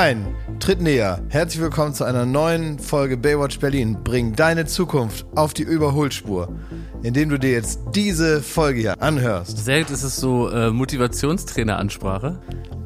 [0.00, 0.28] Rein,
[0.60, 1.20] tritt näher.
[1.28, 3.98] Herzlich willkommen zu einer neuen Folge Baywatch Berlin.
[4.04, 6.54] Bring deine Zukunft auf die Überholspur,
[7.02, 9.58] indem du dir jetzt diese Folge hier anhörst.
[9.58, 12.38] Selten ist es so äh, Motivationstrainer-Ansprache.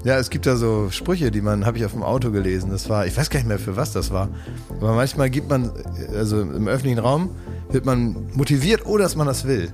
[0.05, 2.71] Ja, es gibt da so Sprüche, die man, habe ich auf dem Auto gelesen.
[2.71, 4.29] Das war, ich weiß gar nicht mehr für was das war.
[4.81, 5.71] Aber manchmal gibt man,
[6.15, 7.31] also im öffentlichen Raum,
[7.71, 9.73] wird man motiviert, ohne dass man das will.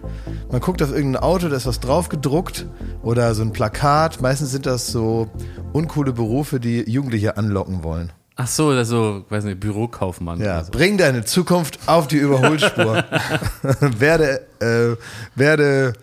[0.52, 2.66] Man guckt auf irgendein Auto, da ist was drauf gedruckt
[3.02, 4.21] oder so ein Plakat.
[4.21, 5.29] Meistens sind das so
[5.73, 8.13] uncoole Berufe, die Jugendliche anlocken wollen.
[8.37, 10.41] Ach so, also, weiß nicht, Bürokaufmann.
[10.41, 10.71] Ja, so.
[10.71, 13.05] bring deine Zukunft auf die Überholspur.
[13.80, 14.95] werde, äh,
[15.35, 15.95] werde,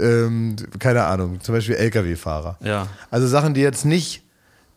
[0.00, 2.58] ähm, keine Ahnung, zum Beispiel LKW-Fahrer.
[2.62, 2.88] Ja.
[3.10, 4.22] Also Sachen, die jetzt nicht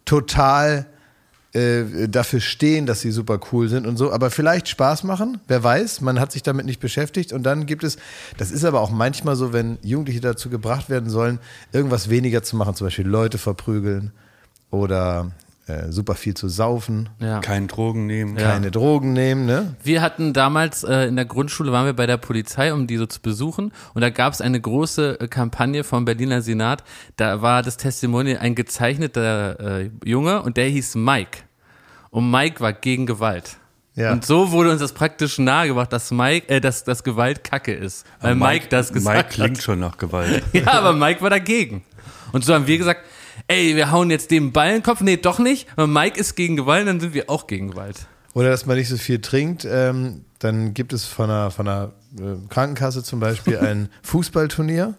[0.05, 0.85] total
[1.55, 5.63] äh, dafür stehen, dass sie super cool sind und so, aber vielleicht Spaß machen, wer
[5.63, 7.97] weiß, man hat sich damit nicht beschäftigt und dann gibt es,
[8.37, 11.39] das ist aber auch manchmal so, wenn Jugendliche dazu gebracht werden sollen,
[11.71, 14.11] irgendwas weniger zu machen, zum Beispiel Leute verprügeln
[14.69, 15.31] oder
[15.67, 17.39] äh, super viel zu saufen, Ja.
[17.39, 18.37] Kein Drogen nehmen.
[18.37, 18.51] Ja.
[18.51, 19.75] keine Drogen nehmen, ne?
[19.83, 23.05] Wir hatten damals äh, in der Grundschule, waren wir bei der Polizei, um die so
[23.07, 23.71] zu besuchen.
[23.95, 26.83] Und da gab es eine große äh, Kampagne vom Berliner Senat.
[27.17, 31.39] Da war das Testimonial ein gezeichneter äh, Junge und der hieß Mike.
[32.11, 33.57] Und Mike war gegen Gewalt.
[33.95, 34.11] Ja.
[34.11, 38.05] Und so wurde uns das praktisch nahegebracht, dass Mike, äh, dass, dass Gewalt Kacke ist.
[38.19, 39.33] Weil Mike, das gesagt Mike hat.
[39.33, 40.43] klingt schon nach Gewalt.
[40.53, 41.83] Ja, aber Mike war dagegen.
[42.33, 43.01] Und so haben wir gesagt,
[43.47, 45.01] ey, wir hauen jetzt dem Ball in den Kopf.
[45.01, 45.67] Nee, doch nicht.
[45.75, 48.07] Aber Mike ist gegen Gewalt, dann sind wir auch gegen Gewalt.
[48.33, 49.65] Oder dass man nicht so viel trinkt.
[49.69, 54.95] Ähm, dann gibt es von einer, von einer äh, Krankenkasse zum Beispiel ein Fußballturnier,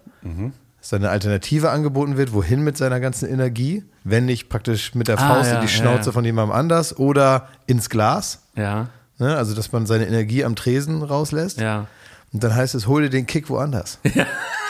[0.80, 5.08] dass da eine Alternative angeboten wird, wohin mit seiner ganzen Energie, wenn nicht praktisch mit
[5.08, 6.12] der Ah, Faust ja, in die ja, Schnauze ja.
[6.12, 8.42] von jemandem anders oder ins Glas.
[8.56, 9.34] Ja, Ne?
[9.34, 11.58] Also, dass man seine Energie am Tresen rauslässt.
[11.60, 11.86] ja.
[12.32, 13.98] Und dann heißt es, hol dir den Kick woanders.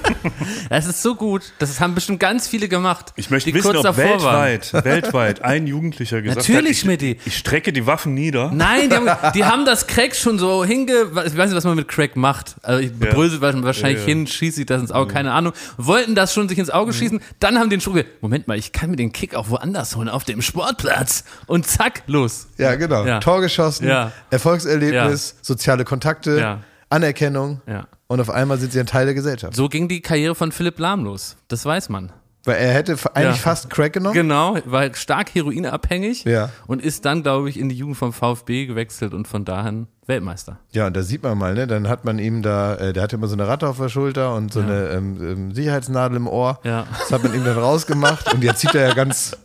[0.68, 1.42] Das ist so gut.
[1.58, 3.12] Das haben bestimmt ganz viele gemacht.
[3.16, 4.44] Ich möchte die wissen, kurz ob davor waren.
[4.48, 8.50] weltweit, weltweit ein Jugendlicher gesagt Natürlich, hat, ich, ich strecke die Waffen nieder.
[8.52, 10.92] Nein, die haben, die haben das Crack schon so hinge...
[11.26, 12.56] Ich weiß nicht, was man mit Crack macht.
[12.62, 14.06] Also ich brösel wahrscheinlich Ja, ja.
[14.06, 15.52] hin, schieße ich das ins Auge, keine Ahnung.
[15.76, 18.72] Wollten das schon sich ins Auge schießen, dann haben die den gesagt, Moment mal, ich
[18.72, 21.24] kann mir den Kick auch woanders holen, auf dem Sportplatz.
[21.46, 22.48] Und zack, los.
[22.58, 23.04] Ja, genau.
[23.04, 23.20] Ja.
[23.20, 24.12] Tor geschossen, Ja.
[24.30, 26.60] Erfolgserlebnis, soziale Kontakte, Ja.
[26.88, 27.60] Anerkennung.
[27.66, 27.86] Ja.
[28.08, 29.56] Und auf einmal sind sie ein Teil der Gesellschaft.
[29.56, 31.36] So ging die Karriere von Philipp Lahm los.
[31.48, 32.12] Das weiß man.
[32.46, 33.42] Weil er hätte eigentlich Ja.
[33.42, 34.14] fast Crack genommen.
[34.14, 36.48] Genau, war stark heroinabhängig Ja.
[36.66, 40.58] und ist dann, glaube ich, in die Jugend vom VfB gewechselt und von dahin Weltmeister.
[40.70, 41.66] Ja, und da sieht man mal, ne?
[41.66, 44.34] Dann hat man ihm da, äh, der hatte immer so eine Ratte auf der Schulter
[44.36, 46.60] und so eine ähm, ähm, Sicherheitsnadel im Ohr.
[46.62, 46.86] Ja.
[47.00, 49.36] Das hat man ihm dann rausgemacht und jetzt sieht er ja ganz,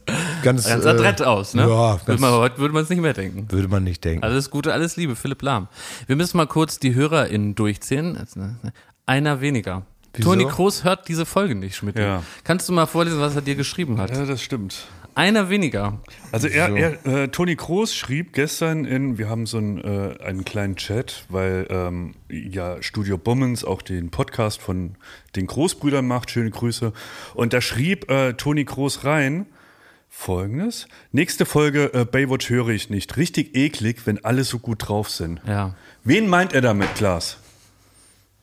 [0.43, 0.67] ganz.
[0.67, 1.63] Ganz äh, adrett aus, ne?
[1.63, 3.47] Ja, würde ganz, man, heute würde man es nicht mehr denken.
[3.51, 4.23] würde man nicht denken.
[4.23, 5.67] Alles Gute, alles Liebe, Philipp Lahm.
[6.05, 8.19] Wir müssen mal kurz die HörerInnen durchzählen.
[9.07, 9.81] Einer weniger.
[10.13, 10.29] Wieso?
[10.29, 11.97] Toni Kroos hört diese Folge nicht, Schmidt.
[11.97, 12.23] Ja.
[12.43, 14.11] Kannst du mal vorlesen, was er dir geschrieben hat?
[14.11, 14.87] Ja, das stimmt.
[15.13, 15.99] Einer weniger.
[16.31, 20.45] Also er, er äh, Toni Kroos schrieb gestern in, wir haben so einen, äh, einen
[20.45, 24.95] kleinen Chat, weil ähm, ja Studio Bummens auch den Podcast von
[25.35, 26.93] den Großbrüdern macht, schöne Grüße.
[27.33, 29.47] Und da schrieb äh, Toni Kroos rein
[30.13, 33.17] folgendes, nächste Folge äh, Baywatch höre ich nicht.
[33.17, 35.41] Richtig eklig, wenn alle so gut drauf sind.
[35.47, 35.73] Ja.
[36.03, 37.37] Wen meint er damit, Klaas?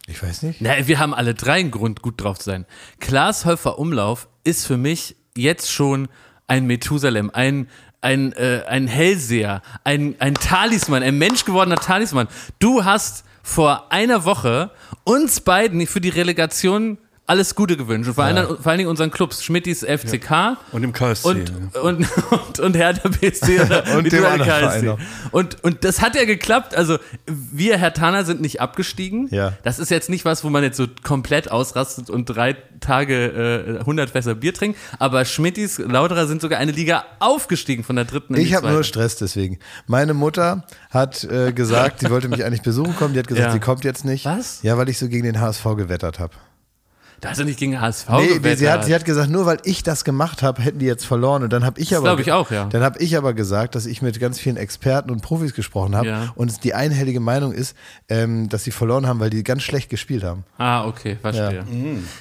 [0.09, 0.63] Ich weiß nicht.
[0.63, 2.65] Na, wir haben alle drei einen Grund, gut drauf zu sein.
[2.99, 6.09] Klaas Häufer Umlauf ist für mich jetzt schon
[6.47, 7.69] ein Methusalem, ein,
[8.01, 12.27] ein, äh, ein Hellseher, ein, ein Talisman, ein menschgewordener Talisman.
[12.59, 14.71] Du hast vor einer Woche
[15.05, 16.97] uns beiden für die Relegation
[17.29, 18.09] alles Gute gewünscht.
[18.09, 21.29] Und vor, allen, vor allen Dingen unseren Clubs, Schmittis FCK Und im KSC.
[21.29, 23.61] und, und, und, und Hertha BSC
[23.97, 24.45] Und dem KSC.
[24.45, 24.97] Verein.
[25.31, 26.75] Und, und das hat ja geklappt.
[26.75, 29.29] Also wir Herr Tana sind nicht abgestiegen.
[29.31, 29.53] Ja.
[29.63, 33.79] Das ist jetzt nicht was, wo man jetzt so komplett ausrastet und drei Tage äh,
[33.81, 34.79] 100 Fässer Bier trinkt.
[34.99, 38.85] Aber Schmittis Lauterer sind sogar eine Liga aufgestiegen von der dritten in Ich habe nur.
[38.85, 39.59] Stress deswegen.
[39.87, 43.13] Meine Mutter hat äh, gesagt, sie wollte mich eigentlich besuchen kommen.
[43.13, 43.53] Die hat gesagt, Ja.
[43.53, 44.25] sie kommt jetzt nicht.
[44.25, 44.63] Was?
[44.63, 46.33] Ja, weil ich so gegen den HSV gewettert habe.
[47.21, 48.59] Da hast du nicht gegen HSV Nee, gewettert.
[48.59, 51.43] sie, hat, sie hat gesagt, nur weil ich das gemacht habe, hätten die jetzt verloren.
[51.43, 52.67] Und dann habe ich aber, glaub ich auch, ja.
[52.67, 56.07] Dann habe ich aber gesagt, dass ich mit ganz vielen Experten und Profis gesprochen habe
[56.09, 56.33] Ja.
[56.37, 57.77] und die einhellige Meinung ist,
[58.09, 60.45] ähm, dass sie verloren haben, weil die ganz schlecht gespielt haben.
[60.59, 61.65] Ah, okay, verstehe.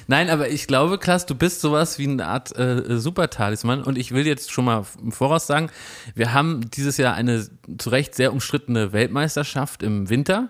[0.08, 4.10] Nein, aber ich glaube, Klaas, du bist sowas wie eine Art äh, Super-Talisman und ich
[4.12, 5.70] will jetzt schon mal im Voraus sagen,
[6.16, 7.46] wir haben dieses Jahr eine
[7.78, 10.48] zu Recht sehr umstrittene Weltmeisterschaft im Winter.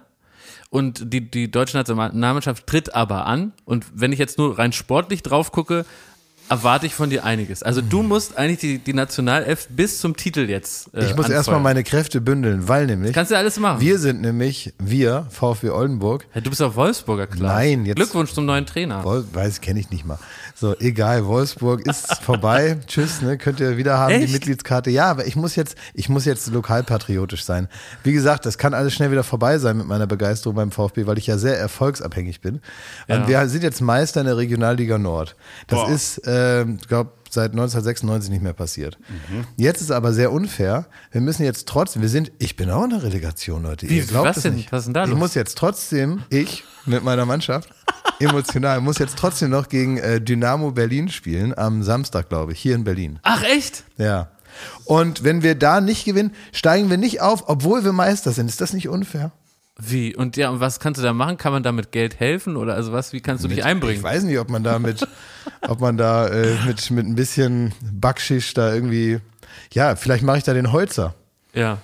[0.71, 3.53] Und die, die deutsche Nationalmannschaft tritt aber an.
[3.65, 5.87] Und wenn ich jetzt nur rein sportlich drauf gucke,
[6.51, 7.63] erwarte ich von dir einiges.
[7.63, 10.93] Also du musst eigentlich die, die Nationalelf bis zum Titel jetzt.
[10.95, 13.81] Äh, Ich muss erstmal meine Kräfte bündeln, weil nämlich Kannst du alles machen.
[13.83, 17.55] wir sind nämlich, wir, VfB Oldenburg, Ja, du bist auch Wolfsburger, klar.
[17.55, 19.05] Nein, jetzt- Glückwunsch zum neuen Trainer.
[19.05, 20.19] Woll- weiß, kenne ich nicht mal.
[20.61, 22.79] So, egal, Wolfsburg ist vorbei.
[22.89, 23.39] Tschüss, ne?
[23.39, 24.27] Könnt ihr wieder haben, Echt?
[24.29, 24.91] die Mitgliedskarte.
[24.91, 27.69] Ja, aber ich muss jetzt, ich muss jetzt lokalpatriotisch sein.
[28.03, 31.17] Wie gesagt, das kann alles schnell wieder vorbei sein mit meiner Begeisterung beim VfB, weil
[31.17, 32.61] ich ja sehr erfolgsabhängig bin.
[33.07, 33.19] Ja.
[33.19, 35.37] Und wir sind jetzt Meister in der Regionalliga Nord.
[35.69, 35.91] Das Boah.
[35.91, 38.99] ist, äh, ich glaube, seit 1996 nicht mehr passiert.
[39.09, 39.45] Mhm.
[39.57, 40.87] Jetzt ist aber sehr unfair.
[41.11, 43.89] Wir müssen jetzt trotzdem, wir sind, ich bin auch in der Relegation, Leute.
[43.89, 44.55] Wie, Ihr glaubt was es denn?
[44.55, 44.73] Nicht.
[44.73, 45.19] Was ist denn da Ich los?
[45.19, 47.71] muss jetzt trotzdem, ich mit meiner Mannschaft,
[48.21, 52.75] emotional, muss jetzt trotzdem noch gegen äh, Dynamo Berlin spielen, am Samstag, glaube ich, hier
[52.75, 53.19] in Berlin.
[53.23, 53.85] Ach, echt?
[53.97, 54.29] Ja.
[54.85, 58.49] Und wenn wir da nicht gewinnen, steigen wir nicht auf, obwohl wir Meister sind.
[58.49, 59.31] Ist das nicht unfair?
[59.81, 60.15] Wie?
[60.17, 61.37] Und ja, und was kannst du da machen?
[61.37, 62.57] Kann man da mit Geld helfen?
[62.57, 63.97] Oder also was, wie kannst du dich einbringen?
[63.99, 65.07] Ich weiß nicht, ob man da mit,
[65.69, 69.19] ob man da äh, mit, mit ein bisschen Backschisch da irgendwie,
[69.73, 71.15] ja, vielleicht mache ich da den Holzer.
[71.55, 71.79] Ja.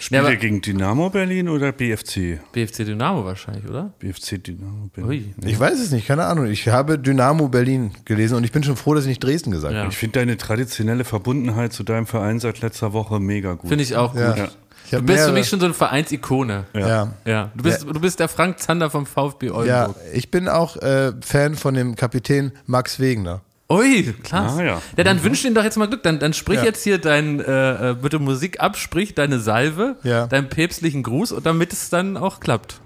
[0.00, 2.38] Spielt ihr gegen Dynamo Berlin oder BFC?
[2.52, 3.92] BFC Dynamo wahrscheinlich, oder?
[3.98, 5.34] BFC Dynamo Berlin.
[5.42, 5.48] Ui.
[5.48, 6.46] Ich weiß es nicht, keine Ahnung.
[6.46, 9.74] Ich habe Dynamo Berlin gelesen und ich bin schon froh, dass ich nicht Dresden gesagt
[9.74, 9.80] Ja.
[9.80, 9.90] habe.
[9.90, 13.68] Ich finde deine traditionelle Verbundenheit zu deinem Verein seit letzter Woche mega gut.
[13.68, 14.20] Finde ich auch gut.
[14.20, 14.48] Ja.
[14.90, 14.98] Ja.
[14.98, 16.64] Ich Du bist für mehrere- mich schon so eine Vereinsikone.
[16.74, 17.12] Ja.
[17.24, 17.50] Ja.
[17.54, 19.96] Du bist, du bist der Frank Zander vom VfB Ja, Oldenburg.
[20.12, 23.40] ich bin auch äh, Fan von dem Kapitän Max Wegener.
[23.70, 24.60] Ui, klasse.
[24.60, 24.82] Ah, ja.
[24.96, 26.02] ja, dann wünsch ihm doch jetzt mal Glück.
[26.02, 26.64] Dann, dann sprich Ja.
[26.64, 30.26] jetzt hier dein, äh, äh, bitte Musik ab, sprich deine Salve, Ja.
[30.26, 32.80] deinen päpstlichen Gruß und damit es dann auch klappt.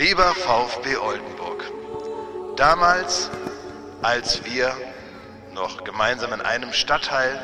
[0.00, 1.62] Lieber VfB Oldenburg,
[2.56, 3.30] damals,
[4.02, 4.72] als wir
[5.54, 7.38] noch gemeinsam in einem Stadtteil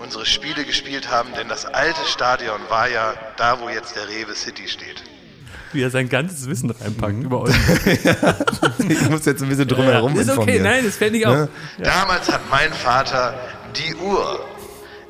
[0.00, 4.34] unsere Spiele gespielt haben, denn das alte Stadion war ja da, wo jetzt der Rewe
[4.34, 5.02] City steht.
[5.72, 7.22] Wie er sein ganzes Wissen reinpackt Mhm.
[7.22, 7.80] über Oldenburg.
[8.88, 10.62] Ich muss jetzt ein bisschen drumherum ist okay, informieren.
[10.64, 11.32] nein, das fände ich auch.
[11.34, 11.48] Ne?
[11.78, 13.34] Damals hat mein Vater
[13.76, 14.44] die Uhr,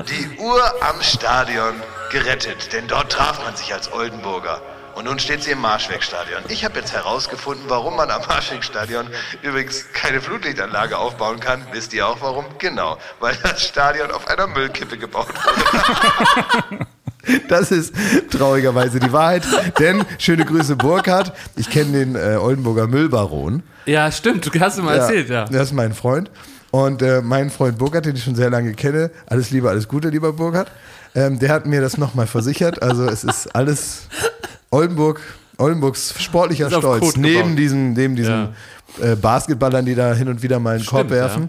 [0.09, 1.75] die Uhr am Stadion
[2.13, 4.61] gerettet, denn dort traf man sich als Oldenburger.
[4.95, 6.43] Und nun steht sie im Marschwegstadion.
[6.49, 9.07] Ich habe jetzt herausgefunden, warum man am Marschwegstadion
[9.43, 11.67] übrigens keine Flutlichtanlage aufbauen kann.
[11.73, 12.45] Wisst ihr auch warum?
[12.59, 16.87] Genau, weil das Stadion auf einer Müllkippe gebaut wurde.
[17.49, 17.95] Das ist
[18.31, 19.43] traurigerweise die Wahrheit,
[19.79, 21.33] denn schöne Grüße Burkhard.
[21.55, 23.63] Ich kenne den äh, Oldenburger Müllbaron.
[23.85, 25.45] Ja, stimmt, du hast du mal erzählt, ja.
[25.45, 26.31] Das ist mein Freund.
[26.71, 30.09] Und äh, mein Freund Burkhard, den ich schon sehr lange kenne, alles Liebe, alles Gute,
[30.09, 30.71] lieber Burkhard,
[31.15, 32.83] ähm, der hat mir das nochmal versichert.
[32.83, 34.09] Also es ist alles
[34.71, 35.21] Oldenburg,
[35.59, 37.17] Oldenburgs sportlicher Ist auf Stolz.
[37.17, 37.59] Neben gebaut.
[37.59, 38.49] diesen, neben diesen
[39.01, 41.17] äh, Basketballern, die da hin und wieder mal einen Korb Stimmt, ja.
[41.17, 41.49] werfen.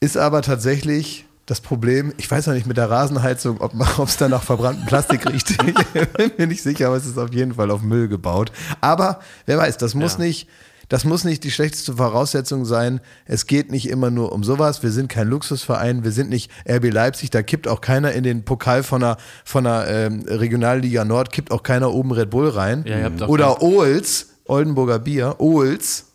[0.00, 3.72] Ist aber tatsächlich das Problem, ich weiß noch nicht mit der Rasenheizung, ob
[4.08, 5.56] es da nach verbranntem Plastik riecht.
[5.94, 8.50] Ich bin mir nicht sicher, aber es ist auf jeden Fall auf Müll gebaut.
[8.80, 10.24] Aber wer weiß, das muss Ja.
[10.24, 10.48] nicht,
[10.88, 13.00] das muss nicht die schlechteste Voraussetzung sein.
[13.24, 14.82] Es geht nicht immer nur um sowas.
[14.82, 18.44] Wir sind kein Luxusverein, wir sind nicht RB Leipzig, da kippt auch keiner in den
[18.44, 22.84] Pokal von einer, von einer ähm, Regionalliga Nord, kippt auch keiner oben Red Bull rein.
[22.86, 26.06] Ja, Oder Ohls, Oldenburger Bier, Ohls.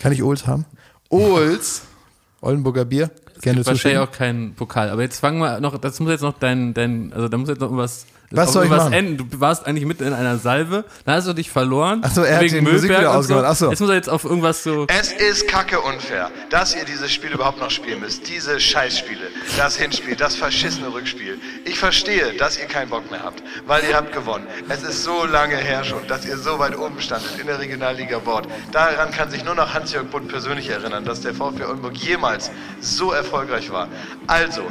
[0.00, 0.64] Kann ich Ohls haben?
[1.08, 1.82] Ohls,
[2.40, 3.10] Oldenburger Bier.
[3.40, 3.98] Gerne Wahrscheinlich zuschicken.
[4.02, 4.90] auch kein Pokal.
[4.90, 7.60] Aber jetzt fangen wir noch, das muss jetzt noch dein, dein also da muss jetzt
[7.60, 8.06] noch irgendwas.
[8.36, 9.06] Was auf soll ich irgendwas machen?
[9.06, 9.30] enden.
[9.30, 12.00] Du warst eigentlich mitten in einer Salve, da hast du dich verloren.
[12.02, 13.44] Ach so, er hat die Musik wieder und ausgemacht.
[13.46, 13.70] Ach so.
[13.70, 14.86] Jetzt muss er jetzt auf irgendwas so.
[14.88, 18.28] Es ist kacke unfair, dass ihr dieses Spiel überhaupt noch spielen müsst.
[18.28, 19.28] Diese Scheißspiele.
[19.56, 21.38] Das Hinspiel, das verschissene Rückspiel.
[21.64, 24.46] Ich verstehe, dass ihr keinen Bock mehr habt, weil ihr habt gewonnen.
[24.68, 28.18] Es ist so lange her schon, dass ihr so weit oben standet in der Regionalliga
[28.18, 28.46] Bord.
[28.72, 32.50] Daran kann sich nur noch Hans-Jörg Bund persönlich erinnern, dass der VfB Oldenburg jemals
[32.80, 33.88] so erfolgreich war.
[34.26, 34.62] Also,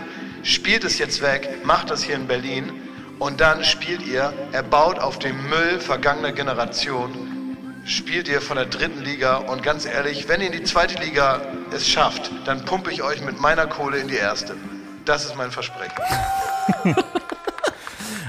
[0.44, 2.72] spielt es jetzt weg, macht das hier in Berlin
[3.24, 9.02] und dann spielt ihr, erbaut auf dem Müll vergangener Generation spielt ihr von der dritten
[9.02, 11.42] Liga und ganz ehrlich, wenn ihr in die zweite Liga
[11.74, 14.58] es schafft, dann pumpe ich euch mit meiner Kohle in die erste.
[15.06, 15.96] Das ist mein Versprechen.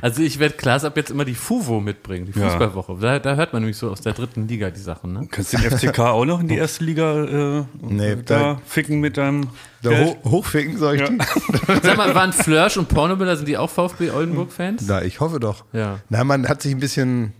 [0.04, 2.50] Also ich werde Klaas ab jetzt immer die FUVO mitbringen, die Ja.
[2.50, 2.98] Fußballwoche.
[3.00, 5.26] Da, da hört man nämlich so aus der dritten Liga die Sachen, ne?
[5.30, 9.00] Kannst du den FCK auch noch in die erste Liga äh, Nee, da da- ficken
[9.00, 9.48] mit deinem
[9.82, 10.18] Geld?
[10.26, 11.08] hochficken soll ich Ja.
[11.82, 14.84] Sag mal, waren Flörsch und Pornobilder, sind die auch VfB Oldenburg-Fans?
[14.86, 15.64] Na, ich hoffe doch.
[15.72, 16.00] Ja.
[16.10, 17.32] Na, man hat sich ein bisschen,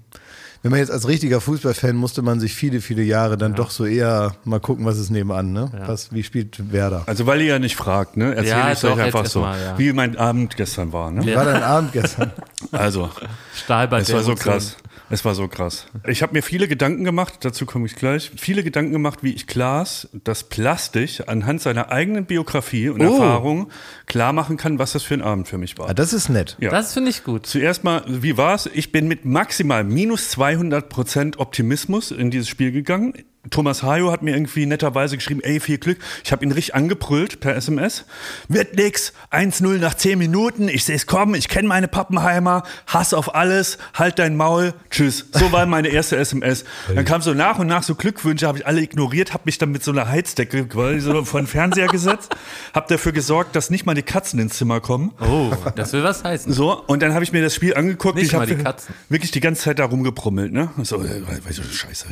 [0.64, 3.85] wenn man jetzt als richtiger Fußballfan musste man sich viele, viele Jahre dann doch so
[3.85, 5.71] eher mal gucken, was ist nebenan, ne?
[5.87, 7.02] Was, wie spielt Werder?
[7.04, 8.35] Also weil ihr ja nicht fragt, ne?
[8.35, 9.78] Erzähl Ja, ich doch, euch einfach so, mal, ja.
[9.78, 11.26] wie mein Abend gestern war, ne?
[11.26, 12.33] Wie war dein Abend gestern?
[12.73, 13.11] Also,
[13.54, 14.78] Stahlbad es der war so krass.
[15.11, 15.87] Es war so krass.
[16.08, 19.46] Ich habe mir viele Gedanken gemacht, dazu komme ich gleich, viele Gedanken gemacht, wie ich
[19.46, 23.12] Klaas das plastisch anhand seiner eigenen Biografie und Oh.
[23.12, 23.70] Erfahrung
[24.06, 25.90] klar machen kann, was das für ein Abend für mich war.
[25.90, 26.56] Ah, das ist nett.
[26.58, 26.70] Ja.
[26.70, 27.46] Das finde ich gut.
[27.46, 28.68] Zuerst mal, wie war's?
[28.73, 33.12] Ich bin mit maximal minus 200 Prozent Optimismus in dieses Spiel gegangen.
[33.50, 35.98] Thomas Hayo hat mir irgendwie netterweise geschrieben, ey, viel Glück.
[36.24, 38.04] Ich habe ihn richtig angebrüllt per SMS.
[38.48, 43.12] Wird nix, 1-0 nach 10 Minuten, ich sehe es kommen, ich kenne meine Pappenheimer, Hass
[43.14, 45.26] auf alles, halt dein Maul, tschüss.
[45.32, 46.64] So war meine erste SMS.
[46.94, 49.70] Dann kam so nach und nach so Glückwünsche, habe ich alle ignoriert, habe mich dann
[49.70, 52.34] mit so einer Heizdecke quasi so vor den Fernseher gesetzt,
[52.74, 55.12] habe dafür gesorgt, dass nicht mal die Katzen ins Zimmer kommen.
[55.20, 56.52] Oh, das will was heißen.
[56.52, 58.16] So, und dann habe ich mir das Spiel angeguckt.
[58.16, 58.94] Nicht ich mal habe die Katzen.
[59.08, 60.70] wirklich die ganze Zeit da rumgebrummelt, ne?
[60.82, 62.06] So, äh, weißt du, Scheiße.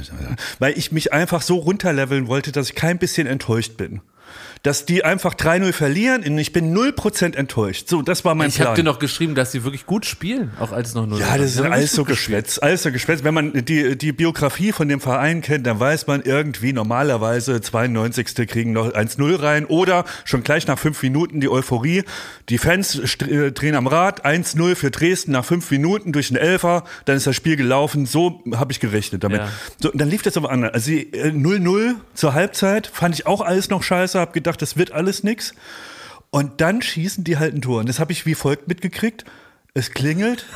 [0.58, 4.02] Weil ich mich einfach so runterleveln wollte, dass ich kein bisschen enttäuscht bin.
[4.62, 7.88] Dass die einfach 3-0 verlieren und ich bin 0% enttäuscht.
[7.88, 8.68] So, das war mein Ich Plan.
[8.68, 11.18] habe dir noch geschrieben, dass sie wirklich gut spielen, auch als noch nur.
[11.18, 13.24] Ja, das ist alles so geschwätzt, alles so geschwätzt.
[13.24, 18.46] Wenn man die, die Biografie von dem Verein kennt, dann weiß man irgendwie normalerweise 92.
[18.46, 22.04] kriegen noch 1-0 rein oder schon gleich nach fünf Minuten die Euphorie.
[22.48, 26.84] Die Fans äh, drehen am Rad, 1-0 für Dresden nach fünf Minuten durch den Elfer,
[27.04, 28.06] dann ist das Spiel gelaufen.
[28.06, 29.40] So habe ich gerechnet damit.
[29.40, 29.48] Ja.
[29.80, 30.72] So, und dann lief das aber anders.
[30.72, 34.76] Also die, äh, 0-0 zur Halbzeit fand ich auch alles noch scheiße, habe gedacht, das
[34.76, 35.54] wird alles nix.
[36.30, 37.80] Und dann schießen die halt ein Tor.
[37.80, 39.24] Und das habe ich wie folgt mitgekriegt.
[39.74, 40.46] Es klingelt,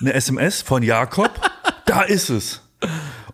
[0.00, 1.30] eine SMS von Jakob.
[1.86, 2.62] Da ist es.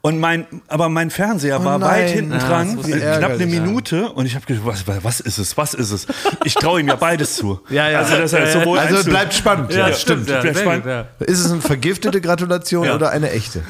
[0.01, 1.91] Und mein, aber mein Fernseher war nein.
[1.91, 3.61] weit hinten dran, knapp eine Ärgerlich, ja.
[3.61, 4.13] Minute.
[4.13, 6.07] Und ich habe gedacht, was, was ist es, was ist es?
[6.45, 7.61] Ich traue ihm ja beides zu.
[7.71, 7.99] Ja, ja.
[7.99, 9.73] Also das heißt Ja, sowohl Also bleibt spannend.
[9.73, 10.27] Ja, stimmt.
[10.27, 10.85] Bleibt spannend.
[10.85, 11.29] gut.
[11.29, 13.63] Ist es eine vergiftete Gratulation oder eine echte?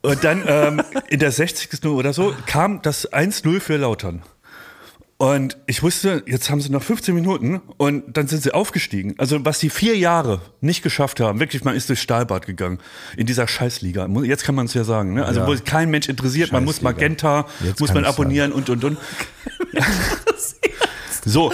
[0.00, 1.84] Und dann ähm, in der 60.
[1.84, 4.22] oder so kam das 1-0 für Lautern.
[5.24, 9.14] Und ich wusste, jetzt haben sie noch 15 Minuten und dann sind sie aufgestiegen.
[9.16, 12.78] Also was sie vier Jahre nicht geschafft haben, wirklich, man ist durchs Stahlbad gegangen
[13.16, 14.06] in dieser Scheißliga.
[14.24, 15.14] Jetzt kann man es ja sagen.
[15.14, 15.24] Ne?
[15.24, 15.46] Also Ja.
[15.46, 16.82] wo sich kein Mensch interessiert, man muss.
[16.82, 18.98] Magenta, Jetzt muss man abonnieren und und und.
[21.24, 21.50] so.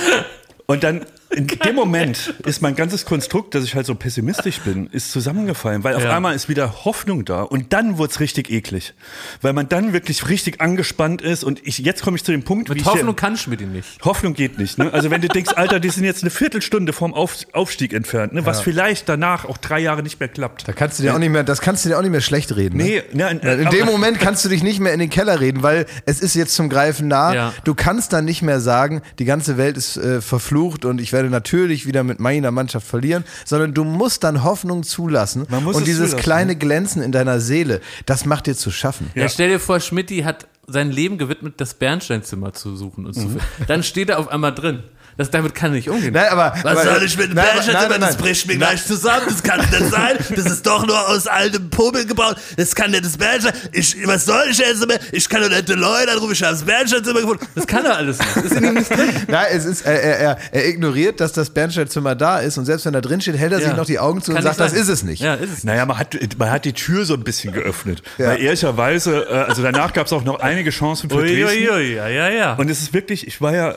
[0.66, 4.88] Und dann in dem Moment ist mein ganzes Konstrukt, dass ich halt so pessimistisch bin,
[4.88, 6.16] ist zusammengefallen, weil auf Ja.
[6.16, 8.94] einmal ist wieder Hoffnung da und dann wird's richtig eklig,
[9.40, 12.68] weil man dann wirklich richtig angespannt ist und ich jetzt komme ich zu dem Punkt,
[12.68, 14.04] wie Mit ich Hoffnung dir, kannst du mit ihm nicht.
[14.04, 14.78] Hoffnung geht nicht.
[14.78, 14.92] Ne?
[14.92, 18.44] Also wenn du denkst, Alter, die sind jetzt eine Viertelstunde vom Auf, Aufstieg entfernt, ne?
[18.46, 20.66] was vielleicht danach auch drei Jahre nicht mehr klappt.
[20.66, 22.56] Da kannst du dir auch nicht mehr, das kannst du dir auch nicht mehr schlecht
[22.56, 22.76] reden.
[22.78, 22.84] Ne?
[22.84, 25.62] Nee, ne, In aber- dem Moment kannst du dich nicht mehr in den Keller reden,
[25.62, 27.34] weil es ist jetzt zum Greifen nah.
[27.34, 27.52] Ja.
[27.64, 31.19] Du kannst dann nicht mehr sagen, die ganze Welt ist äh, verflucht und ich werde
[31.28, 35.46] natürlich wieder mit meiner Mannschaft verlieren, sondern du musst dann Hoffnung zulassen.
[35.50, 38.70] Man muss und es dieses zulassen, kleine Glänzen in deiner Seele, das macht dir zu
[38.70, 39.10] schaffen.
[39.14, 39.28] Ja.
[39.28, 43.30] stell dir vor, Schmidti hat sein Leben gewidmet, das Bernsteinzimmer zu suchen und zu Mhm.
[43.32, 43.44] finden.
[43.66, 44.84] Dann steht er auf einmal drin.
[45.20, 46.14] Das, damit kann er nicht umgehen.
[46.14, 47.72] Nein, aber, Was aber, soll ich mit dem nein, Bärchen?
[47.74, 48.22] nein, nein, Das nein.
[48.22, 49.26] bricht mir gleich zusammen.
[49.28, 50.16] Das kann nicht sein.
[50.34, 52.36] Das ist doch nur aus altem Pummel gebaut.
[52.56, 53.50] Das kann nicht das Bärchen.
[53.72, 54.82] Ich, was soll ich jetzt?
[54.82, 54.94] immer?
[55.12, 56.32] Ich kann doch nicht die Leute anrufen.
[56.32, 57.46] Ich habe das Bärchenzimmer gefunden.
[57.54, 58.36] Das kann er alles nicht.
[58.36, 59.10] Das ist in ihm nicht drin.
[59.28, 62.86] Nein, es ist, er, er, er, er ignoriert, dass das Bernsteinzimmer da ist und selbst
[62.86, 63.74] wenn er drin steht, hält er sich Ja.
[63.76, 65.20] noch die Augen zu Kann und sagt, das ist es nicht.
[65.20, 65.64] Ja, ist es.
[65.64, 68.02] Naja, man hat, man hat die Tür so ein bisschen geöffnet.
[68.16, 68.28] Ja.
[68.28, 71.44] Weil ehrlicherweise, äh, also danach gab es auch noch einige Chancen für Dresden.
[71.44, 72.54] Uiuiui, ja, ja, ja.
[72.54, 73.74] Und es ist wirklich, ich war ja,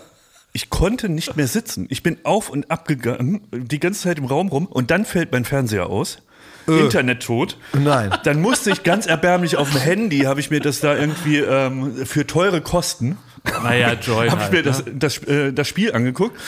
[0.53, 1.87] ich konnte nicht mehr sitzen.
[1.89, 5.31] Ich bin auf und ab gegangen, die ganze Zeit im Raum rum und dann fällt
[5.31, 6.19] mein Fernseher aus.
[6.65, 7.57] Internet tot.
[7.73, 8.15] Nein.
[8.23, 12.05] Dann musste ich ganz erbärmlich auf dem Handy, habe ich mir das da irgendwie ähm,
[12.05, 13.17] für teure Kosten,
[13.63, 14.93] naja, Join habe ich halt, mir das, ne?
[14.95, 16.39] das, äh, das Spiel angeguckt.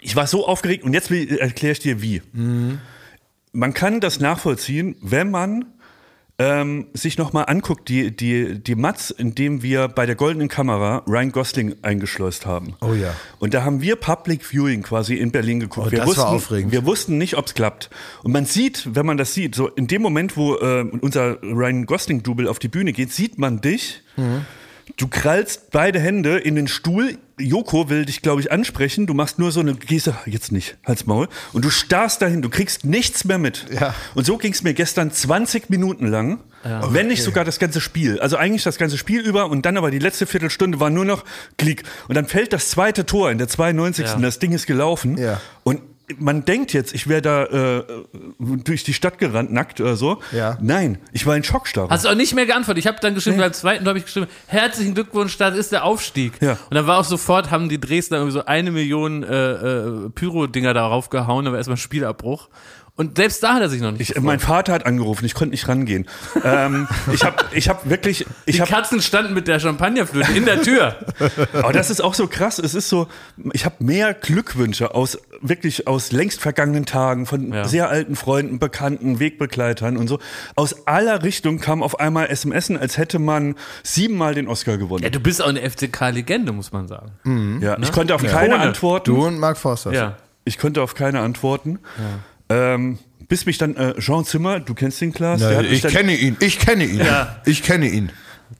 [0.00, 2.22] Ich war so aufgeregt und jetzt erkläre ich dir wie.
[3.52, 5.64] Man kann das nachvollziehen, wenn man
[6.40, 11.02] ähm, sich nochmal anguckt, die, die, die Mats, in dem wir bei der Goldenen Kamera
[11.06, 12.76] Ryan Gosling eingeschleust haben.
[12.80, 13.14] Oh ja.
[13.40, 15.88] Und da haben wir Public Viewing quasi in Berlin geguckt.
[15.88, 16.72] Oh, wir das war wussten, aufregend.
[16.72, 17.90] Wir wussten nicht, ob es klappt.
[18.22, 21.84] Und man sieht, wenn man das sieht, so in dem Moment, wo äh, unser Ryan
[21.84, 24.02] Gosling-Double auf die Bühne geht, sieht man dich.
[24.16, 24.46] Mhm.
[24.96, 27.18] Du krallst beide Hände in den Stuhl.
[27.40, 29.06] Joko will dich, glaube ich, ansprechen.
[29.06, 31.28] Du machst nur so eine Geste, jetzt nicht, halt's Maul.
[31.52, 33.66] Und du starrst dahin, du kriegst nichts mehr mit.
[33.72, 33.94] Ja.
[34.14, 38.20] Und so ging es mir gestern 20 Minuten lang, wenn nicht sogar das ganze Spiel.
[38.20, 41.24] Also eigentlich das ganze Spiel über und dann aber die letzte Viertelstunde war nur noch
[41.56, 41.82] Klick.
[42.08, 44.06] Und dann fällt das zweite Tor in der 92.
[44.06, 44.16] Ja.
[44.16, 45.16] Das Ding ist gelaufen.
[45.16, 45.40] Ja.
[45.64, 45.80] Und
[46.18, 47.84] man denkt jetzt, ich wäre da äh,
[48.38, 50.20] durch die Stadt gerannt, nackt oder so.
[50.32, 50.58] Ja.
[50.60, 51.88] Nein, ich war in Schockstarre.
[51.90, 52.82] Hast du auch nicht mehr geantwortet.
[52.82, 56.40] Ich habe dann geschrieben, beim zweiten habe ich geschrieben, herzlichen Glückwunsch, das ist der Aufstieg.
[56.40, 56.52] Ja.
[56.52, 60.74] Und dann war auch sofort, haben die Dresdner irgendwie so eine Million äh, äh, Pyro-Dinger
[60.74, 62.48] darauf gehauen, war erstmal Spielabbruch.
[63.00, 65.52] Und selbst da hat er sich noch nicht ich, mein Vater hat angerufen, ich konnte
[65.52, 66.06] nicht rangehen.
[66.44, 70.44] ähm, ich habe ich hab wirklich, ich Die habe Katzen standen mit der Champagnerflöte in
[70.44, 70.96] der Tür.
[71.54, 72.58] Aber das ist auch so krass.
[72.58, 73.08] Es ist so,
[73.54, 77.64] ich habe mehr Glückwünsche aus wirklich aus längst vergangenen Tagen von Ja.
[77.64, 80.18] sehr alten Freunden, Bekannten, Wegbegleitern und so.
[80.54, 85.04] Aus aller Richtung kam auf einmal SMSen, als hätte man siebenmal den Oscar gewonnen.
[85.04, 87.60] Ja, du bist auch eine FCK-Legende, muss man sagen.
[87.62, 88.62] Ja, ich konnte auf keine Ohne.
[88.64, 89.10] antworten.
[89.10, 89.90] Du und Mark Forster.
[89.94, 90.16] Ja.
[90.44, 91.78] Ich konnte auf keine antworten.
[92.50, 95.92] Ähm, bis mich dann äh, Jean Zimmer, du kennst den Klaas, der mich ich dann,
[95.92, 97.36] kenne ihn, ich kenne ihn, Ja.
[97.46, 98.10] ich kenne ihn.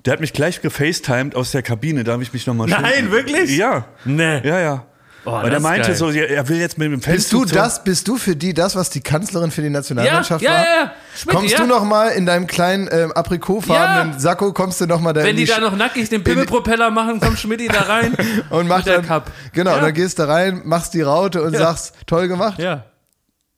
[0.05, 3.57] Der hat mich gleich gefacetimed aus der Kabine, da habe ich mich nochmal Nein, wirklich?
[3.57, 3.87] Ja.
[4.05, 4.41] Nee.
[4.47, 4.85] Ja, ja.
[5.27, 5.97] Oh, Weil er meinte geil.
[5.97, 8.89] so, er will jetzt mit dem Bist du das, bist du für die das, was
[8.89, 10.59] die Kanzlerin für die Nationalmannschaft ja, war?
[10.59, 10.93] ja, ja.
[11.15, 11.59] Schmidt, Kommst ja.
[11.61, 14.19] du noch mal in deinem kleinen ähm, aprikotfarbenen Ja.
[14.19, 17.21] Sakko, kommst du noch mal da Wenn die die da noch nackig den Pimmelpropeller machen,
[17.21, 18.15] kommt Schmidt da rein.
[18.51, 19.31] und machst der dann, Cup.
[19.53, 19.77] genau, Ja.
[19.77, 21.59] und dann gehst du rein, machst die Raute und Ja.
[21.59, 22.59] sagst, toll gemacht.
[22.59, 22.85] Ja.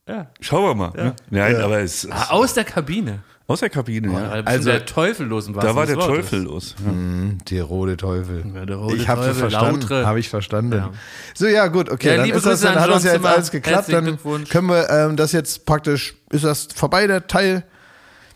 [0.08, 0.26] Ja.
[0.40, 0.92] Schauen wir mal.
[0.94, 1.14] Ne?
[1.30, 3.20] Nein, aber es Ah, aus der Kabine.
[3.46, 4.30] aus der Kabine, ja.
[4.44, 6.74] Also der Teufel los im Da war der des Teufel Wortes.
[6.80, 6.92] los.
[7.48, 8.44] Die rote Teufel.
[8.54, 9.88] Ja, der rote ich habe verstanden.
[10.06, 10.72] Habe ich verstanden.
[10.72, 10.90] Ja.
[11.34, 12.08] So, ja, gut, okay.
[12.08, 13.92] Ja, dann ist das, dann an hat das ja jetzt alles geklappt.
[13.92, 14.18] Dann
[14.48, 17.64] können wir ähm, das jetzt praktisch, ist das vorbei, der Teil?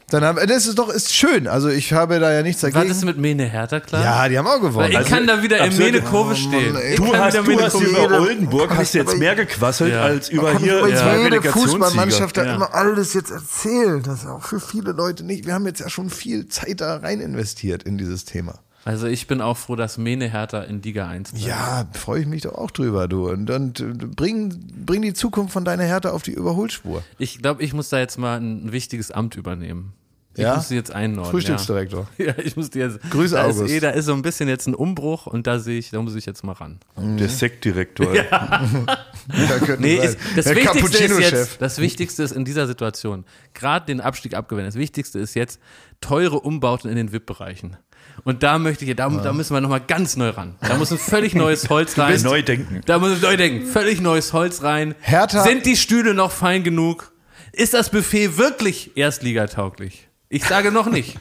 [0.09, 1.49] Dann haben, das ist doch, ist schön.
[1.49, 2.91] Also ich habe da ja nichts War dagegen.
[2.95, 4.05] das mit Mene Hertha klar?
[4.05, 4.77] ja, die haben auch gewonnen.
[4.77, 5.77] Weil ich Also, kann da wieder in.
[5.77, 6.75] Mene Kurve Oh, stehen.
[6.75, 6.91] Mann, ey.
[6.93, 9.93] Ich Du kann hast, du hast über jeder- Oldenburg kann hast ich jetzt mehr gequasselt
[9.93, 10.03] Ja.
[10.03, 11.71] als über kann hier ich äh, über jede Relegationssieger.
[11.73, 12.55] Fußballmannschaft da Ja.
[12.55, 14.01] immer alles jetzt erzählen.
[14.05, 15.45] Das ist auch für viele Leute nicht.
[15.45, 18.55] Wir haben jetzt ja schon viel Zeit da rein investiert in dieses Thema.
[18.87, 21.45] Also ich bin auch froh, dass Mene Hertha in Liga 1 bleibt.
[21.45, 23.29] Ja, freue ich mich doch auch drüber, du.
[23.29, 24.55] Und, und äh, bring,
[24.87, 27.03] bring die Zukunft von deiner Härte auf die Überholspur.
[27.19, 29.93] Ich glaube, ich muss da jetzt mal ein wichtiges Amt übernehmen.
[30.35, 30.55] Ich Ja?
[30.55, 31.33] muss die jetzt einordnen.
[31.33, 32.07] Frühstücksdirektor.
[32.19, 32.27] Ja.
[32.27, 33.01] ja, ich muss die jetzt.
[33.11, 33.73] Grüße, da ist, August.
[33.75, 36.15] eh, da ist so ein bisschen jetzt ein Umbruch und da sehe ich, da muss
[36.15, 36.79] ich jetzt mal ran.
[36.97, 38.13] Der Sektdirektor.
[39.65, 41.33] Könnte Nee, ist, das Der Wichtigste ist Cappuccino-Chef.
[41.33, 43.25] jetzt, das Wichtigste ist in dieser Situation,
[43.55, 45.59] gerade den Abstieg abgewinnen, das Wichtigste ist jetzt
[46.01, 47.77] teure Umbauten in den VIP-Bereichen.
[48.25, 50.57] Und da möchte ich, da, da müssen wir nochmal ganz neu ran.
[50.61, 52.21] Da muss ein völlig neues Holz rein.
[52.23, 52.81] Neu denken.
[52.87, 53.67] Da muss ich neu denken.
[53.67, 54.95] Völlig neues Holz rein.
[55.01, 57.13] Hertha- Sind die Stühle noch fein genug?
[57.53, 60.09] Ist das Buffet wirklich erstligatauglich?
[60.29, 61.19] Ich sage noch nicht.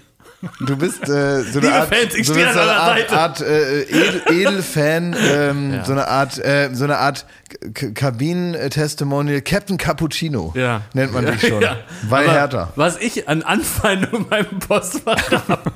[0.66, 3.12] Du bist äh, so Liebe eine Art, Fans, ich so stehe an Art.
[3.14, 5.86] Art äh, Edel, Edelfan, ähm, Ja.
[5.86, 7.26] so eine Art, äh, so eine Art
[7.74, 10.82] Kabinen-Testimonial, Captain Cappuccino Ja.
[10.94, 11.78] nennt man dich schon, Ja.
[12.10, 12.72] weil härter.
[12.76, 15.72] Was ich an Anfeindung in meinem Postfach habe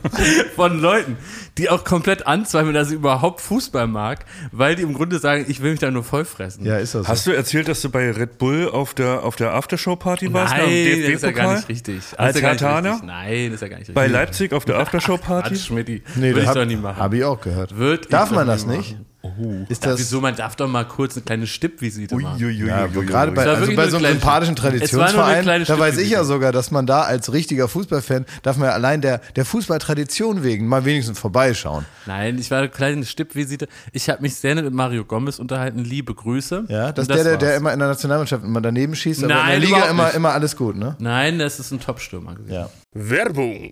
[0.56, 1.18] von Leuten,
[1.60, 5.62] die auch komplett anzweifeln, dass ich überhaupt Fußball mag, weil die im Grunde sagen, ich
[5.62, 6.66] will mich da nur vollfressen.
[6.66, 7.08] Ja, ist das so.
[7.10, 10.54] Hast du erzählt, dass du bei Red Bull auf der, auf der Aftershow-Party warst?
[10.54, 12.02] nach dem Nein, das ist ja gar nicht richtig.
[12.18, 12.92] Als Hertaner?
[12.92, 13.08] richtig.
[13.08, 13.96] Nein, das ist ja gar nicht richtig.
[13.96, 15.58] Bei Leipzig auf der Aftershow-Party?
[15.58, 16.02] Schmidti.
[16.16, 16.98] Nee, Würde ich hab, doch nie machen.
[16.98, 17.74] Habe ich auch gehört.
[17.74, 18.98] Ich Darf man das nicht?
[19.24, 19.66] Machen.
[19.70, 22.40] Ist das, wieso, man darf doch mal kurz eine kleine Stippvisite machen.
[22.40, 26.52] ja, gerade bei, also bei so einem eine sympathischen Traditionsverein, da weiß ich ja sogar,
[26.52, 30.86] dass man da als richtiger Fußballfan, darf man ja allein der, der Fußballtradition wegen mal
[30.86, 31.86] wenigstens vorbeischauen.
[32.06, 33.68] Nein, ich war eine kleine Stippvisite.
[33.94, 35.80] Ich habe mich sehr nett mit Mario Gomez unterhalten.
[35.80, 36.66] Liebe Grüße.
[36.68, 39.56] Ja, das ist der, der, der immer in der Nationalmannschaft immer daneben schießt, aber Nein,
[39.56, 40.96] in der Liga immer, immer alles gut, ne?
[41.00, 42.54] Nein, das ist ein Top-Stürmer gewesen.
[42.54, 42.70] Ja.
[42.94, 43.72] Werbung.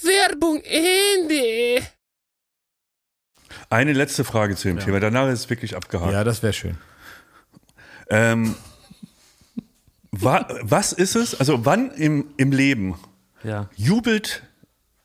[0.00, 1.82] Werbung Ende.
[3.70, 6.12] Eine letzte Frage zu dem Thema, danach ist es wirklich abgehakt.
[6.12, 6.76] Ja, das wäre schön.
[8.08, 8.54] Ähm,
[10.10, 12.96] wa, was ist es, also wann im, im Leben
[13.44, 13.68] Ja.
[13.76, 14.42] jubelt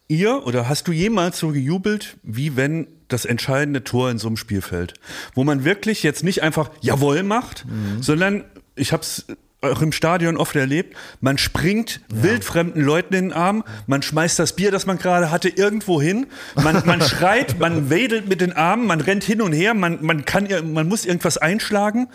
[0.08, 4.38] ihr oder hast du jemals so gejubelt, wie wenn das entscheidende Tor in so einem
[4.38, 4.94] Spiel fällt?
[5.34, 7.66] Wo man wirklich jetzt nicht einfach Jawohl macht,
[8.02, 8.44] sondern
[8.76, 9.26] ich habe es
[9.62, 14.54] auch im Stadion oft erlebt, man springt wildfremden Leuten in den Arm, man schmeißt das
[14.54, 18.86] Bier, das man gerade hatte, irgendwo hin, man, man schreit, man wedelt mit den Armen,
[18.86, 22.08] man rennt hin und her, man, man, kann, man muss irgendwas einschlagen.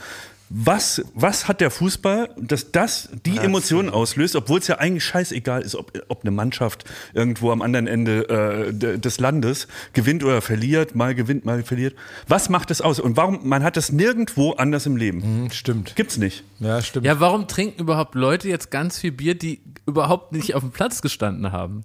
[0.55, 5.63] Was, was hat der Fußball, dass das die Emotionen auslöst, obwohl es ja eigentlich scheißegal
[5.63, 6.85] ist, ob, ob eine Mannschaft
[7.15, 11.95] irgendwo am anderen Ende äh, de- des Landes gewinnt oder verliert, mal gewinnt, mal verliert.
[12.29, 13.01] Was macht es aus?
[13.01, 15.23] Und warum, man hat das nirgendwo anders im Leben.
[15.23, 15.97] Hm, Stimmt.
[15.97, 16.45] Gibt's nicht.
[16.61, 17.07] Ja, stimmt.
[17.07, 21.01] Ja, warum trinken überhaupt Leute jetzt ganz viel Bier, die überhaupt nicht auf dem Platz
[21.01, 21.85] gestanden haben?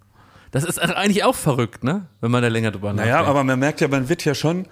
[0.52, 2.08] Das ist eigentlich auch verrückt, ne?
[2.22, 3.14] Wenn man da länger drüber nachdenkt.
[3.14, 4.66] Naja, aber man merkt ja, man wird ja schon,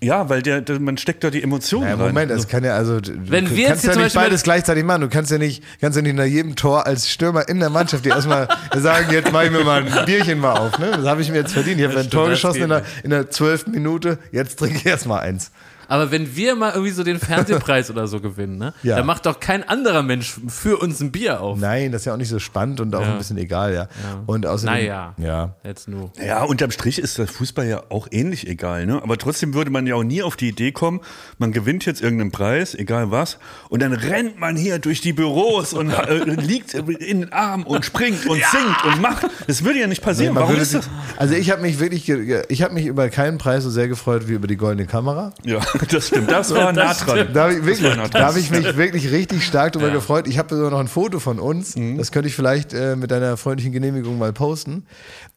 [0.00, 2.06] ja, weil der, der man steckt da die Emotionen Ja, rein.
[2.08, 3.00] Moment, es kann ja also.
[3.04, 5.00] Wenn du wir jetzt kannst ja zum nicht Beispiel beides gleichzeitig machen.
[5.00, 8.04] Du kannst ja nicht, kannst ja nicht nach jedem Tor als Stürmer in der Mannschaft
[8.04, 10.78] dir erstmal sagen, jetzt mache ich mir mal ein Bierchen mal auf.
[10.78, 10.92] Ne?
[10.92, 11.80] Das habe ich mir jetzt verdient.
[11.80, 14.18] Ich habe ein Tor das geschossen geht in der, in der zwölften Minute.
[14.30, 15.50] Jetzt trinke ich erstmal eins.
[15.88, 18.74] Aber wenn wir mal irgendwie so den Fernsehpreis oder so gewinnen, ne?
[18.82, 18.96] Ja.
[18.96, 21.58] Dann macht doch kein anderer Mensch für uns ein Bier auf.
[21.58, 23.12] Nein, das ist ja auch nicht so spannend und auch Ja.
[23.12, 23.88] ein bisschen egal, ja.
[24.26, 25.14] Und außerdem, Naja.
[25.18, 25.54] ja.
[25.64, 26.12] Jetzt nur.
[26.24, 29.02] Ja, unterm Strich ist das Fußball ja auch ähnlich egal, ne?
[29.02, 31.00] Aber trotzdem würde man ja auch nie auf die Idee kommen,
[31.38, 33.38] man gewinnt jetzt irgendeinen Preis, egal was,
[33.70, 37.84] und dann rennt man hier durch die Büros und äh, liegt in den Arm und
[37.84, 39.26] springt und singt und macht.
[39.46, 40.34] Das würde ja nicht passieren.
[40.34, 40.88] Man Warum ist das?
[41.16, 44.34] Also ich habe mich wirklich, ich habe mich über keinen Preis so sehr gefreut wie
[44.34, 45.32] über die goldene Kamera.
[45.44, 45.60] Ja,
[45.90, 46.30] das stimmt.
[46.30, 47.28] Das war nah dran.
[47.32, 49.94] Da habe ich, wirklich, da habe ich mich wirklich richtig stark darüber Ja.
[49.94, 50.26] gefreut.
[50.28, 51.74] Ich habe sogar noch ein Foto von uns.
[51.96, 54.86] Das könnte ich vielleicht äh, mit deiner freundlichen Genehmigung mal posten.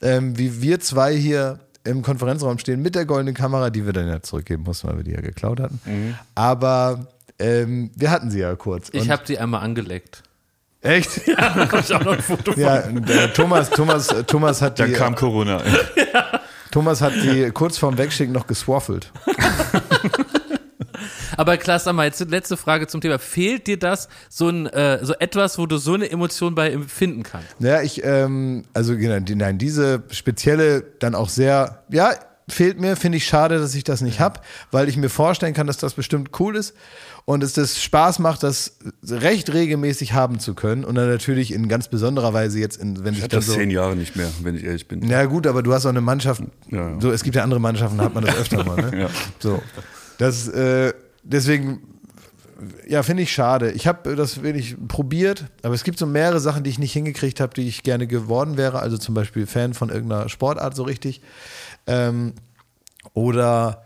[0.01, 4.08] Ähm, wie wir zwei hier im Konferenzraum stehen mit der goldenen Kamera, die wir dann
[4.08, 5.80] ja zurückgeben mussten, weil wir die ja geklaut hatten.
[6.36, 7.08] Aber
[7.39, 8.89] ähm, wir hatten sie ja kurz.
[8.91, 10.21] Ich habe die einmal angeleckt.
[10.82, 11.21] echt.
[11.36, 12.62] Da hab ich auch noch ein Foto von.
[12.62, 12.84] Ja,
[13.34, 15.60] Thomas, Thomas, äh, Thomas hat Dann die, kam Corona.
[16.69, 19.12] Thomas hat die kurz vorm Wegschicken noch geswaffelt.
[21.41, 23.17] Aber Klaas, sag mal, jetzt letzte Frage zum Thema.
[23.17, 27.23] Fehlt dir das, so, ein, äh, so etwas, wo du so eine Emotion bei empfinden
[27.23, 27.47] kannst?
[27.58, 32.12] Ja, ich, ähm, also genau, die, nein, diese spezielle dann auch sehr, ja,
[32.47, 35.65] fehlt mir, finde ich schade, dass ich das nicht hab, weil ich mir vorstellen kann,
[35.65, 36.75] dass das bestimmt cool ist
[37.25, 41.67] und es das Spaß macht, das recht regelmäßig haben zu können und dann natürlich in
[41.67, 43.56] ganz besonderer Weise jetzt, in, wenn Ich sich hatte dann das so.
[43.56, 45.01] zehn Jahre nicht mehr, wenn ich ehrlich bin.
[45.04, 46.43] Na gut, aber du hast auch eine Mannschaft.
[46.69, 47.01] Ja, ja.
[47.01, 48.75] So, es gibt ja andere Mannschaften, da hat man das öfter mal.
[48.75, 48.91] Ne?
[49.01, 49.10] Ja.
[49.39, 49.60] So,
[50.19, 51.81] das äh, deswegen.
[52.88, 53.71] Ja, finde ich schade.
[53.71, 57.39] Ich habe das wenig probiert, aber es gibt so mehrere Sachen, die ich nicht hingekriegt
[57.39, 58.79] habe, die ich gerne geworden wäre.
[58.79, 61.21] Also zum Beispiel Fan von irgendeiner Sportart so richtig.
[61.88, 62.34] Ähm,
[63.13, 63.81] oder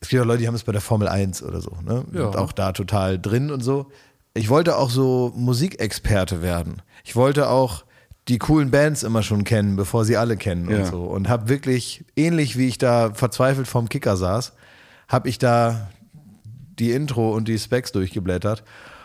[0.00, 1.70] es gibt auch Leute, die haben es bei der Formel 1 oder so.
[1.84, 2.04] Ne?
[2.12, 2.26] Ja.
[2.26, 3.86] Und auch da total drin und so.
[4.34, 6.82] Ich wollte auch so Musikexperte werden.
[7.04, 7.84] Ich wollte auch
[8.26, 10.78] die coolen Bands immer schon kennen, bevor sie alle kennen Ja.
[10.78, 11.04] und so.
[11.04, 14.52] Und habe wirklich, ähnlich wie ich da verzweifelt vorm Kicker saß,
[15.08, 15.88] habe ich da
[16.78, 18.62] die Intro und die Specs durchgeblättert.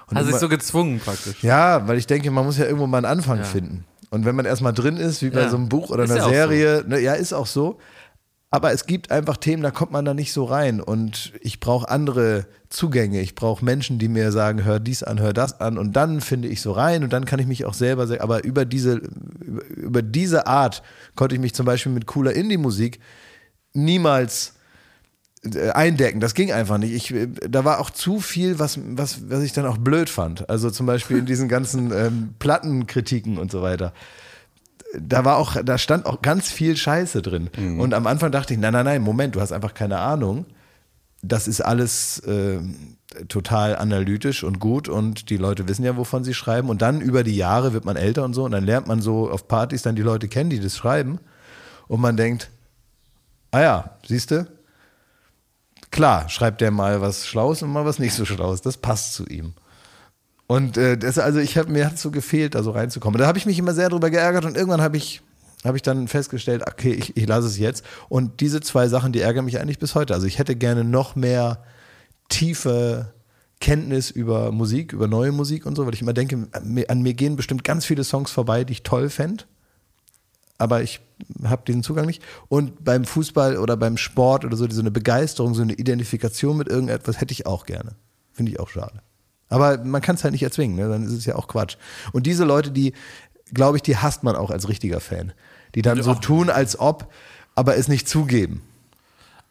[0.10, 1.42] Und Hast dich so gezwungen praktisch.
[1.44, 3.44] ja, weil ich denke, man muss ja irgendwo mal einen Anfang Ja.
[3.46, 3.86] finden.
[4.10, 5.50] Und wenn man erstmal drin ist, wie bei Ja.
[5.50, 7.80] so einem Buch oder Ist einer ja Serie, ne, ja, ist auch so.
[8.52, 10.80] Aber es gibt einfach Themen, da kommt man da nicht so rein.
[10.80, 13.20] Und ich brauche andere Zugänge.
[13.22, 15.80] Ich brauche Menschen, die mir sagen, hör dies an, hör das an.
[15.80, 18.22] Und dann finde ich so rein und dann kann ich mich auch selber sagen.
[18.22, 19.02] Aber über diese,
[19.76, 20.84] über, diese Art
[21.16, 23.00] konnte ich mich zum Beispiel mit cooler Indie-Musik
[23.74, 24.54] niemals
[25.74, 26.20] eindecken.
[26.20, 26.94] Das ging einfach nicht.
[26.94, 30.50] Ich, äh, da war auch zu viel, was, was, was ich dann auch blöd fand.
[30.50, 33.94] Also zum Beispiel in diesen ganzen ähm, Plattenkritiken und so weiter.
[34.98, 37.50] da war auch, da stand auch ganz viel Scheiße drin.
[37.80, 40.46] Und am Anfang dachte ich, nein, nein, nein, Moment, du hast einfach keine Ahnung.
[41.22, 42.60] Das ist alles äh,
[43.28, 46.70] total analytisch und gut und die Leute wissen ja, wovon sie schreiben.
[46.70, 49.30] Und dann über die Jahre wird man älter und so und dann lernt man so
[49.30, 51.20] auf Partys dann die Leute kennen, die das schreiben.
[51.88, 52.50] Und man denkt,
[53.52, 54.48] ah ja, siehst du,
[55.94, 58.62] klar, schreibt der mal was Schlaues und mal was nicht so Schlaues.
[58.62, 59.54] Das passt zu ihm.
[60.48, 63.18] Und äh, das, also ich habe mir hat so gefehlt, da so reinzukommen.
[63.18, 65.22] Da habe ich mich immer sehr drüber geärgert und irgendwann habe ich
[65.64, 67.86] habe ich dann festgestellt, okay, ich, ich lasse es jetzt.
[68.10, 70.14] Und diese zwei Sachen, die ärgern mich eigentlich bis heute.
[70.14, 71.64] Also ich hätte gerne noch mehr
[72.28, 73.14] tiefe
[73.62, 77.38] Kenntnis über Musik, über neue Musik und so, weil ich immer denke, an mir gehen
[77.38, 79.46] bestimmt ganz viele Songs vorbei, die ich toll fände.
[80.64, 81.02] Aber ich
[81.44, 82.24] habe diesen Zugang nicht.
[82.48, 86.70] Und beim Fußball oder beim Sport oder so, so eine Begeisterung, so eine Identifikation mit
[86.70, 87.98] irgendetwas hätte ich auch gerne.
[88.32, 89.02] Finde ich auch schade.
[89.50, 90.88] Aber man kann es halt nicht erzwingen, ne?
[90.88, 91.76] dann ist es ja auch Quatsch.
[92.14, 92.94] Und diese Leute, die,
[93.54, 95.34] glaube ich, die hasst man auch als richtiger Fan.
[95.76, 97.12] Die dann so tun, als ob,
[97.56, 98.62] aber es nicht zugeben.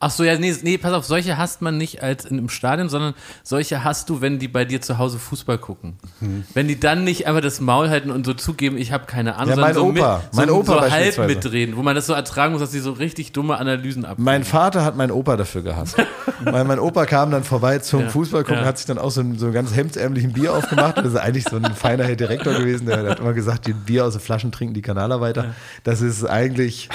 [0.03, 2.89] Ach so, ja, nee, nee, pass auf, solche hasst man nicht als in, im Stadion,
[2.89, 3.13] sondern
[3.43, 5.95] solche hast du, wenn die bei dir zu Hause Fußball gucken.
[6.19, 6.43] Mhm.
[6.53, 9.55] Wenn die dann nicht einfach das Maul halten und so zugeben, ich habe keine Ahnung,
[9.55, 10.17] Ja, mein sondern so, Opa.
[10.17, 12.79] mit, so, Mein Opa so halb mitreden, wo man das so ertragen muss, dass sie
[12.79, 14.17] so richtig dumme Analysen ab.
[14.19, 15.95] Mein Vater hat meinen Opa dafür gehasst.
[16.43, 18.09] Weil mein Opa kam dann vorbei zum Ja.
[18.09, 18.65] Fußball gucken, Ja.
[18.65, 20.97] hat sich dann auch so ein, so ein ganz hemdsärmlichen Bier aufgemacht.
[20.97, 24.05] Das ist eigentlich so ein feiner Herr Direktor gewesen, der hat immer gesagt, die Bier
[24.05, 25.53] aus den Flaschen trinken die Kanalarbeiter.
[25.85, 26.89] Das ist eigentlich,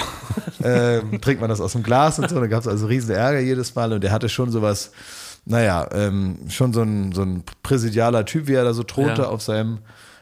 [0.63, 2.39] ähm, trinkt man das aus dem Glas und so.
[2.39, 4.91] Da gab es also riesen Ärger jedes Mal und der hatte schon sowas,
[5.45, 9.27] naja, ähm, schon so ein, so ein präsidialer Typ, wie er da so thronte Ja.
[9.29, 9.77] auf seinem,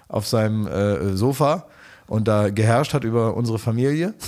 [0.08, 1.66] auf seinem äh, Sofa
[2.06, 4.14] und da geherrscht hat über unsere Familie.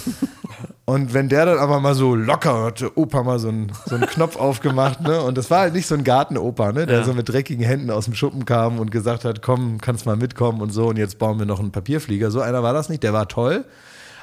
[0.85, 4.07] Und wenn der dann aber mal so locker hatte, Opa mal so einen, so einen
[4.07, 5.21] Knopf aufgemacht, ne?
[5.21, 6.87] Und das war halt nicht so ein Gartenopa, ne?
[6.87, 7.03] Der Ja.
[7.03, 10.61] so mit dreckigen Händen aus dem Schuppen kam und gesagt hat, komm, kannst mal mitkommen
[10.61, 12.31] und so, und jetzt bauen wir noch einen Papierflieger.
[12.31, 13.65] So einer war das nicht, der war toll,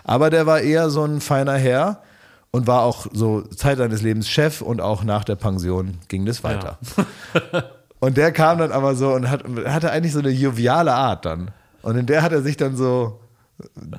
[0.02, 2.02] aber der war eher so ein feiner Herr
[2.50, 6.42] und war auch so Zeit seines Lebens Chef und auch nach der Pension ging das
[6.44, 6.78] weiter.
[7.98, 11.50] Und der kam dann aber so und hat, hatte eigentlich so eine joviale Art dann.
[11.80, 13.20] Und in der hat er sich dann so,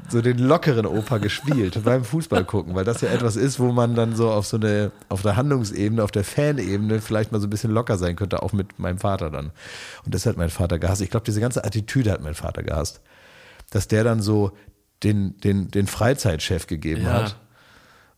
[0.07, 3.95] so den lockeren Opa gespielt beim Fußball gucken, weil das ja etwas ist, wo man
[3.95, 7.49] dann so auf so eine, auf der Handlungsebene, auf der Fanebene vielleicht mal so ein
[7.49, 9.47] bisschen locker sein könnte, auch mit meinem Vater dann.
[10.05, 11.01] Und das hat mein Vater gehasst.
[11.01, 13.01] Ich glaube, diese ganze Attitüde hat mein Vater gehasst.
[13.71, 14.51] Dass der dann so
[15.03, 17.13] den, den, den Freizeitchef gegeben Ja.
[17.13, 17.35] hat.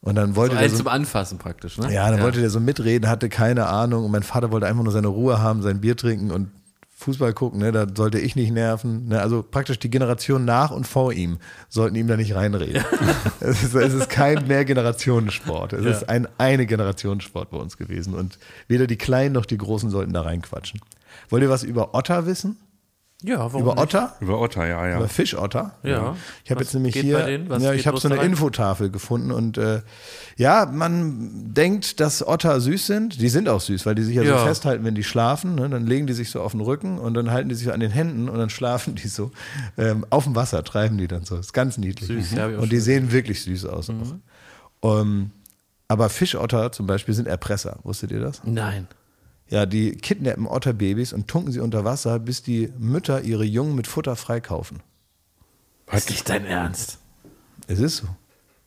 [0.02, 1.94] Und dann wollte so der so, zum Anfassen praktisch, ne?
[1.94, 4.94] ja, dann wollte der so mitreden, hatte keine Ahnung und mein Vater wollte einfach nur
[4.94, 6.52] seine Ruhe haben, sein Bier trinken und
[6.96, 9.08] Fußball gucken, ne, da sollte ich nicht nerven.
[9.08, 11.38] Ne, also praktisch die Generation nach und vor ihm
[11.70, 12.84] sollten ihm da nicht reinreden.
[13.40, 15.74] es, ist, es ist kein Mehrgenerationensport.
[15.74, 15.92] Es Ja.
[15.92, 18.16] ist ein eine Generationssport bei uns gewesen.
[18.16, 20.82] Und weder die Kleinen noch die Großen sollten da reinquatschen.
[21.30, 22.58] Wollt ihr was über Otter wissen?
[23.22, 23.84] Ja, warum über nicht?
[23.84, 24.16] Otter?
[24.22, 24.96] Über Otter, ja, ja.
[24.98, 25.74] Über Fischotter?
[25.84, 26.16] Ja.
[26.46, 27.50] Ich habe jetzt nämlich hier, bei denen?
[27.50, 28.28] Was ja, ich habe so eine rein?
[28.28, 29.82] Infotafel gefunden und äh,
[30.38, 33.20] ja, man denkt, dass Otter süß sind.
[33.20, 34.40] Die sind auch süß, weil die sich ja, Ja.
[34.40, 35.56] so festhalten, wenn die schlafen.
[35.56, 35.68] Ne?
[35.68, 37.82] Dann legen die sich so auf den Rücken und dann halten die sich so an
[37.82, 39.32] den Händen und dann schlafen die so
[39.78, 41.36] ähm, auf dem Wasser, treiben die dann so.
[41.36, 42.08] ist ganz niedlich.
[42.08, 43.90] Süß, ja, ich auch und die sehen wirklich süß aus.
[44.82, 45.02] auch.
[45.02, 45.32] Ähm,
[45.90, 47.80] aber Fischotter zum Beispiel sind Erpresser.
[47.84, 48.42] Wusstet ihr das?
[48.46, 48.88] Nein.
[49.50, 53.88] Ja, die kidnappen Otterbabys und tunken sie unter Wasser, bis die Mütter ihre Jungen mit
[53.88, 54.82] Futter freikaufen.
[55.92, 57.00] Ist nicht dein Ernst.
[57.68, 58.08] Es ist so.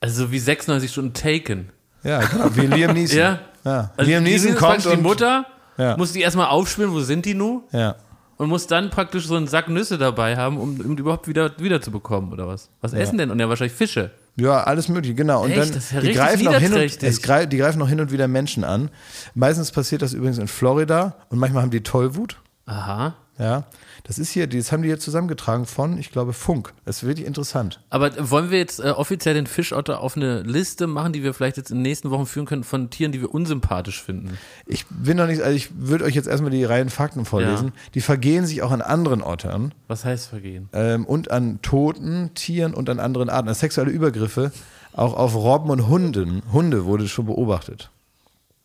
[0.01, 1.71] Also wie 96 Stunden Taken.
[2.03, 3.19] Ja, genau, wie Liam Neeson.
[3.19, 3.39] Ja.
[3.65, 3.93] ja.
[3.97, 5.47] Also Liam die Neeson kommt und, die Mutter,
[5.79, 5.97] Ja.
[5.97, 7.63] muss die erstmal aufspüren, wo sind die nun?
[7.71, 7.95] Ja.
[8.39, 11.57] Und muss dann praktisch so einen Sack Nüsse dabei haben, um, um die überhaupt wieder,
[11.61, 12.71] wieder zu bekommen, oder was?
[12.81, 13.31] Was essen denn?
[13.31, 14.11] Und ja, wahrscheinlich Fische.
[14.37, 15.43] Ja, alles mögliche, genau.
[15.43, 15.61] Und Echt?
[15.61, 18.01] dann Das ist ja die greifen auch hin und, es greif, die greifen auch hin
[18.01, 18.91] und wieder Menschen an.
[19.35, 22.39] Meistens passiert das übrigens in Florida und manchmal haben die Tollwut.
[22.67, 23.15] Aha.
[23.39, 23.65] Ja,
[24.05, 26.73] das ist hier, das haben die jetzt zusammengetragen von, ich glaube, Funk.
[26.85, 27.81] Das ist wirklich interessant.
[27.91, 31.57] Aber wollen wir jetzt äh, offiziell den Fischotter auf eine Liste machen, die wir vielleicht
[31.57, 34.39] jetzt in den nächsten Wochen führen können von Tieren, die wir unsympathisch finden?
[34.67, 37.69] Ich bin noch nicht, also ich würde euch jetzt erstmal die reinen Fakten vorlesen.
[37.69, 37.73] Ja.
[37.95, 39.73] Die vergehen sich auch an anderen Ottern.
[39.89, 40.69] Was heißt vergehen?
[40.73, 43.49] ähm, und an toten Tieren und an anderen Arten.
[43.49, 44.53] Also sexuelle Übergriffe
[44.93, 46.43] auch auf Robben und Hunden.
[46.53, 47.91] Hunde wurde schon beobachtet.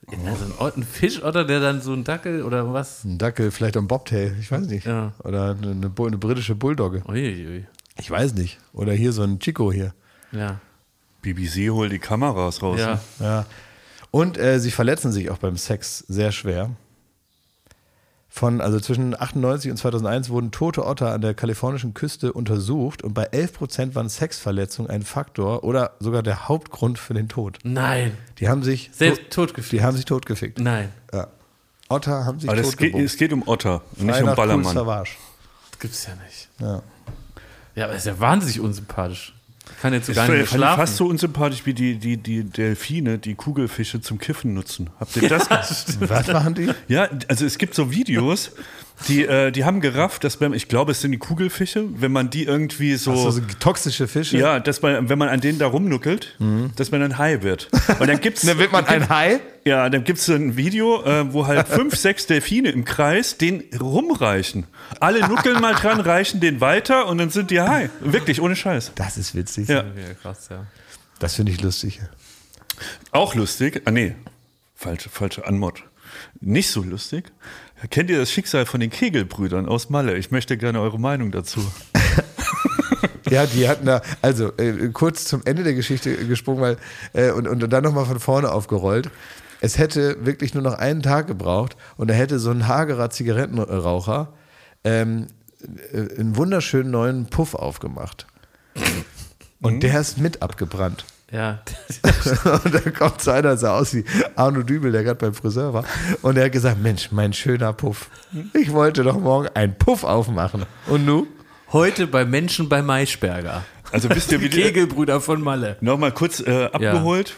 [0.10, 3.04] Also ein, ein Fischotter, der dann so ein Dackel oder was?
[3.04, 4.86] Ein Dackel, vielleicht ein Bobtail, ich weiß nicht.
[4.86, 5.13] Ja.
[5.24, 7.04] Oder eine, eine, eine britische Bulldogge.
[7.08, 7.65] Uiuiui.
[8.00, 8.60] Ich weiß nicht.
[8.74, 9.93] Oder hier so ein Chico hier.
[10.32, 10.60] Ja.
[11.22, 12.80] BBC holt die Kameras raus.
[12.80, 12.93] Ja.
[12.93, 13.00] ne?
[13.20, 13.46] Ja.
[14.12, 16.70] Und äh, sie verletzen sich auch beim Sex sehr schwer.
[18.38, 23.15] Von, also zwischen 98 und 2001 wurden tote Otter an der kalifornischen Küste untersucht und
[23.15, 27.58] bei 11 Prozent waren Sexverletzungen ein Faktor oder sogar der Hauptgrund für den Tod.
[27.63, 28.15] Nein.
[28.38, 29.71] Die haben sich Selbst tot- totgefickt.
[29.73, 30.60] Die haben sich totgefickt.
[30.60, 30.89] Nein.
[31.12, 31.30] Ja.
[31.89, 33.13] Otter haben sich Aber es geht, totgebumst.
[33.13, 34.76] es geht um Otter und nicht Frei um Ballermann.
[34.76, 36.47] Das gibt's ja nicht.
[36.60, 36.84] Ja.
[37.73, 39.34] Ja, aber ist ja wahnsinnig unsympathisch.
[39.78, 40.80] Ich kann jetzt so gar nicht fand mehr ich schlafen.
[40.82, 44.90] fast so unsympathisch wie die, die, die Delfine, die Kugelfische zum Kiffen nutzen.
[45.00, 46.10] Habt ihr das gesehen?
[46.10, 46.72] Was machen die?
[46.88, 48.54] Ja, also es gibt so Videos,
[49.07, 52.29] die, äh, die haben gerafft, dass wenn, ich glaube, es sind die Kugelfische, wenn man
[52.29, 53.15] die irgendwie so.
[53.15, 54.38] So, so toxische Fische?
[54.38, 56.36] ja, dass man, wenn man an denen da rumnuckelt,
[56.75, 57.69] dass man ein Hai wird.
[57.99, 59.39] Und dann gibt's, Dann wird man ein Hai?
[59.65, 63.63] ja, dann gibt's so ein Video, äh, wo halt fünf, sechs Delfine im Kreis den
[63.79, 64.65] rumreichen.
[64.99, 67.89] Alle nuckeln mal dran, reichen den weiter und dann sind die Hai.
[67.99, 68.93] Wirklich, ohne Scheiß.
[68.95, 69.67] Das ist witzig.
[69.69, 69.83] Ja.
[69.83, 70.65] Ja, krass, ja.
[71.19, 71.99] Das finde ich lustig.
[73.12, 73.81] Auch lustig.
[73.86, 74.15] Ah, nee.
[74.75, 75.83] Falsche, falsche Anmod.
[76.39, 77.31] Nicht so lustig.
[77.90, 80.18] Kennt ihr das Schicksal von den Kegelbrüdern aus Malle?
[80.18, 81.66] Ich möchte gerne eure Meinung dazu.
[83.30, 86.78] Ja, die hatten da, also äh, kurz zum Ende der Geschichte gesprungen, weil,
[87.13, 89.12] äh, und, und dann nochmal von vorne aufgerollt.
[89.60, 94.34] Es hätte wirklich nur noch einen Tag gebraucht und da hätte so ein hagerer Zigarettenraucher
[94.84, 95.28] ähm,
[95.92, 98.28] äh, einen wunderschönen neuen Puff aufgemacht.
[99.62, 101.06] Und der ist mit abgebrannt.
[101.30, 101.60] Ja,
[102.63, 105.84] Und dann kommt so einer, sah aus wie Arno Dübel, der gerade beim Friseur war.
[106.22, 108.10] Und er hat gesagt: Mensch, mein schöner Puff.
[108.54, 110.66] Ich wollte doch morgen einen Puff aufmachen.
[110.88, 111.28] Und nu?
[111.74, 113.66] heute bei Menschen bei Maischberger.
[113.92, 115.78] Also wisst ihr, wie die, Kegelbrüder von Malle.
[115.82, 117.36] Nochmal kurz äh, abgeholt.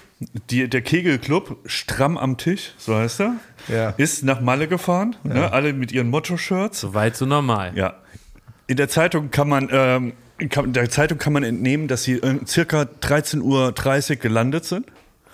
[0.50, 3.36] Die, der Kegelclub, stramm am Tisch, so heißt er,
[3.70, 3.90] Ja.
[3.92, 5.16] ist nach Malle gefahren.
[5.24, 6.82] Ne, alle mit ihren Motto-Shirts.
[6.82, 7.72] Soweit so normal.
[7.76, 7.96] Ja.
[8.68, 12.84] In der Zeitung kann man, ähm, der Zeitung kann man entnehmen, dass sie äh, circa
[13.02, 13.42] 13.30
[14.12, 14.86] Uhr gelandet sind.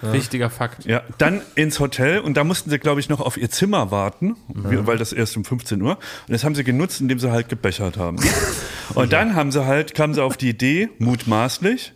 [0.01, 0.85] Wichtiger Fakt.
[0.85, 4.35] Ja, dann ins Hotel und da mussten sie, glaube ich, noch auf ihr Zimmer warten,
[4.53, 5.91] wie- weil das erst um 15 Uhr.
[5.91, 8.17] Und das haben sie genutzt, indem sie halt gebechert haben.
[8.93, 11.93] und dann haben sie halt, kamen sie auf die Idee, mutmaßlich,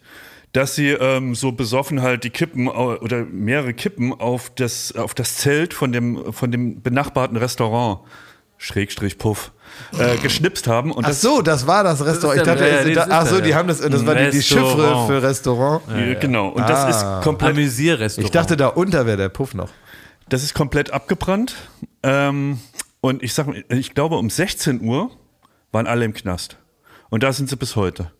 [0.54, 5.36] dass sie ähm, so besoffen halt die Kippen oder mehrere Kippen auf das, auf das
[5.36, 8.00] Zelt von dem, von dem benachbarten Restaurant,
[8.62, 9.52] Schrägstrich Puff,
[9.98, 10.92] äh, geschnipst haben.
[10.92, 12.38] Und Ach das, so, das war das Restaurant.
[12.40, 13.56] Ich der- dachte, ja, ja, es- das ist ach so, die ja.
[13.56, 14.42] haben das, das war die, die.
[14.44, 15.82] Chiffre für Restaurant.
[15.96, 16.50] äh, genau.
[16.50, 17.18] Und das Ah.
[17.20, 18.26] ist komplett Amüsierrestaurant.
[18.28, 19.70] Ich dachte, da unter wäre der Puff noch.
[20.28, 21.56] Das ist komplett abgebrannt.
[22.04, 22.60] Ähm,
[23.02, 25.10] und ich sag, ich glaube, um 16 Uhr
[25.72, 26.58] waren alle im Knast.
[27.10, 28.12] Und da sind sie bis heute.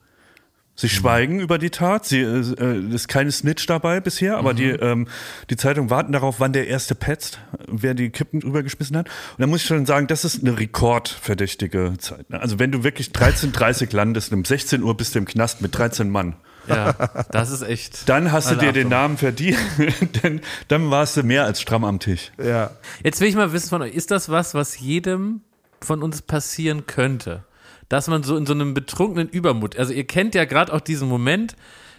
[0.80, 2.06] Sie schweigen über die Tat.
[2.06, 5.10] Sie, äh, äh, ist keine Snitch dabei bisher, aber die, ähm,
[5.50, 9.08] die Zeitung warten darauf, wann der erste petzt, wer die Kippen rübergeschmissen hat.
[9.08, 12.30] Und da muss ich schon sagen, das ist eine rekordverdächtige Zeit.
[12.30, 12.40] ne?
[12.40, 16.10] Also wenn du wirklich 13.30 landest, um 16 Uhr bist du im Knast mit 13
[16.10, 16.38] Mann.
[16.70, 16.94] Ja,
[17.32, 18.08] das ist echt.
[18.08, 18.88] Dann hast du dir den.
[18.88, 19.58] Namen verdient,
[20.24, 20.40] denn
[20.70, 22.32] dann warst du mehr als stramm am Tisch.
[22.42, 22.72] Ja.
[23.04, 25.42] Jetzt will ich mal wissen von euch, ist das was, was jedem
[25.82, 27.44] von uns passieren könnte?
[27.90, 31.08] Dass man so in so einem betrunkenen Übermut, also ihr kennt ja gerade auch diesen
[31.10, 31.56] Moment,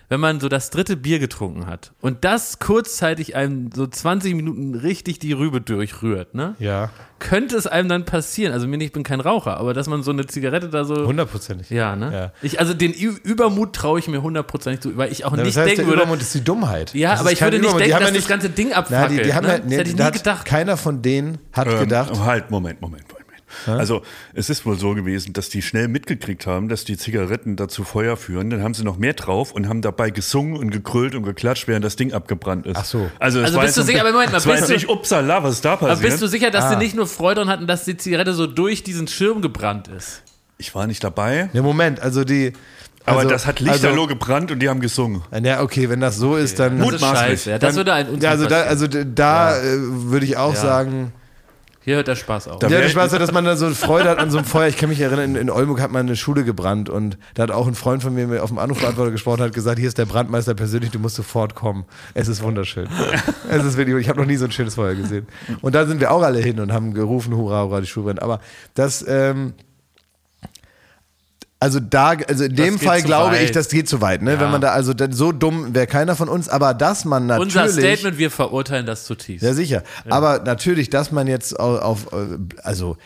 [0.09, 4.75] wenn man so das dritte Bier getrunken hat und das kurzzeitig einem so 20 Minuten
[4.75, 6.57] richtig die Rübe durchrührt, ne?
[6.59, 9.87] Ja, Könnte es einem dann passieren, also mir nicht, ich bin kein Raucher, aber dass
[9.89, 11.71] man so eine Zigarette da so hundertprozentig.
[11.71, 12.13] ja, ne?
[12.13, 12.33] Ja.
[12.43, 15.57] Ich, also den Ü Übermut traue ich mir hundertprozentig zu, weil ich auch Ja, nicht
[15.57, 16.03] das heißt, denken der würde.
[16.03, 16.93] Übermund ist die Dummheit.
[16.95, 17.85] Ja, Das aber ich würde nicht Übermund.
[17.85, 19.21] Die denken, haben dass ja das ganze Ding Na, abfackelt.
[19.21, 19.53] die, die haben ne?
[19.53, 20.45] ja, das nee, hätte ich nie gedacht.
[20.45, 23.20] Keiner von denen hat gedacht, Ähm, halt, Moment, Moment, Moment.
[23.67, 24.03] Also
[24.35, 28.17] es ist wohl so gewesen, dass die schnell mitgekriegt haben, dass die Zigaretten dazu Feuer
[28.17, 28.51] führen.
[28.51, 31.85] Dann haben sie noch mehr drauf und haben dabei gesungen und gekrölt und geklatscht, während
[31.85, 32.77] das Ding abgebrannt ist.
[32.77, 33.11] Ach so.
[33.19, 35.89] Also, Also bist du sicher- aber Moment mal, bist du- nicht upsala, was da Aber
[35.89, 36.11] passiert.
[36.11, 36.71] bist du sicher, dass Ah.
[36.71, 40.23] sie nicht nur Freude daran hatten, dass die Zigarette so durch diesen Schirm gebrannt ist?
[40.59, 42.53] ich war nicht dabei, ne Moment, also die.
[43.07, 45.23] aber also, das hat lichterloh Also, gebrannt und die haben gesungen.
[45.43, 46.77] ja, okay, wenn das so ist, dann.
[46.79, 47.19] Das ist Mutmaßlich.
[47.31, 47.51] scheiße.
[47.53, 50.61] Ja, das würde ein Unfall ja, also da, also da äh, würde ich auch Ja.
[50.61, 51.13] sagen,
[51.83, 52.59] Hier hört der Spaß auf.
[52.59, 54.69] Da ja, der Spaß, dass man da so Freude hat an so einem Feuer.
[54.69, 57.51] Ich kann mich erinnern, in, in Oldenburg hat man eine Schule gebrannt und da hat
[57.51, 60.05] auch ein Freund von mir mir auf dem Anrufbeantworter gesprochen, hat gesagt, hier ist der
[60.05, 61.87] Brandmeister persönlich, du musst sofort kommen.
[62.13, 62.87] Es ist wunderschön.
[63.49, 65.27] es ist wirklich, ich habe noch nie so ein schönes Feuer gesehen.
[65.63, 68.23] Und da sind wir auch alle hin und haben gerufen, hurra, hurra, die Schule brennt.
[68.23, 68.41] Aber
[68.75, 69.55] das, ähm,
[71.61, 73.45] also da, also in dem Fall glaube weit.
[73.45, 74.33] ich, das geht zu weit, ne?
[74.33, 74.41] Ja.
[74.41, 77.55] Wenn man da, also so dumm wäre keiner von uns, aber dass man natürlich.
[77.55, 79.45] Unser Statement, wir verurteilen das zutiefst.
[79.45, 79.83] Ja, sicher.
[80.09, 82.97] Aber natürlich, dass man jetzt auf, auf äh, also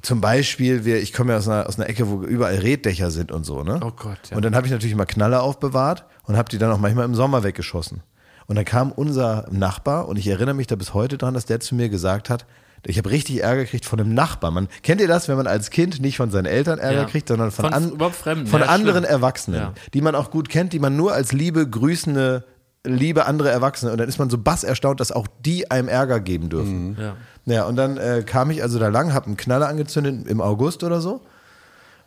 [0.00, 3.30] zum Beispiel, wir, ich komme ja aus einer, aus einer Ecke, wo überall Reddächer sind
[3.30, 3.78] und so, ne?
[3.84, 4.36] Oh Gott, ja.
[4.36, 7.14] Und dann habe ich natürlich mal Knalle aufbewahrt und habe die dann auch manchmal im
[7.14, 8.02] Sommer weggeschossen.
[8.46, 11.60] Und dann kam unser Nachbar und ich erinnere mich da bis heute dran, dass der
[11.60, 12.46] zu mir gesagt hat,
[12.86, 14.50] ich habe richtig Ärger gekriegt von einem Nachbar.
[14.50, 17.04] Man, kennt ihr das, wenn man als Kind nicht von seinen Eltern Ärger Ja.
[17.04, 19.10] kriegt, sondern von, Von an, überhaupt Fremden, von ja, anderen schlimm.
[19.14, 19.72] Erwachsenen, Ja.
[19.94, 22.44] die man auch gut kennt, die man nur als liebe, grüßende,
[22.86, 23.92] liebe andere Erwachsene.
[23.92, 26.96] Und dann ist man so bass erstaunt, dass auch die einem Ärger geben dürfen.
[27.00, 27.16] Ja.
[27.46, 30.82] Ja, und dann äh, kam ich also da lang, habe einen Knaller angezündet im August
[30.82, 31.20] oder so.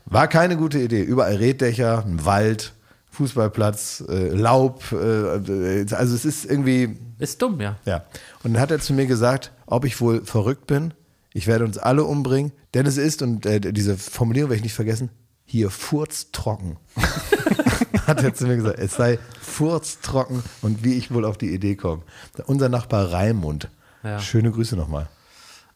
[0.06, 1.02] War keine gute Idee.
[1.02, 2.74] Überall Reddächer, ein Wald,
[3.18, 4.84] Fußballplatz, äh, Laub.
[4.92, 5.38] Äh,
[5.82, 7.78] äh, also es ist irgendwie, Ist dumm, ja.
[7.86, 8.04] ja.
[8.44, 10.94] Und dann hat er zu mir gesagt, ob ich wohl verrückt bin.
[11.34, 14.74] Ich werde uns alle umbringen, denn es ist, und äh, diese Formulierung werde ich nicht
[14.74, 15.10] vergessen,
[15.46, 16.78] hier furztrocken.
[18.08, 21.76] hat er zu mir gesagt, es sei furztrocken und wie ich wohl auf die Idee
[21.76, 22.04] komme.
[22.46, 23.70] Unser Nachbar Raimund.
[24.04, 24.20] Ja.
[24.20, 25.10] Schöne Grüße nochmal.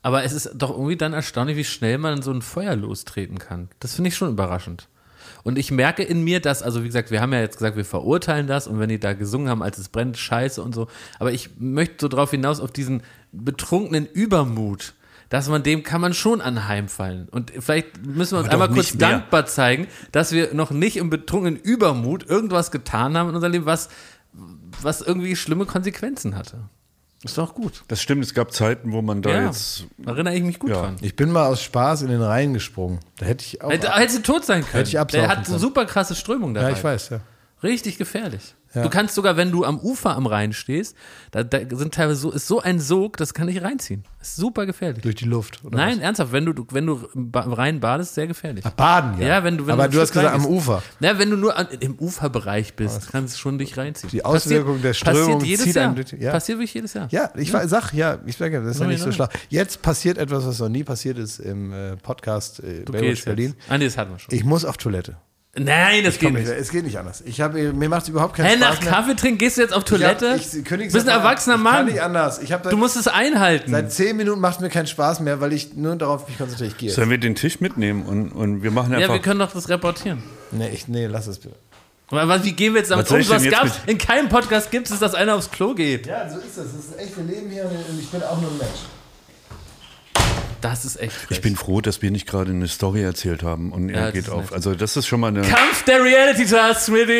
[0.03, 3.69] Aber es ist doch irgendwie dann erstaunlich, wie schnell man so ein Feuer lostreten kann.
[3.79, 4.87] Das finde ich schon überraschend.
[5.43, 7.85] Und ich merke in mir, dass, also wie gesagt, wir haben ja jetzt gesagt, wir
[7.85, 10.87] verurteilen das und wenn die da gesungen haben, als es brennt, scheiße und so.
[11.19, 14.93] Aber ich möchte so drauf hinaus, auf diesen betrunkenen Übermut,
[15.29, 17.29] dass man dem kann man schon anheimfallen.
[17.29, 19.09] Und vielleicht müssen wir uns Aber einmal kurz mehr.
[19.09, 23.65] dankbar zeigen, dass wir noch nicht im betrunkenen Übermut irgendwas getan haben in unserem Leben,
[23.65, 23.89] was,
[24.81, 26.69] was irgendwie schlimme Konsequenzen hatte.
[27.23, 27.83] Ist doch gut.
[27.87, 29.85] Das stimmt, es gab Zeiten, wo man da Ja, jetzt.
[29.99, 30.81] da erinnere ich mich gut Ja.
[30.81, 30.95] dran.
[31.01, 32.99] Ich bin mal aus Spaß in den Rhein gesprungen.
[33.17, 33.69] Da hätte ich auch.
[33.69, 34.83] Hätte, hätte sie tot sein können.
[34.85, 35.59] Hätte ich Der hat können.
[35.59, 36.69] super krasse Strömung dabei.
[36.71, 37.19] ja, ich weiß, ja.
[37.61, 38.55] Richtig gefährlich.
[38.73, 38.83] Ja.
[38.83, 40.95] Du kannst sogar, wenn du am Ufer am Rhein stehst,
[41.31, 44.03] da, da sind teilweise so, ist so ein Sog, das kann dich reinziehen.
[44.21, 45.01] Ist super gefährlich.
[45.03, 45.59] Durch die Luft.
[45.65, 48.63] Oder Nein, ernsthaft, wenn du, wenn du im Rhein badest, sehr gefährlich.
[48.63, 48.73] was?
[48.75, 49.27] Baden, ja.
[49.27, 50.45] Ja, wenn du- wenn Aber du du, hast gesagt, am.
[50.45, 50.81] Ufer.
[50.99, 54.09] Na, wenn du nur an, im Uferbereich bist, kannst du schon dich reinziehen.
[54.11, 55.89] Die Auswirkung der Strömung passiert jedes Jahr.
[55.89, 56.31] einen ja.
[56.31, 57.07] Passiert wirklich jedes Jahr.
[57.11, 59.27] Ja, ich wa- sag, ja, ich sage, das ist ja Soll nicht ich so schlau.
[59.49, 63.55] Jetzt passiert etwas, was noch nie passiert ist im äh, Podcast äh, Baywatch Berlin.
[63.57, 63.69] jetzt.
[63.71, 64.33] Ah, nee, das hatten wir schon.
[64.33, 65.17] Ich muss auf Toilette.
[65.53, 66.49] Nein, das geht Komm, nicht.
[66.49, 67.21] ich, es geht nicht anders.
[67.25, 68.91] Ich hab, mir macht es überhaupt keinen Hä, Spaß nach mehr.
[68.91, 70.35] Kaffee trinken gehst du jetzt auf Toilette?
[70.37, 71.75] Ich, hab, ich, du bist ein erwachsener ich Mann.
[71.75, 72.41] Kann nicht anders.
[72.41, 73.69] Ich hab Du musst es einhalten.
[73.69, 76.73] seit zehn Minuten macht es mir keinen Spaß mehr, weil ich nur darauf mich konzentriere.
[76.79, 76.93] Ich.
[76.93, 79.13] Sollen wir den Tisch mitnehmen und, und wir machen ja, einfach.
[79.13, 80.23] wir können doch das reportieren.
[80.51, 81.55] Nee, ich, nee, lass es bitte.
[82.11, 83.19] Was, wie gehen wir jetzt damit Was um?
[83.19, 83.73] ich Was gab's?
[83.87, 86.07] In keinem Podcast gibt es, dass einer aufs Klo geht.
[86.07, 86.65] Ja, so ist das.
[86.65, 88.79] Das ist echt, wir leben hier und ich bin auch nur ein Mensch.
[90.61, 91.37] Das ist echt frech.
[91.37, 94.13] ich bin froh, dass wir nicht gerade eine Story erzählt haben und Ja, er das
[94.13, 94.43] geht auf.
[94.45, 94.53] nett.
[94.53, 95.41] Also das ist schon mal eine.
[95.41, 97.19] Kampf der Reality Stars, Smitty.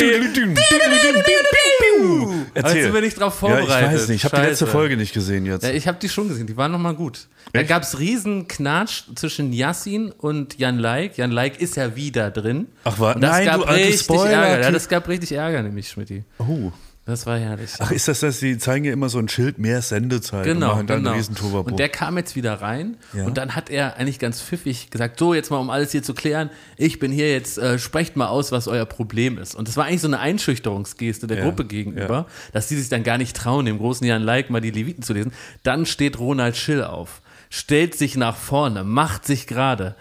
[2.53, 2.83] Erzähl.
[2.83, 3.69] sind wir nicht drauf Ja, vorbereitet.
[3.69, 4.17] ich weiß nicht.
[4.17, 4.67] Ich habe die letzte.
[4.67, 5.63] Folge nicht gesehen jetzt.
[5.63, 7.27] Ja, ich habe die schon gesehen, die waren nochmal gut.
[7.53, 7.69] Da Echt?
[7.69, 11.17] gab es riesen Knatsch zwischen Yassin und Jan Like.
[11.17, 12.67] Jan Like ist ja wieder drin.
[12.83, 14.63] Ach, wa- Und das nein, gab du richtig Spoiler, Ärger.
[14.63, 16.23] Ja, das gab richtig Ärger, nämlich Schmidti.
[16.39, 16.71] Oh.
[17.11, 17.71] Das war herrlich.
[17.79, 18.39] Ach, ist das das?
[18.39, 21.09] Sie zeigen ja immer so ein Schild, mehr Sendezeit und Genau, dann genau.
[21.11, 23.25] einen riesen Und der kam jetzt wieder rein Ja.
[23.25, 26.13] und dann hat er eigentlich ganz pfiffig gesagt, so jetzt mal um alles hier zu
[26.13, 29.55] klären, ich bin hier jetzt, äh, sprecht mal aus, was euer Problem ist.
[29.55, 33.03] Und das war eigentlich so eine Einschüchterungsgeste der Ja, Gruppe gegenüber, dass die sich dann
[33.03, 35.33] gar nicht trauen, dem großen Jan Like mal die Leviten zu lesen.
[35.63, 39.95] Dann steht Ronald Schill auf, stellt sich nach vorne, macht sich gerade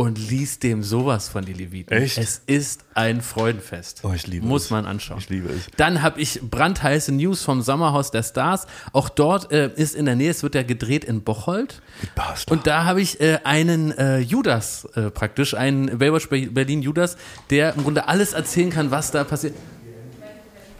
[0.00, 1.92] und liest dem sowas von die Leviten.
[1.92, 2.16] Echt?
[2.16, 4.00] Es ist ein Freudenfest.
[4.02, 4.70] Oh, ich liebe Muss es.
[4.70, 5.18] man anschauen.
[5.18, 5.66] Ich liebe es.
[5.76, 8.66] Dann habe ich brandheiße News vom Sommerhaus der Stars.
[8.94, 11.82] Auch dort äh, ist in der Nähe, es wird ja gedreht in Bocholt.
[12.14, 12.50] Basler.
[12.50, 17.18] Und da habe ich äh, einen äh, Judas äh, praktisch, einen Baywatch Berlin Judas,
[17.50, 19.54] der im Grunde alles erzählen kann, was da passiert.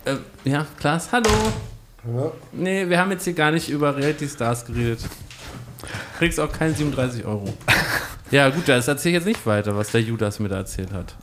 [0.06, 1.28] Äh, ja, Klaas, hallo.
[2.52, 5.00] Nee, wir haben jetzt hier gar nicht über Reality Stars geredet.
[6.16, 7.52] Kriegst auch keine 37 Euro.
[8.30, 11.16] Ja, gut, das erzähle ich jetzt nicht weiter, was der Judas mir da erzählt hat.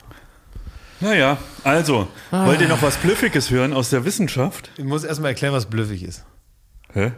[1.00, 2.46] Naja, also, Ah.
[2.48, 4.72] wollt ihr noch was Blüffiges hören aus der Wissenschaft?
[4.78, 6.26] Ich muss erstmal erklären, was blüffig ist.
[6.94, 7.12] Hä?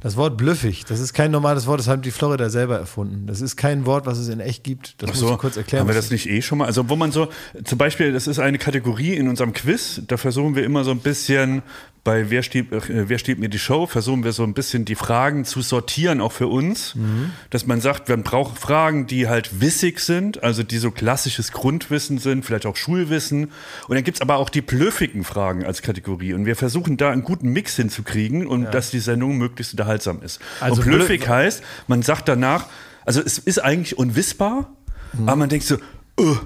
[0.00, 3.28] Das Wort blüffig, das ist kein normales Wort, das haben die Florida selber erfunden.
[3.28, 5.00] Das ist kein Wort, was es in echt gibt.
[5.00, 5.82] Das Ach muss so, ich kurz erklären.
[5.82, 6.64] haben wir das nicht eh schon mal?
[6.66, 7.28] Also, wo man so,
[7.64, 10.98] zum Beispiel, das ist eine Kategorie in unserem Quiz, da versuchen wir immer so ein
[10.98, 11.62] bisschen
[12.04, 14.96] bei Wer steht, äh, wer steht mir die Show, versuchen wir so ein bisschen die
[14.96, 16.94] Fragen zu sortieren, auch für uns.
[16.96, 17.30] Mhm.
[17.50, 22.18] Dass man sagt, man braucht Fragen, die halt wissig sind, also die so klassisches Grundwissen
[22.18, 23.52] sind, vielleicht auch Schulwissen.
[23.86, 26.34] Und dann gibt's aber auch die blöffigen Fragen als Kategorie.
[26.34, 30.40] Und wir versuchen da einen guten Mix hinzukriegen und dass die Sendung möglichst unterhaltsam ist.
[30.60, 32.66] Also und blöffig blö- heißt, man sagt danach,
[33.04, 34.72] also es ist eigentlich unwissbar,
[35.26, 35.76] aber man denkt so,
[36.18, 36.40] "Ugh,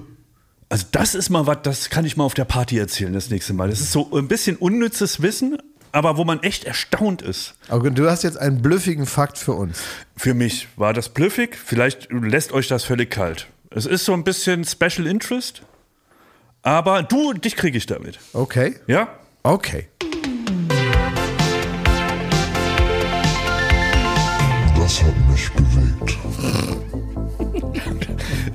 [0.69, 3.53] also das ist mal was, das kann ich mal auf der Party erzählen das nächste
[3.53, 3.69] Mal.
[3.71, 5.59] Das ist so ein bisschen unnützes Wissen,
[5.93, 7.55] aber wo man echt erstaunt ist.
[7.69, 9.81] Aber du hast jetzt einen blüffigen Fakt für uns.
[10.17, 13.47] Für mich war das blüffig, vielleicht lässt euch das völlig kalt.
[13.71, 15.63] Es ist so ein bisschen Special Interest,
[16.63, 18.19] aber du, dich kriege ich damit.
[18.33, 18.77] Okay.
[18.87, 19.09] Ja?
[19.43, 19.89] Okay.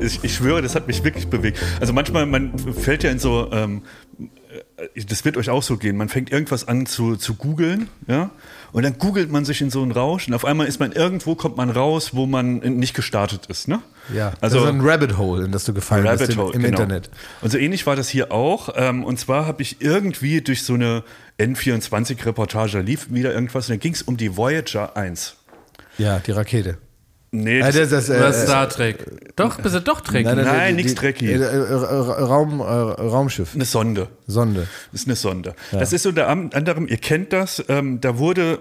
[0.02, 1.60] Ich, ich schwöre, das hat mich wirklich bewegt.
[1.80, 3.84] Also manchmal, man fällt ja in so, ähm,
[4.78, 8.32] äh, das wird euch auch so gehen, man fängt irgendwas an zu, zu googeln, ja,
[8.72, 11.36] und dann googelt man sich in so einen Rausch und auf einmal ist man irgendwo,
[11.36, 13.82] kommt man raus, wo man nicht gestartet ist, ne?
[14.14, 14.34] Ja.
[14.42, 16.62] Also das ist ein Rabbit Hole, in das du gefallen bist Rabbit im, Hole, im
[16.62, 16.82] genau.
[16.82, 17.10] Internet.
[17.42, 18.70] Und so ähnlich war das hier auch.
[18.76, 21.04] Ähm, und zwar habe ich irgendwie durch so eine
[21.40, 25.36] N24-Reportage, da lief wieder irgendwas, und da ging es um die Voyager 1.
[25.98, 26.78] Ja, die Rakete.
[27.34, 29.06] Nee, Ja, das, das, das, äh, Oder äh, Star Trek.
[29.38, 30.26] Doch, bist du doch Trek.
[30.26, 31.32] Nein, die- nix die- Trekkie.
[31.32, 31.76] äh, äh, äh,
[32.24, 34.10] Raum, äh, Raumschiff, eine Sonde.
[34.28, 34.68] Sonde.
[34.92, 35.56] Das ist eine Sonde.
[35.72, 38.60] Das ist unter anderem, ihr kennt das, ähm, da wurde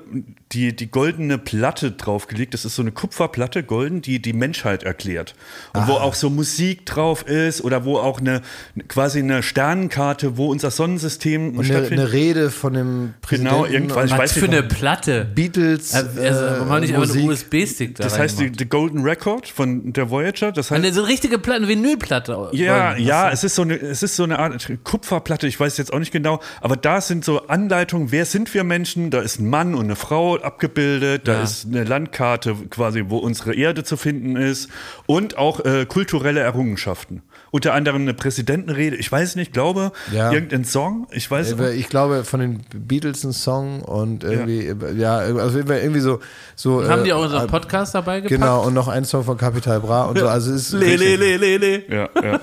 [0.52, 2.54] die, die goldene Platte draufgelegt.
[2.54, 5.34] Das ist so eine Kupferplatte, golden, die die Menschheit erklärt.
[5.74, 8.40] Und wo auch so Musik drauf ist oder wo auch eine
[8.88, 11.98] quasi eine Sternenkarte, wo unser Sonnensystem Und eine, stattfindet.
[12.06, 13.54] eine Rede von dem Präsidenten.
[13.56, 14.62] Genau, irgendwann- und ich Was weiß für nicht, eine.
[14.68, 15.24] Platte.
[15.34, 15.94] Beatles.
[15.94, 17.46] Also, warum haben wir nicht äh, einfach einen Musik.
[17.52, 20.52] USB-Stick da das heißt, die, die Golden Record von der Voyager.
[20.52, 22.50] Das heißt, Eine so richtige Platte, eine Vinylplatte.
[22.52, 25.92] Ja, ja, es ist so eine, es ist so eine Art Kupferplatte, ich weiß jetzt
[25.92, 29.10] auch nicht genau, aber da sind so Anleitungen, wer sind wir Menschen?
[29.10, 31.42] Da ist ein Mann und eine Frau abgebildet, da Ja.
[31.42, 34.68] ist eine Landkarte quasi, wo unsere Erde zu finden ist
[35.06, 37.22] und auch äh, kulturelle Errungenschaften.
[37.52, 40.30] Unter anderem eine Präsidentenrede, ich weiß nicht, glaube, Ja.
[40.32, 45.16] irgendein Song, ich weiß Äh, Ich glaube, von den Beatles ein Song und irgendwie, ja,
[45.18, 46.20] also irgendwie so.
[46.54, 48.40] so Haben äh, die auch unseren äh, Podcast dabei gepackt?
[48.40, 50.28] Genau, und noch ein Song von Capital Bra und so.
[50.28, 51.82] Also es ist Le, le, le, le, le.
[51.88, 52.40] Ja, ja.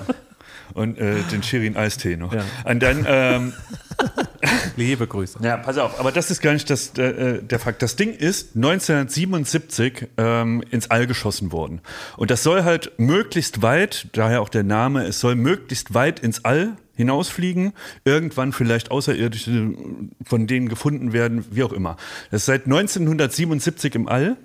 [0.78, 2.32] Und äh, den Shirin Eistee noch.
[2.32, 2.44] Ja.
[2.64, 3.52] Und dann, ähm,
[4.76, 5.38] Liebe Grüße.
[5.42, 7.82] Ja, pass auf, aber das ist gar nicht das, äh, der Fakt.
[7.82, 11.80] Das Ding ist 1977 ähm, ins All geschossen worden.
[12.16, 16.44] Und das soll halt möglichst weit, daher auch der Name, es soll möglichst weit ins
[16.44, 17.72] All hinausfliegen,
[18.04, 19.72] irgendwann vielleicht Außerirdische
[20.24, 21.96] von denen gefunden werden, wie auch immer.
[22.30, 24.36] Das ist seit 1977 im All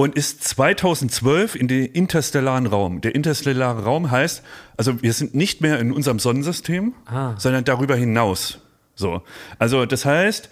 [0.00, 3.00] und ist 2012 in den interstellaren Raum.
[3.00, 4.44] Der interstellare Raum heißt,
[4.76, 6.94] also wir sind nicht mehr in unserem Sonnensystem,
[7.36, 8.60] sondern darüber hinaus.
[8.94, 9.22] So,
[9.58, 10.50] also das heißt,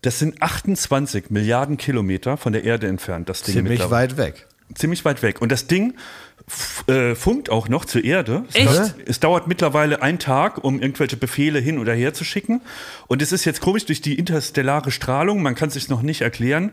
[0.00, 3.28] das sind 28 Milliarden Kilometer von der Erde entfernt.
[3.28, 4.46] Das Ding ziemlich weit weg.
[4.74, 5.42] ziemlich weit weg.
[5.42, 5.92] Und das Ding
[6.86, 8.44] äh, funkt auch noch zur Erde.
[8.48, 8.66] Es Echt?
[8.66, 12.62] dauert, es dauert mittlerweile einen Tag, um irgendwelche Befehle hin oder her zu schicken.
[13.08, 16.22] Und es ist jetzt komisch durch die interstellare Strahlung, man kann es sich noch nicht
[16.22, 16.72] erklären.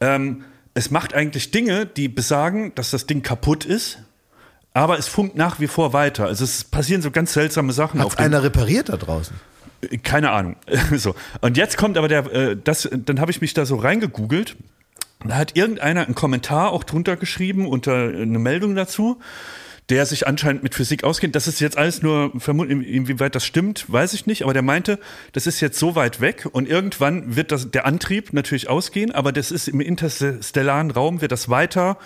[0.00, 0.44] Ähm,
[0.76, 3.98] es macht eigentlich Dinge, die besagen, dass das Ding kaputt ist.
[4.74, 6.26] Aber es funkt nach wie vor weiter.
[6.26, 9.34] Also es passieren so ganz seltsame Sachen auf Hat einer repariert da draußen?
[10.02, 10.56] keine Ahnung.
[10.96, 11.14] so.
[11.40, 14.56] Und jetzt kommt aber der, äh, das, dann habe ich mich da so reingegoogelt.
[15.24, 19.18] Da hat irgendeiner einen Kommentar auch drunter geschrieben, unter äh, eine Meldung dazu,
[19.88, 21.36] der sich anscheinend mit Physik auskennt.
[21.36, 24.98] Das ist jetzt alles nur, vermutlich, inwieweit das stimmt, weiß ich nicht, aber der meinte,
[25.32, 29.32] das ist jetzt so weit weg und irgendwann wird das, der Antrieb natürlich ausgehen, aber
[29.32, 31.98] das ist im interstellaren Raum, wird das weiter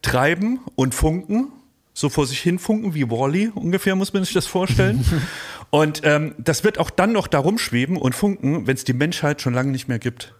[0.00, 1.52] treiben und funken,
[1.92, 5.04] so vor sich hin funken wie Wally ungefähr, muss man sich das vorstellen.
[5.70, 9.42] und ähm, das wird auch dann noch darum schweben und funken, wenn es die Menschheit
[9.42, 10.34] schon lange nicht mehr gibt.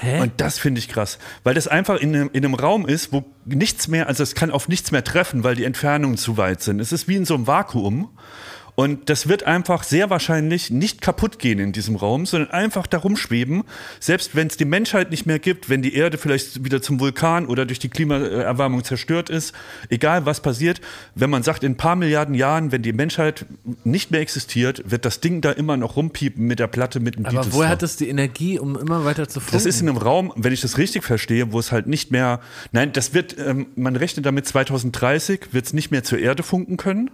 [0.00, 0.20] Hä?
[0.20, 3.24] Und das finde ich krass, weil das einfach in einem, in einem Raum ist, wo
[3.44, 6.80] nichts mehr, also es kann auf nichts mehr treffen, weil die Entfernungen zu weit sind.
[6.80, 8.10] Es ist wie in so einem Vakuum.
[8.82, 13.16] Und das wird einfach sehr wahrscheinlich nicht kaputt gehen in diesem Raum, sondern einfach darum
[13.16, 13.62] schweben.
[14.00, 17.46] Selbst wenn es die Menschheit nicht mehr gibt, wenn die Erde vielleicht wieder zum Vulkan
[17.46, 19.54] oder durch die Klimaerwärmung zerstört ist,
[19.88, 20.80] egal was passiert,
[21.14, 23.46] wenn man sagt, in ein paar Milliarden Jahren, wenn die Menschheit
[23.84, 27.26] nicht mehr existiert, wird das Ding da immer noch rumpiepen mit der Platte mit dem
[27.26, 29.54] Aber woher hat es die Energie, um immer weiter zu funken?
[29.54, 32.40] Das ist in einem Raum, wenn ich das richtig verstehe, wo es halt nicht mehr,
[32.72, 36.76] nein, das wird, ähm, man rechnet damit 2030 wird es nicht mehr zur Erde funken
[36.76, 37.12] können,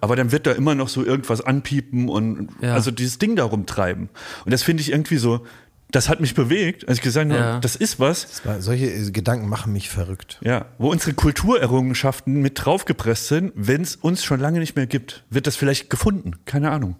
[0.00, 2.74] aber dann wird da immer noch so irgendwas anpiepen und Ja.
[2.74, 4.08] also dieses Ding da rumtreiben.
[4.44, 5.44] Und das finde ich irgendwie so,
[5.90, 7.58] das hat mich bewegt, als ich gesagt habe, Ja.
[7.60, 10.38] das ist was, Solche äh, Gedanken machen mich verrückt.
[10.42, 15.24] ja, wo unsere Kulturerrungenschaften mit draufgepresst sind, wenn es uns schon lange nicht mehr gibt,
[15.30, 16.96] wird das vielleicht gefunden, keine Ahnung.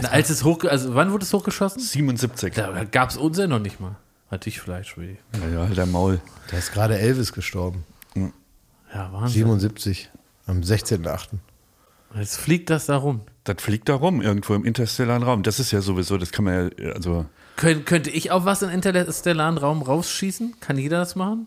[0.00, 1.80] Na, Als es hoch, also wann wurde es hochgeschossen?
[1.82, 2.54] 77.
[2.54, 3.96] Da gab es uns ja noch nicht mal.
[4.30, 5.16] Hatte ich vielleicht, Schwede.
[5.40, 6.20] Ja, ja, halt der Maul.
[6.50, 7.84] Da ist gerade Elvis gestorben.
[8.14, 9.28] Ja, Wahnsinn.
[9.42, 10.10] 77.
[10.46, 11.28] Am 16.8.
[12.16, 13.20] Jetzt fliegt das da rum.
[13.44, 15.42] Das fliegt da rum, irgendwo im interstellaren Raum.
[15.42, 17.26] Das ist ja sowieso, das kann man ja, also.
[17.56, 20.56] Könnt, könnte ich auch was in interstellaren Raum rausschießen?
[20.60, 21.46] Kann jeder das machen?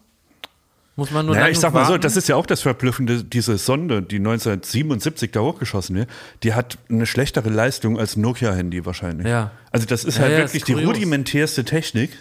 [0.97, 2.01] Muss man nur Naja, ich sag mal so, warten?
[2.01, 6.09] das ist ja auch das Verblüffende, diese Sonde, die 1977 da hochgeschossen wird,
[6.43, 9.25] die hat eine schlechtere Leistung als Nokia-Handy wahrscheinlich.
[9.25, 9.51] Ja.
[9.71, 12.11] Also das ist Ja, halt ja, wirklich ist die rudimentärste Technik,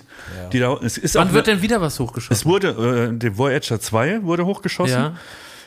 [0.52, 2.48] die da, es ist Wann auch wird denn wieder was es hochgeschossen?
[2.48, 4.94] wurde, äh, der Voyager 2 wurde hochgeschossen.
[4.96, 5.16] Ja.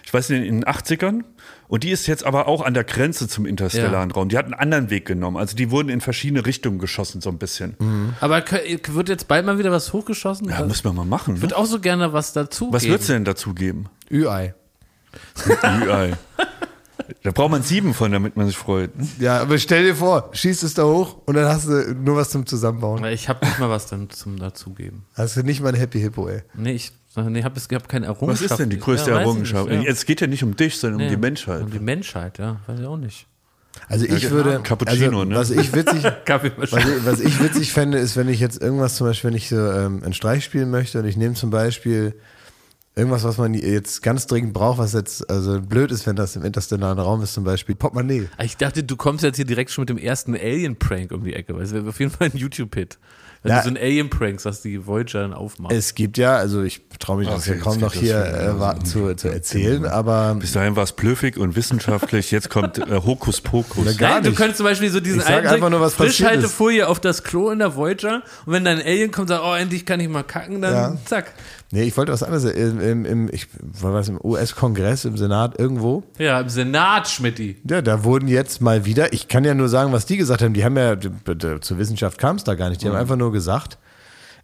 [0.05, 1.23] Ich weiß nicht, in den 80ern.
[1.67, 4.29] Und die ist jetzt aber auch an der Grenze zum interstellaren Raum.
[4.29, 5.37] Die hat einen anderen Weg genommen.
[5.37, 7.75] Also die wurden in verschiedene Richtungen geschossen, so ein bisschen.
[8.19, 10.49] Aber kö- wird jetzt bald mal wieder was hochgeschossen?
[10.49, 11.35] Ja, müssen wir mal machen.
[11.35, 11.43] ich Ne?
[11.43, 12.93] würde auch so gerne was dazu Was geben.
[12.93, 13.85] wird's denn dazu geben?
[14.11, 14.53] Ü-Ei.
[15.47, 16.13] Ü-Ei.
[17.23, 18.91] Da braucht man sieben von, damit man sich freut.
[19.19, 22.29] Ja, aber stell dir vor, schießt es da hoch und dann hast du nur was
[22.29, 23.01] zum Zusammenbauen.
[23.01, 25.03] Weil Ich habe nicht mal was dann zum dazugeben.
[25.15, 26.43] Hast du nicht mal ein Happy Hippo, ey.
[26.53, 28.51] Nee, ich nee, habe hab keine Was Errungenschaft.
[28.51, 29.69] ist denn die größte ja, ich Errungenschaft?
[29.69, 29.91] nicht, ja.
[29.91, 31.61] Es geht ja nicht um dich, sondern um die Menschheit.
[31.61, 32.59] Um die Menschheit, ja.
[32.67, 33.27] Weiß ich auch nicht.
[33.87, 35.35] Also ich Ja, würde, Cappuccino, also, ne?
[35.35, 36.03] was ich witzig,
[36.57, 39.49] was ich, was ich witzig fände, ist, wenn ich jetzt irgendwas zum Beispiel, wenn ich
[39.49, 42.13] so ähm, einen Streich spielen möchte und ich nehme zum Beispiel
[42.95, 46.43] Irgendwas, was man jetzt ganz dringend braucht, was jetzt also blöd ist, wenn das im
[46.43, 48.29] interstellaren Raum ist, zum Beispiel Portemonnaie.
[48.43, 51.55] Ich dachte, du kommst jetzt hier direkt schon mit dem ersten Alien-Prank um die Ecke,
[51.55, 52.99] weil es wäre auf jeden Fall ein YouTube-Hit.
[53.43, 53.57] Wenn Ja.
[53.59, 55.73] du so ein Alien-Pranks, was die Voyager dann aufmacht.
[55.73, 58.15] Es gibt ja, also ich traue mich das Okay, kaum jetzt noch hier
[58.79, 62.31] äh, zu, zu erzählen, aber Bis dahin war es blöffig und wissenschaftlich.
[62.31, 63.83] Jetzt kommt äh, Hokuspokus.
[63.85, 65.27] Na, gar Nein, du könntest zum Beispiel so diesen ist.
[65.93, 69.43] Frischhaltefolie auf das Klo in der Voyager und wenn dann ein Alien kommt und sagt,
[69.45, 70.97] oh, endlich kann ich mal kacken, dann Ja.
[71.05, 71.33] zack.
[71.73, 72.45] Nee, ich wollte was anderes.
[72.45, 76.03] Im, im, im, ich, war was, im US-Kongress, im Senat irgendwo.
[76.19, 77.57] Ja, im Senat, Schmidti.
[77.67, 80.53] Ja, da wurden jetzt mal wieder, ich kann ja nur sagen, was die gesagt haben.
[80.53, 80.95] Die haben ja,
[81.59, 82.81] zur Wissenschaft kam es da gar nicht.
[82.81, 83.79] Die haben einfach nur gesagt,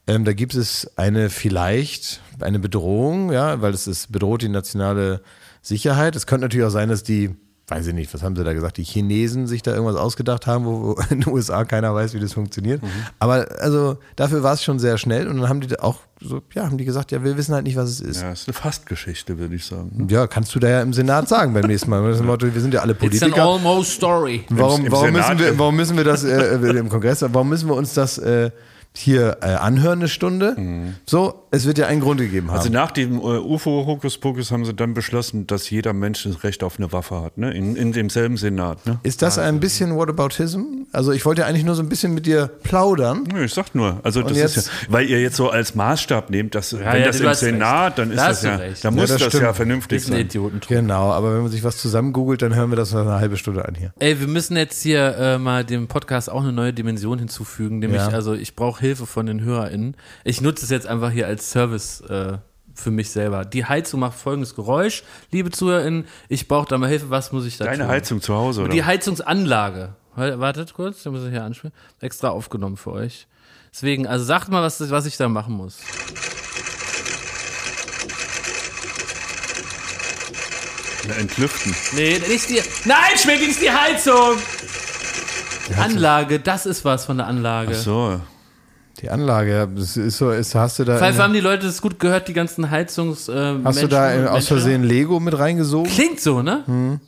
[0.08, 5.22] ähm, da gibt es eine vielleicht, eine Bedrohung, ja, weil es ist, bedroht die nationale
[5.62, 6.16] Sicherheit.
[6.16, 7.36] Es könnte natürlich auch sein, dass die,
[7.70, 10.66] weiß ich nicht, was haben sie da gesagt, die Chinesen sich da irgendwas ausgedacht haben,
[10.66, 12.82] wo, in den USA keiner weiß, wie das funktioniert.
[13.20, 16.66] Aber also dafür war es schon sehr schnell und dann haben die auch so, ja,
[16.66, 18.22] haben die gesagt, ja, wir wissen halt nicht, was es ist.
[18.22, 20.08] Ja, ist eine Fastgeschichte, würde ich sagen.
[20.10, 22.04] Ja, kannst du da ja im Senat sagen beim nächsten Mal.
[22.04, 23.44] Wir sind ja alle It's an Politiker.
[23.44, 24.44] almost story.
[24.50, 27.76] Warum, im warum, müssen wir, warum müssen wir das äh, im Kongress, warum müssen wir
[27.76, 28.52] uns das äh,
[29.00, 30.56] hier äh, anhören, eine Stunde?
[31.06, 32.58] So, es wird ja einen Grund gegeben haben.
[32.58, 33.40] Also nach dem äh,
[33.80, 37.52] UFO-Hokuspokus haben sie dann beschlossen, dass jeder Mensch das Recht auf eine Waffe hat, ne?
[37.54, 39.00] In, in demselben Senat, ne?
[39.04, 40.62] ist das ein bisschen Whataboutism?
[40.92, 43.24] Also ich wollte ja eigentlich nur so ein bisschen mit dir plaudern.
[43.32, 46.30] Nö, ich sag nur, also das jetzt- ist ja, weil ihr jetzt so als Maßstab
[46.30, 47.98] nehmt, dass wenn ja, das im Senat, recht.
[48.00, 48.84] dann ist Da das ja, recht.
[48.86, 50.22] da muss das das, ja vernünftig Ist ein sein.
[50.22, 50.60] Idioten.
[50.68, 53.38] Genau, aber wenn man sich was zusammen googelt, dann hören wir das nach einer halben
[53.38, 53.94] Stunde an hier.
[54.00, 58.02] Ey, wir müssen jetzt hier äh, mal dem Podcast auch eine neue Dimension hinzufügen, nämlich,
[58.02, 58.08] Ja.
[58.10, 59.96] also ich brauche Hilfe von den HörerInnen.
[60.24, 62.38] Ich nutze es jetzt einfach hier als Service äh,
[62.74, 63.46] für mich selber.
[63.46, 65.04] Die Heizung macht folgendes Geräusch.
[65.32, 67.10] Liebe ZuhörerInnen, ich brauche da mal Hilfe.
[67.10, 67.88] Was muss ich da Deine tun?
[67.88, 68.70] Heizung zu Hause, oder?
[68.72, 69.96] Die Heizungsanlage.
[70.16, 71.74] Warte- Wartet kurz, da muss ich hier anspielen.
[72.00, 73.28] Extra aufgenommen für euch.
[73.74, 75.78] Deswegen, also sagt mal, was, was ich da machen muss.
[81.08, 81.76] Ja, Entlüften.
[81.94, 82.62] Nee, nicht die.
[82.86, 84.38] Nein, Schmidt, nicht die Heizung!
[85.78, 87.76] Anlage, das ist was von der Anlage.
[87.76, 88.20] So.
[89.02, 91.82] Die Anlage, ja, das ist so, ist, hast du da, Pfeife, haben die Leute das
[91.82, 93.30] gut gehört, die ganzen Heizungs.
[93.30, 95.90] Äh, hast du da äh, aus Versehen Lego mit reingesogen?
[95.90, 97.00] Klingt so, ne?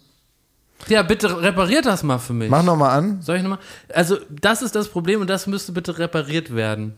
[0.88, 2.50] Ja, bitte repariert das mal für mich.
[2.50, 3.22] Mach nochmal an.
[3.22, 3.60] Soll ich nochmal?
[3.94, 6.94] Also, das ist das Problem und das müsste bitte repariert werden.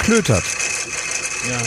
[0.00, 0.44] Klötert.
[1.50, 1.58] Ja.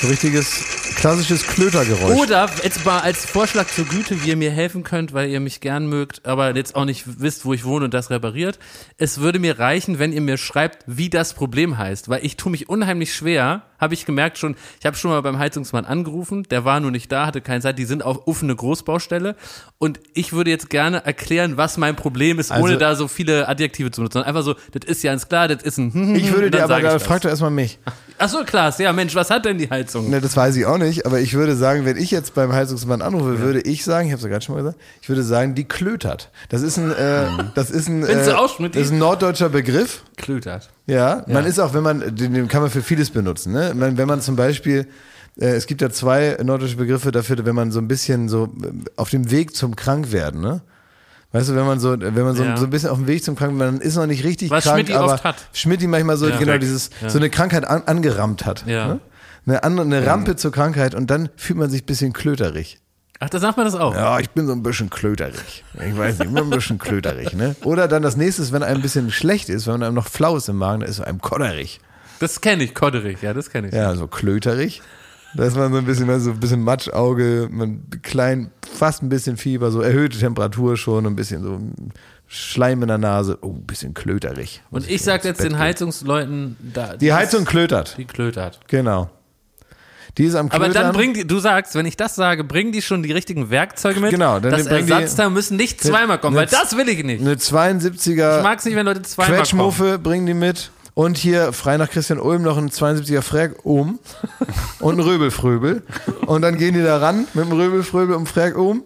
[0.00, 0.62] So richtiges,
[0.98, 2.18] klassisches Klötergeräusch.
[2.18, 5.60] Oder jetzt mal als Vorschlag zur Güte, wie ihr mir helfen könnt, weil ihr mich
[5.60, 8.58] gern mögt, aber jetzt auch nicht wisst, wo ich wohne und das repariert.
[8.96, 12.50] Es würde mir reichen, wenn ihr mir schreibt, wie das Problem heißt, weil ich tue
[12.50, 16.64] mich unheimlich schwer, habe ich gemerkt schon, ich habe schon mal beim Heizungsmann angerufen, der
[16.64, 19.36] war nur nicht da, hatte keine Zeit, die sind auf offene Großbaustelle
[19.78, 23.48] und ich würde jetzt gerne erklären, was mein Problem ist, Also- ohne da so viele
[23.48, 24.22] Adjektive zu benutzen.
[24.22, 27.02] Einfach so, das ist ja ganz klar, das ist ein Ich würde dir aber, das.
[27.02, 27.78] frag doch erstmal mich.
[28.18, 30.10] Ach so, Klaas, ja Mensch, was hat denn die Heizung?
[30.10, 33.00] Ne, das weiß ich auch nicht, aber ich würde sagen, wenn ich jetzt beim Heizungsmann
[33.02, 35.54] anrufe, würde ich sagen, ich habe es ja gerade schon mal gesagt, ich würde sagen,
[35.54, 36.30] die klötert.
[36.48, 40.02] Das ist ein, äh, das ist ein, äh, das ist ein norddeutscher Begriff.
[40.16, 40.70] Klötert.
[40.88, 43.52] Ja, man ist auch, wenn man, den, den kann man für vieles benutzen.
[43.52, 43.72] Ne?
[43.74, 44.86] Man, wenn man zum Beispiel,
[45.38, 48.68] äh, es gibt ja zwei norddeutsche Begriffe dafür, wenn man so ein bisschen so äh,
[48.96, 50.62] auf dem Weg zum Krankwerden, ne?
[51.30, 52.56] Weißt du, wenn man so, wenn man so, Ja.
[52.56, 54.90] so ein bisschen auf dem Weg zum Krankwerden, man ist noch nicht richtig Was krank,
[54.90, 55.36] aber hat.
[55.52, 56.38] Schmidti manchmal so, Ja.
[56.38, 58.64] genau dieses, so eine Krankheit an, angerammt hat.
[58.66, 58.88] Ja.
[58.94, 59.00] Ne?
[59.46, 62.80] Eine, andere, eine Rampe zur Krankheit und dann fühlt man sich ein bisschen klöterig.
[63.20, 63.94] Ach, da sagt man das auch.
[63.94, 65.64] Ja, ich bin so ein bisschen klöterig.
[65.74, 67.56] Ich weiß nicht, immer ein bisschen klöterig, ne?
[67.64, 70.36] Oder dann das nächste ist, wenn einem ein bisschen schlecht ist, wenn einem noch flau
[70.36, 71.80] ist im Magen, dann ist einem kodderig.
[72.20, 73.74] Das kenne ich, Kodderich, ja, das kenne ich.
[73.74, 74.82] Ja, so klöterig.
[75.34, 79.36] Da ist man so ein bisschen, so ein bisschen Matschauge, man klein, fast ein bisschen
[79.36, 81.60] Fieber, so erhöhte Temperatur schon, ein bisschen so
[82.26, 83.38] Schleim in der Nase.
[83.42, 84.62] Oh, ein bisschen klöterig.
[84.70, 85.58] Und ich sag ins jetzt Bett den.
[85.58, 87.96] Heizungsleuten, da, Die Heizung klötert.
[87.98, 88.60] die klötert.
[88.68, 89.10] Genau.
[90.18, 90.64] Die ist am Klötern.
[90.70, 93.50] Aber dann bringen die, du sagst, wenn ich das sage, bringen die schon die richtigen
[93.50, 94.10] Werkzeuge mit.
[94.10, 97.02] Genau, dann das bringen die- Ersatzteil müssen nicht zweimal kommen, weil eine- das will ich
[97.04, 97.20] nicht.
[97.20, 99.38] eine 72er Ich mag es nicht, wenn Leute zweimal kommen.
[99.44, 100.70] Quetschmuffe bringen die mit.
[100.94, 104.00] Und hier frei nach Christian Ulm noch ein 72er Frag um
[104.80, 105.84] und ein Röbelfröbel.
[106.26, 108.82] Und dann gehen die da ran mit dem Röbelfröbel um Frag um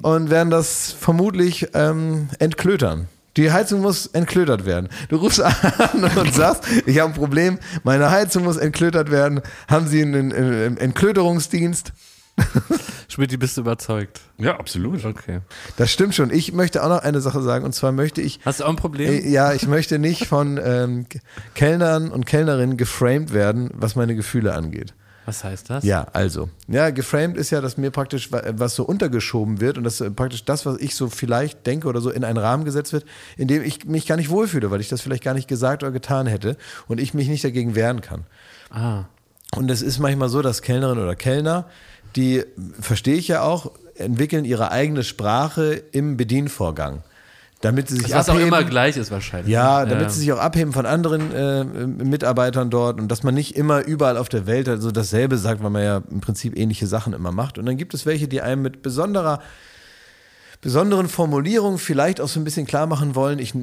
[0.00, 3.08] und werden das vermutlich ähm, entklötern.
[3.36, 4.88] Die Heizung muss entklötert werden.
[5.08, 5.54] Du rufst an
[6.16, 9.40] und sagst, ich habe ein Problem, meine Heizung muss entklötert werden.
[9.68, 11.92] Haben Sie einen, einen Entklöterungsdienst?
[13.08, 14.20] Schmidt, bist du überzeugt?
[14.38, 15.04] Ja, absolut.
[15.04, 15.40] Okay.
[15.76, 16.30] Das stimmt schon.
[16.30, 17.64] Ich möchte auch noch eine Sache sagen.
[17.64, 19.08] Und zwar möchte ich Hast du auch ein Problem?
[19.12, 21.06] Äh, Ja, ich möchte nicht von ähm,
[21.54, 24.94] Kellnern und Kellnerinnen geframed werden, was meine Gefühle angeht.
[25.26, 25.84] Was heißt das?
[25.84, 26.50] Ja, also.
[26.68, 30.10] Ja, geframed ist ja, dass mir praktisch wa- was so untergeschoben wird und dass äh,
[30.10, 33.04] praktisch das, was ich so vielleicht denke oder so in einen Rahmen gesetzt wird,
[33.36, 35.92] in dem ich mich gar nicht wohlfühle, weil ich das vielleicht gar nicht gesagt oder
[35.92, 36.56] getan hätte
[36.88, 38.24] und ich mich nicht dagegen wehren kann.
[38.70, 39.04] Ah.
[39.56, 41.66] Und es ist manchmal so, dass Kellnerinnen oder Kellner,
[42.16, 42.44] die,
[42.80, 47.02] verstehe ich ja auch, entwickeln ihre eigene Sprache im Bedienvorgang.
[47.64, 48.48] Damit sie sich Was auch abheben.
[48.48, 49.50] immer gleich ist wahrscheinlich.
[49.50, 53.34] Ja, damit Ähm, sie sich auch abheben von anderen äh, Mitarbeitern dort und dass man
[53.34, 56.86] nicht immer überall auf der Welt also dasselbe sagt, weil man ja im Prinzip ähnliche
[56.86, 57.56] Sachen immer macht.
[57.56, 59.40] Und dann gibt es welche, die einem mit besonderer,
[60.60, 63.60] besonderen Formulierungen vielleicht auch so ein bisschen klar machen wollen, ich äh,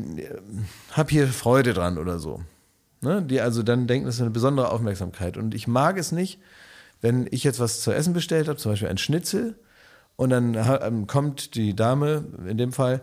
[0.92, 2.42] habe hier Freude dran oder so.
[3.02, 3.22] Ne?
[3.22, 5.38] Die also dann denken, das ist eine besondere Aufmerksamkeit.
[5.38, 6.40] Und ich mag es nicht,
[7.02, 9.56] wenn ich jetzt was zu essen bestellt habe, zum Beispiel ein Schnitzel,
[10.18, 13.02] und dann ähm, kommt die Dame, in dem Fall,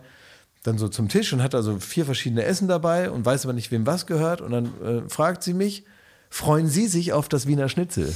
[0.63, 3.71] dann so zum Tisch und hat also vier verschiedene Essen dabei und weiß aber nicht,
[3.71, 4.41] wem was gehört.
[4.41, 5.85] Und dann äh, fragt sie mich,
[6.31, 8.13] freuen Sie sich auf das Wiener Schnitzel?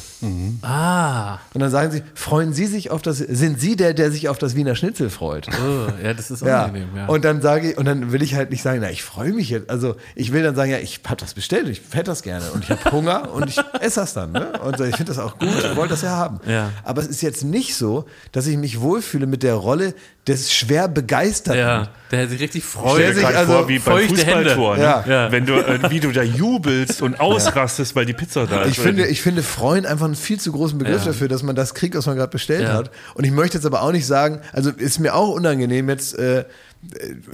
[0.62, 4.30] Ah, Und dann sagen sie, freuen Sie sich auf das, sind Sie der, der sich
[4.30, 5.48] auf das Wiener Schnitzel freut?
[5.50, 6.90] oh, ja, das ist unangenehm.
[6.96, 7.08] Ja.
[7.08, 9.50] Und dann sage ich, und dann will ich halt nicht sagen, na, ich freue mich
[9.50, 9.70] jetzt.
[9.70, 12.64] Also ich will dann sagen, ja, ich habe das bestellt, ich hätte das gerne und
[12.64, 14.32] ich habe Hunger und ich esse das dann.
[14.32, 14.60] Ne?
[14.64, 16.40] Und ich finde das auch gut, ich wollte das ja haben.
[16.48, 16.70] Ja.
[16.84, 19.94] Aber es ist jetzt nicht so, dass ich mich wohlfühle mit der Rolle
[20.28, 21.60] des schwer Begeisterten.
[21.60, 23.14] ja, der sich richtig Stell freut.
[23.16, 24.08] sich Gerade also vor, wie beim.
[24.08, 24.84] Fußballtor, ne?
[24.84, 25.04] Ja.
[25.06, 25.32] Ja.
[25.34, 28.72] Wenn du, äh, wie du da jubelst und ausrastest, weil die Pizza da ist.
[28.72, 31.12] Ich finde, ich finde freuen einfach einen viel zu großen Begriff Ja.
[31.12, 32.74] dafür, dass man das kriegt, was man gerade bestellt Ja.
[32.74, 32.92] hat.
[33.16, 36.46] Und ich möchte jetzt aber auch nicht sagen, also ist mir auch unangenehm jetzt äh,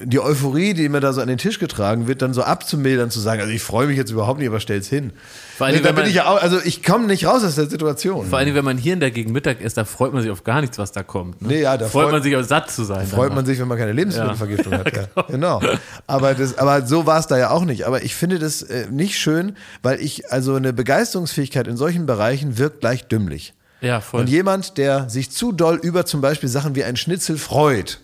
[0.03, 3.19] die Euphorie, die mir da so an den Tisch getragen wird, dann so abzumildern, zu
[3.19, 5.11] sagen, also ich freue mich jetzt überhaupt nicht, aber stell's hin.
[5.57, 7.55] Vor allem, da wenn bin man- ich ja auch, also ich komme nicht raus aus
[7.55, 8.27] der Situation.
[8.27, 10.43] Vor allem, wenn man hier in der Gegend Mittag isst, da freut man sich auf
[10.43, 11.41] gar nichts, was da kommt.
[11.41, 11.47] Ne?
[11.49, 13.05] Nee, ja, da freut, freut- man sich auf satt zu sein.
[13.07, 14.79] freut man sich, wenn man keine Lebensmittelvergiftung Ja.
[14.79, 14.95] hat.
[14.95, 15.23] Ja.
[15.29, 15.61] Genau.
[16.07, 17.85] Aber, das, aber so war es da ja auch nicht.
[17.87, 22.57] Aber ich finde das äh, nicht schön, weil ich, also eine Begeisterungsfähigkeit in solchen Bereichen
[22.57, 23.53] wirkt gleich dümmlich.
[23.81, 24.21] Ja, voll.
[24.21, 28.01] Und jemand, der sich zu doll über zum Beispiel Sachen wie ein Schnitzel freut,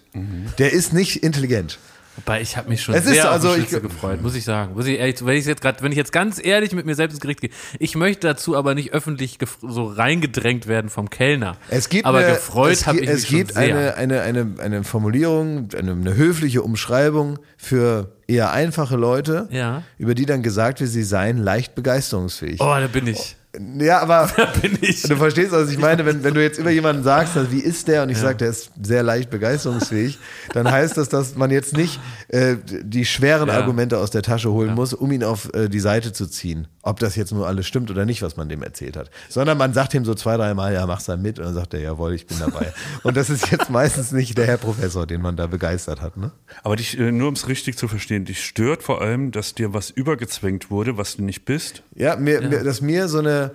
[0.58, 1.80] der ist nicht intelligent.
[2.18, 4.74] Wobei ich habe mich schon Es ist sehr auf also ich- gefreut, muss ich sagen.
[4.74, 7.16] Muss ich ehrlich, wenn ich jetzt gerade, wenn ich jetzt ganz ehrlich mit mir selbst
[7.16, 11.58] ins Gericht gehe, ich möchte dazu aber nicht öffentlich so reingedrängt werden vom Kellner.
[11.70, 13.64] Es gibt aber eine, gefreut es, habe ich es mich schon gibt sehr.
[13.64, 19.84] eine, eine, eine, eine Formulierung, eine, eine höfliche Umschreibung für eher einfache Leute, Ja.
[19.98, 22.62] über die dann gesagt wird, sie seien leicht begeisterungsfähig.
[22.62, 23.36] oh, da bin ich.
[23.80, 24.30] Ja, aber
[25.08, 27.88] du verstehst, was ich meine, wenn, wenn du jetzt über jemanden sagst, also wie ist
[27.88, 28.04] der?
[28.04, 30.20] Und ich sage, der ist sehr leicht begeisterungsfähig,
[30.54, 32.00] dann heißt das, dass man jetzt nicht
[32.30, 33.56] äh, die schweren Ja.
[33.56, 36.68] Argumente aus der Tasche holen muss, um ihn auf äh, die Seite zu ziehen.
[36.88, 39.10] Ob das jetzt nur alles stimmt oder nicht, was man dem erzählt hat.
[39.28, 41.80] Sondern man sagt ihm so zwei, dreimal, ja, mach's da mit und dann sagt er,
[41.80, 42.72] jawohl, ich bin dabei.
[43.02, 46.16] und das ist jetzt meistens nicht der Herr Professor, den man da begeistert hat.
[46.16, 46.32] Ne?
[46.64, 49.74] Aber dich, äh, nur um es richtig zu verstehen, dich stört vor allem, dass dir
[49.74, 51.82] was übergezwängt wurde, was du nicht bist.
[51.96, 53.52] Ja, mir, Mir, dass mir so eine,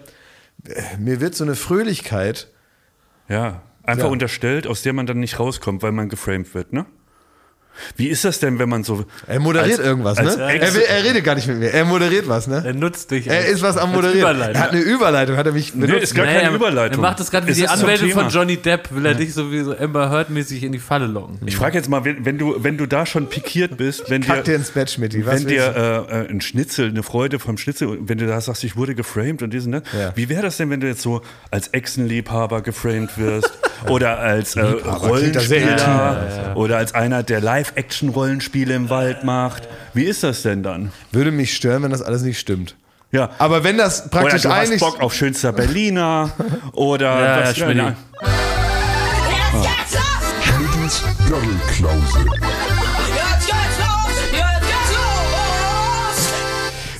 [0.98, 2.48] mir wird so eine Fröhlichkeit
[3.28, 4.10] Ja, einfach Ja.
[4.10, 6.84] unterstellt, aus der man dann nicht rauskommt, weil man geframed wird, ne?
[7.96, 9.04] Wie ist das denn, wenn man so.
[9.26, 10.46] Er moderiert als- irgendwas, als ne?
[10.52, 11.72] Ex- Er, will, er redet gar nicht mit mir.
[11.72, 12.62] Er moderiert was, ne?
[12.64, 13.26] Er nutzt dich.
[13.26, 14.20] Er ist was am Moderieren.
[14.20, 14.54] Überleitung.
[14.54, 16.02] Er hat eine Überleitung, hat er mich Nee, benutzt.
[16.04, 16.98] ist gar Nee, keine er- Überleitung.
[17.02, 18.20] Er macht das gerade wie Es die Thema.
[18.22, 21.06] von Johnny Depp, will er dich so wie so Amber Heard mäßig in die Falle
[21.06, 21.38] locken.
[21.46, 24.44] Ich frage jetzt mal, wenn, wenn, du, wenn du da schon pikiert bist, wenn Kack
[24.44, 25.24] dir dir, ins Bett, Schmidti.
[25.24, 28.62] Was wenn dir äh, äh, ein Schnitzel, eine Freude vom Schnitzel, wenn du da sagst,
[28.64, 29.82] ich wurde geframed und diesen, ne?
[29.98, 30.12] Ja.
[30.16, 33.50] Wie wäre das denn, wenn du jetzt so als Echsenliebhaber geframed wirst
[33.88, 39.68] oder als äh, Rollenspieler oder als einer, der Live-Action-Rollenspiele im Wald macht?
[39.92, 40.92] Wie ist das denn dann?
[41.12, 42.74] Würde mich stören, wenn das alles nicht stimmt.
[43.12, 43.30] Ja.
[43.38, 44.80] Aber wenn das Oder praktisch du hast eigentlich.
[44.80, 46.30] Bock auf schönster Berliner
[46.72, 47.78] oder Ja, was ja, Schmidti.
[47.78, 47.96] ja,
[50.42, 52.24] Schmidtis Daddelklause.
[52.24, 52.49] Wie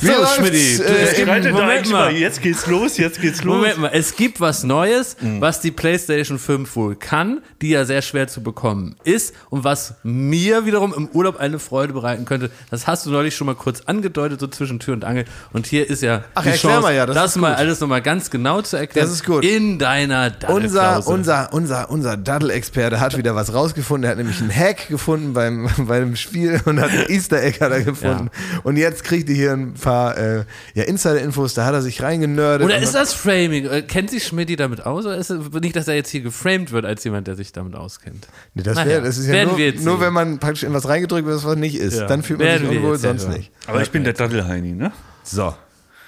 [0.01, 2.05] So, läuft's, Schmidti, du- äh, es gibt- Moment mal.
[2.07, 2.13] mal.
[2.13, 3.57] Jetzt geht's los, jetzt geht's los.
[3.57, 8.01] Moment mal, es gibt was Neues, was die PlayStation 5 wohl kann, die ja sehr
[8.01, 12.51] schwer zu bekommen ist und was mir wiederum im Urlaub eine Freude bereiten könnte.
[12.71, 15.27] Das hast du neulich schon mal kurz angedeutet, so zwischen Tür und Angel.
[15.53, 18.31] Und hier ist ja Ach, die Chance, mal ja, das das, mal alles nochmal ganz
[18.31, 19.07] genau zu erklären.
[19.07, 19.45] Das ist gut.
[19.45, 24.05] In deiner Unser, unser, unser, unser Daddel-Experte hat wieder was rausgefunden.
[24.05, 27.71] Er hat nämlich einen Hack gefunden beim, beim Spiel und hat ein Easter Egg hat
[27.73, 28.31] er gefunden.
[28.63, 32.65] Und jetzt kriegt ihr hier ein paar äh, ja, Insider-Infos, da hat er sich reingenördet.
[32.65, 33.67] Oder ist das Framing?
[33.67, 35.07] Äh, Kennt sich Schmidti damit aus?
[35.07, 37.75] Oder ist es nicht, dass er jetzt hier geframed wird als jemand, der sich damit
[37.75, 38.29] auskennt?
[38.55, 40.89] Nee, das, Naja, wär, das ist ja werden nur, nur wenn man praktisch in was
[40.89, 41.99] reingedrückt wird, was nicht ist.
[41.99, 42.07] Ja.
[42.07, 43.37] Dann fühlt man Werden sich unwohl, ja sonst hören.
[43.37, 43.53] nicht.
[43.67, 44.93] Aber ich bin der Daddelheini, ne?
[45.25, 45.55] So,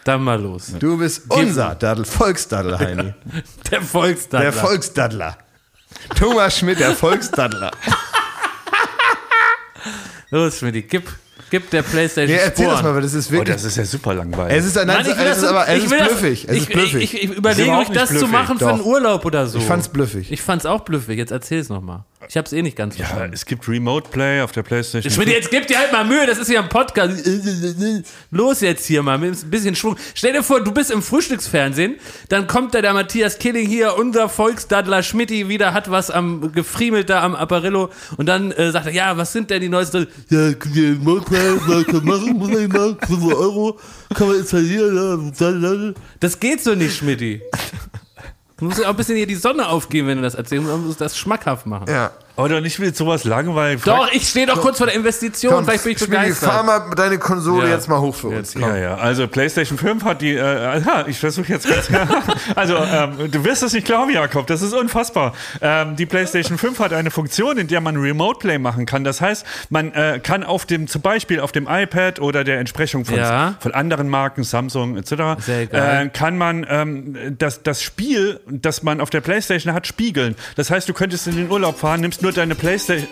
[0.04, 0.72] Dann mal los.
[0.78, 3.14] du bist unser Daddel, Volksdaddel-Heini.
[3.70, 4.50] Der Volksdaddler.
[4.50, 5.38] Der Volksdaddler.
[6.18, 7.70] Thomas Schmidt, der Volksdaddler.
[10.30, 11.08] Los, Schmidti, gib.
[11.52, 13.54] Gibt der PlayStation Nee, erzähl das mal, weil das ist Oh, wirklich.
[13.54, 14.56] das ist ja super langweilig.
[14.58, 16.44] es ist ein, nein, ich will es das ist aber es ich ist das- blüffig.
[16.48, 17.02] Es ich, ist blüffig.
[17.02, 18.30] Ich, ich, ich überlege, euch das nicht zu blüffig.
[18.32, 18.72] machen für Doch.
[18.72, 19.58] einen Urlaub oder so.
[19.58, 20.32] Ich fand's blüffig.
[20.32, 21.16] Ich fand's auch blüffig.
[21.18, 22.04] Jetzt erzähl's nochmal.
[22.28, 23.34] Ich hab's eh nicht ganz ja, verstanden.
[23.34, 25.12] es gibt Remote Play auf der PlayStation.
[25.12, 27.14] Schmidt, jetzt gib dir halt mal Mühe, das ist ja ein Podcast.
[28.30, 29.96] Los jetzt hier mal, mit ein bisschen Schwung.
[30.14, 31.96] Stell dir vor, du bist im Frühstücksfernsehen,
[32.28, 37.10] dann kommt da der Matthias Killing hier, unser Volksdaddler Schmidti, wieder hat was am gefriemelt
[37.10, 40.06] da am Apparillo und dann äh, sagt er, ja, was sind denn die neuesten?
[40.30, 43.78] Ja, die Mobile, man kann machen, muss man machen, 5 Euro,
[44.14, 45.32] kann man installieren.
[45.38, 47.40] ja, Das geht so nicht, Schmidti.
[48.56, 50.68] Du musst ja auch ein bisschen hier die Sonne aufgehen, wenn du das erzählst.
[50.68, 51.86] Du musst das schmackhaft machen.
[51.88, 52.10] ja.
[52.34, 53.82] Oder nicht mit sowas langweilig.
[53.84, 56.80] Doch, ich stehe doch kurz vor der Investition, Komm, vielleicht bin ich Schmiedi, fahr mal
[56.96, 57.74] deine Konsole Ja.
[57.74, 58.54] jetzt mal hoch für uns.
[58.54, 58.94] Ja, ja.
[58.94, 61.90] Also PlayStation 5 hat die, äh, aha, ich versuche jetzt ganz
[62.56, 65.34] Also ähm, du wirst es nicht glauben, Jakob, das ist unfassbar.
[65.60, 69.04] Ähm, die PlayStation 5 hat eine Funktion, in der man Remote Play machen kann.
[69.04, 73.04] Das heißt, man äh, kann auf dem, zum Beispiel auf dem iPad oder der Entsprechung
[73.04, 73.56] von, Ja.
[73.60, 75.12] von anderen Marken, Samsung etc.,
[75.48, 80.34] äh, kann man ähm, das, das Spiel, das man auf der PlayStation hat, spiegeln.
[80.56, 83.08] Das heißt, du könntest in den Urlaub fahren, nimmst nur deine PlayStation,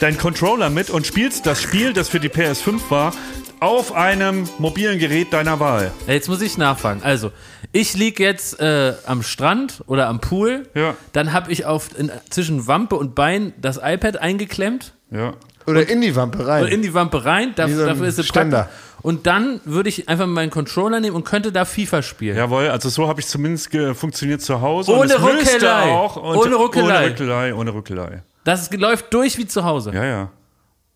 [0.00, 3.12] deinen Controller mit und spielst das Spiel, das für die PS5 war,
[3.60, 5.92] auf einem mobilen Gerät deiner Wahl.
[6.06, 7.00] Jetzt muss ich nachfragen.
[7.02, 7.32] Also,
[7.72, 10.68] ich lieg jetzt äh, am Strand oder am Pool.
[10.74, 10.94] Ja.
[11.12, 15.34] Dann habe ich auf, in, zwischen Wampe und Bein das iPad eingeklemmt Ja.
[15.66, 16.64] Oder in die Wampe rein.
[16.64, 17.52] und in die Wampe rein.
[17.56, 18.64] Da, so dafür ist sie Ständer.
[18.64, 18.80] praktisch.
[19.02, 22.36] Und dann würde ich einfach meinen Controller nehmen und könnte da FIFA spielen.
[22.36, 24.92] Jawohl, also so habe ich zumindest funktioniert zu Hause.
[24.92, 27.06] Ohne und es und Ohne Ruckelei.
[27.06, 28.22] Ohne Ruckelei, ohne Ruckelei.
[28.44, 29.92] Das läuft durch wie zu Hause.
[29.92, 30.30] Ja, ja.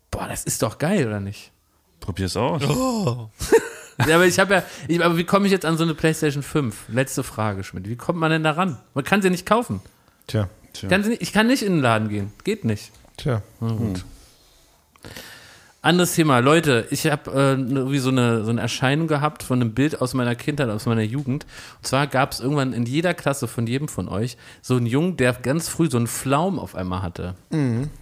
[0.09, 1.51] Boah, das ist doch geil, oder nicht?
[1.99, 2.61] Probier's aus.
[4.07, 6.41] Ja, aber ich habe ja, ich, aber wie komme ich jetzt an so eine PlayStation
[6.41, 6.85] 5?
[6.89, 7.87] Letzte Frage, Schmidt.
[7.87, 8.77] Wie kommt man denn da ran?
[8.95, 9.79] Man kann sie nicht kaufen.
[10.25, 10.49] Tja,
[10.89, 12.31] Kann sie nicht, ich kann nicht in den Laden gehen.
[12.43, 12.91] Geht nicht.
[13.17, 13.43] tja.
[15.83, 19.73] Anderes Thema, Leute, ich habe äh, irgendwie so eine, so eine Erscheinung gehabt von einem
[19.73, 21.47] Bild aus meiner Kindheit, aus meiner Jugend.
[21.77, 25.17] Und zwar gab es irgendwann in jeder Klasse von jedem von euch so einen Jungen,
[25.17, 27.33] der ganz früh so einen Flaum auf einmal hatte.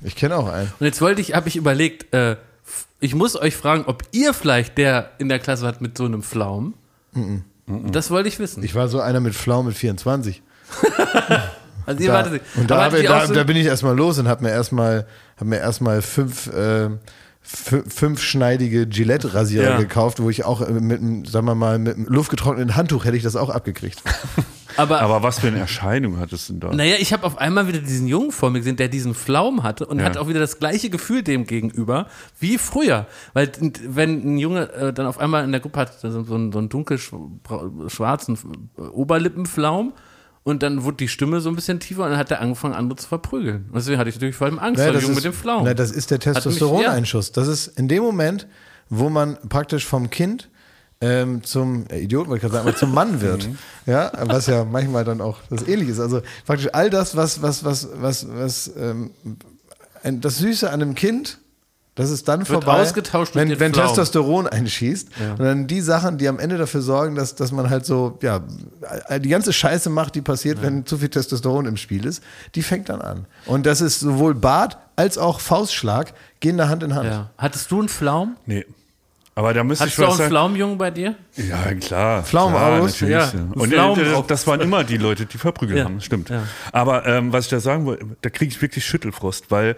[0.04, 0.74] Ich kenne auch einen.
[0.78, 2.36] Und jetzt wollte ich, habe ich überlegt, äh,
[3.00, 6.22] ich muss euch fragen, ob ihr vielleicht der in der Klasse hat mit so einem
[6.22, 6.74] Flaum.
[7.94, 8.62] Das wollte ich wissen.
[8.62, 10.42] Ich war so einer mit Flau mit 24.
[11.90, 14.28] also ihr Da, wartet, und da, ich, da, so- da bin ich erstmal los und
[14.28, 15.06] habe mir erstmal
[15.38, 16.90] hab mir erstmal fünf äh,
[17.46, 19.78] fü- fünfschneidige Gillette-Rasierer Ja.
[19.78, 23.18] gekauft, wo ich auch äh, mit, einem, sagen wir mal, mit einem luftgetrockneten Handtuch hätte
[23.18, 24.02] ich das auch abgekriegt.
[24.78, 26.74] aber, Aber was für eine Erscheinung hattest du denn da?
[26.76, 29.86] Naja, ich habe auf einmal wieder diesen Jungen vor mir gesehen, der diesen Flaum hatte
[29.86, 30.06] und Ja.
[30.06, 32.08] hat auch wieder das gleiche Gefühl dem gegenüber
[32.40, 33.08] wie früher.
[33.34, 33.52] Weil
[33.88, 36.60] wenn ein Junge äh, dann auf einmal in der Gruppe hat so, so einen, so
[36.60, 38.38] einen dunkel schwa- schwarzen
[38.78, 39.94] äh, Oberlippenflaum
[40.44, 42.98] und dann wurde die Stimme so ein bisschen tiefer und dann hat er angefangen, andere
[42.98, 43.66] zu verprügeln.
[43.68, 45.64] Und deswegen hatte ich natürlich vor allem Angst vor dem Jungen mit dem Flaum.
[45.66, 47.32] na, das ist der Testosteroneinschuss.
[47.32, 48.48] Das ist in dem Moment,
[48.90, 50.50] wo man praktisch vom Kind
[51.02, 53.48] ähm, zum äh, Idioten, wollte ich gerade sagen, zum Mann wird.
[53.48, 53.58] Mhm.
[53.86, 56.00] Ja, was ja manchmal dann auch das ähnlich ist.
[56.00, 59.10] Also praktisch all das, was, was, was, was, was ähm,
[60.04, 61.40] das Süße an einem Kind,
[62.00, 63.74] das ist dann Wird vorbei, ausgetauscht wenn, wenn.
[63.74, 65.10] Testosteron einschießt.
[65.38, 68.40] Und dann die Sachen, die am Ende dafür sorgen, dass, dass man halt so, ja,
[69.20, 72.24] die ganze Scheiße macht, die passiert, wenn zu viel Testosteron im Spiel ist,
[72.56, 73.26] die fängt dann an.
[73.46, 77.08] Und das ist sowohl Bart als auch Faustschlag gehen da Hand in Hand.
[77.10, 77.30] ja.
[77.38, 78.38] Hattest du einen Flaum?
[78.46, 78.66] Nee.
[79.36, 80.30] Aber da müsste ich Hattest du auch einen.
[80.30, 81.16] Pflaumjungen bei dir?
[81.38, 82.24] Ja, klar.
[82.24, 82.92] Pflaumen klar, aus?
[82.92, 83.14] natürlich.
[83.14, 83.48] Ja, Ja.
[83.56, 85.86] Und Pflaumen das waren immer die Leute, die verprügelt Ja.
[85.86, 86.30] haben, stimmt.
[86.30, 86.44] Ja.
[86.74, 89.76] Aber ähm, was ich da sagen wollte, da kriege ich wirklich Schüttelfrost, weil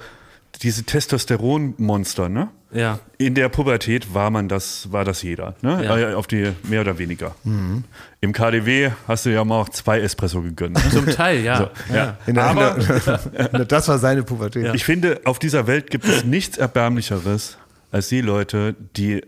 [0.62, 2.50] diese Testosteronmonster, ne?
[2.74, 3.00] Ja.
[3.18, 5.84] In der Pubertät war man das, war das jeder, ne?
[5.84, 5.98] Ja.
[5.98, 7.36] Äh, Auf die mehr oder weniger.
[7.44, 10.76] Im KDW hast du ja mal auch zwei Espresso gegönnt.
[10.84, 10.90] Ne?
[10.92, 11.58] Zum Teil, ja.
[11.58, 12.18] So, ja.
[12.28, 12.76] In der, Aber
[13.54, 14.74] der, das war seine Pubertät.
[14.74, 17.58] ich finde, auf dieser Welt gibt es nichts Erbärmlicheres
[17.92, 19.22] als die Leute, die,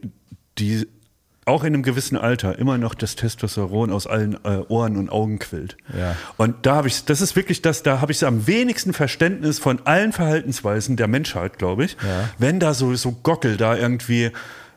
[0.57, 0.87] die
[1.45, 5.39] auch in einem gewissen Alter immer noch das Testosteron aus allen äh, Ohren und Augen
[5.39, 5.77] quillt.
[5.97, 6.15] Ja.
[6.37, 9.81] Und da habe ich, das ist wirklich das, da habe ich am wenigsten Verständnis von
[9.85, 11.97] allen Verhaltensweisen der Menschheit, glaube ich.
[12.37, 14.31] Wenn da so, so Gockel da irgendwie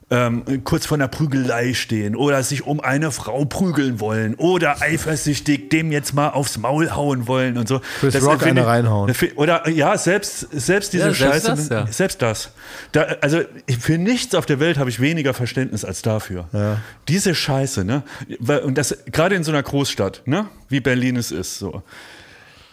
[0.09, 5.69] ähm, kurz vor einer Prügelei stehen oder sich um eine Frau prügeln wollen oder eifersüchtig
[5.71, 7.81] dem jetzt mal aufs Maul hauen wollen und so.
[7.99, 9.13] Chris Das Rock eine ich- reinhauen.
[9.35, 11.49] Oder ja, selbst, selbst diese Ja, selbst Scheiße.
[11.57, 11.87] das, ja.
[11.89, 12.51] Selbst das.
[12.93, 13.41] Da, also
[13.81, 16.47] für nichts auf der Welt habe ich weniger Verständnis als dafür.
[17.09, 18.03] Diese Scheiße, ne?
[18.39, 20.47] Weil- Und das gerade in so einer Großstadt, ne?
[20.69, 21.83] Wie Berlin es ist, so.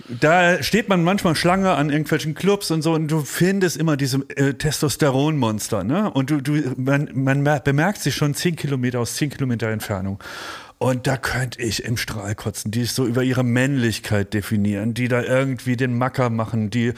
[0.09, 4.17] Da steht man manchmal Schlange an irgendwelchen Clubs und so und du findest immer diese
[4.35, 6.11] äh, Testosteronmonster, ne?
[6.11, 10.19] Und du, du, man, man mer- bemerkt sich schon zehn Kilometer aus zehn Kilometer Entfernung.
[10.77, 15.07] Und da könnte ich im Strahl kotzen, die es so über ihre Männlichkeit definieren, die
[15.07, 16.93] da irgendwie den Macker machen, die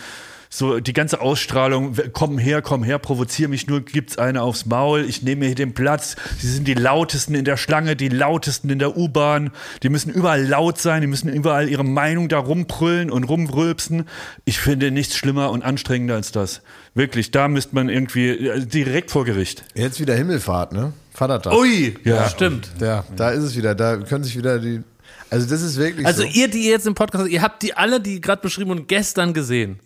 [0.49, 5.05] so die ganze Ausstrahlung, komm her, komm her, provozier mich nur, gibt's eine aufs Maul,
[5.07, 6.15] ich nehme mir hier den Platz.
[6.39, 9.51] Sie sind die lautesten in der Schlange, die lautesten in der U-Bahn.
[9.83, 14.05] Die müssen überall laut sein, die müssen überall ihre Meinung da rumbrüllen und rumrülpsen.
[14.45, 16.61] Ich finde nichts schlimmer und anstrengender als das.
[16.93, 19.65] Wirklich, da müsste man irgendwie äh, direkt vor Gericht.
[19.73, 20.93] Jetzt wieder Himmelfahrt, ne?
[21.13, 21.53] Vatertag.
[21.53, 21.95] Ui.
[22.03, 22.69] Ja, Stimmt.
[22.79, 23.75] Ja, da ist es wieder.
[23.75, 24.81] Da können sich wieder die.
[25.29, 26.27] Also das ist wirklich Also so.
[26.27, 29.79] ihr, die jetzt im Podcast, ihr habt die alle, die gerade beschrieben und gestern gesehen.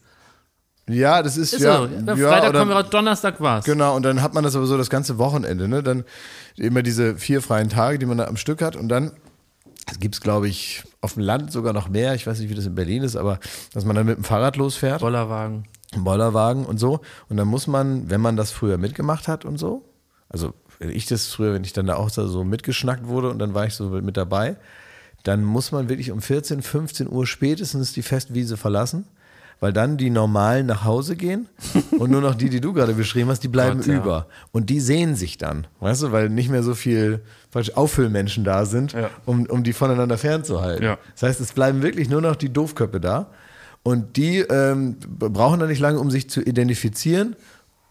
[0.90, 1.86] Ja, das ist, Ist ja, so.
[1.86, 3.66] Ja, ja, Freitag oder- kommen wir raus, Donnerstag war's.
[3.66, 5.84] Genau, und dann hat man das aber so das ganze Wochenende, ne?
[5.84, 6.04] Dann
[6.58, 8.76] immer diese vier freien Tage, die man da am Stück hat.
[8.76, 9.12] Und dann
[10.00, 12.14] gibt es, glaube ich, auf dem Land sogar noch mehr.
[12.16, 13.40] Ich weiß nicht, wie das in Berlin ist, aber
[13.74, 15.66] dass man dann mit dem Fahrrad losfährt, Bollerwagen.
[15.98, 17.00] Bollerwagen und so.
[17.30, 19.84] Und dann muss man, wenn man das früher mitgemacht hat und so,
[20.30, 23.40] also wenn ich das früher, wenn ich dann da auch so so mitgeschnackt wurde und
[23.40, 24.58] dann war ich so mit dabei,
[25.24, 29.06] dann muss man wirklich um 14, 15 Uhr spätestens die Festwiese verlassen,
[29.60, 31.48] weil dann die Normalen nach Hause gehen
[31.98, 33.98] und nur noch die, die du gerade beschrieben hast, die bleiben Gott, ja.
[33.98, 34.28] über.
[34.52, 38.66] Und die sehen sich dann, weißt du, weil nicht mehr so viel falsch Auffüllmenschen da
[38.66, 39.10] sind, Ja.
[39.26, 40.84] um, um die voneinander fernzuhalten.
[40.84, 40.98] Ja.
[41.14, 43.28] Das heißt, es bleiben wirklich nur noch die Doofköppe da.
[43.82, 47.36] Und die ähm, brauchen dann nicht lange, um sich zu identifizieren.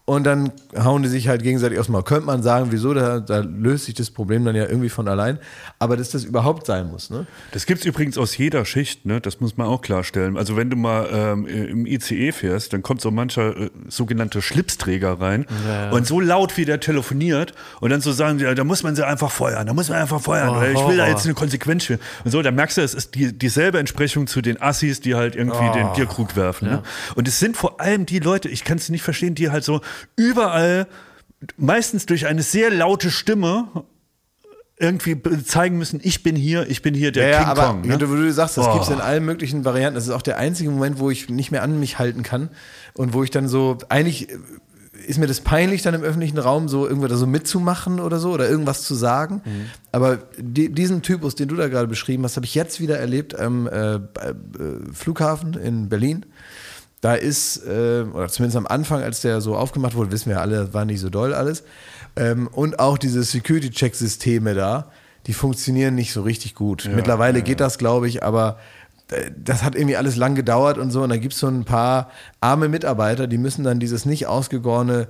[0.09, 2.01] Und dann hauen die sich halt gegenseitig aufs Maul.
[2.01, 5.37] Könnte man sagen, wieso, da, da löst sich das Problem dann ja irgendwie von allein.
[5.77, 7.27] Aber dass das überhaupt sein muss, ne?
[7.51, 9.21] Das gibt's übrigens aus jeder Schicht, ne?
[9.21, 10.35] das muss man auch klarstellen.
[10.35, 15.21] Also wenn du mal ähm, im ICE fährst, dann kommt so mancher äh, sogenannte Schlipsträger
[15.21, 15.45] rein
[15.91, 19.05] und so laut wie der telefoniert und dann so sagen, ja, da muss man sie
[19.05, 21.99] einfach feuern, da muss man einfach feuern, oder ich will da jetzt eine Konsequenz für.
[22.23, 25.35] Und so, da merkst du, es ist die, dieselbe Entsprechung zu den Assis, die halt
[25.35, 26.67] irgendwie den Bierkrug werfen.
[26.67, 26.83] Ne?
[27.13, 29.81] Und es sind vor allem die Leute, ich kann es nicht verstehen, die halt so
[30.15, 30.87] überall,
[31.57, 33.67] meistens durch eine sehr laute Stimme,
[34.81, 37.81] irgendwie zeigen müssen, ich bin hier, ich bin hier der Ja, King aber Kong.
[37.81, 37.97] Ne?
[37.97, 38.73] du, du sagst, das Oh.
[38.73, 39.95] gibt's in allen möglichen Varianten.
[39.95, 42.49] Das ist auch der einzige Moment, wo ich nicht mehr an mich halten kann
[42.93, 44.37] und wo ich dann so, eigentlich äh,
[45.05, 48.31] ist mir das peinlich, dann im öffentlichen Raum so irgendwo da so mitzumachen oder so
[48.31, 49.41] oder irgendwas zu sagen.
[49.91, 53.37] Aber die, diesen Typus, den du da gerade beschrieben hast, habe ich jetzt wieder erlebt
[53.37, 53.99] am äh, äh,
[54.93, 56.25] Flughafen in Berlin.
[57.01, 60.41] Da ist, äh, oder zumindest am Anfang, als der so aufgemacht wurde, wissen wir ja
[60.41, 61.63] alle, war nicht so doll alles.
[62.15, 64.91] Ähm, und auch diese Security-Check-Systeme da,
[65.27, 66.89] die funktionieren nicht so richtig gut.
[66.93, 68.57] Mittlerweile geht das, glaube ich, aber
[69.11, 71.03] äh, das hat irgendwie alles lang gedauert und so.
[71.03, 72.09] Und da gibt es so ein paar
[72.41, 75.07] arme Mitarbeiter, die müssen dann dieses nicht ausgegorene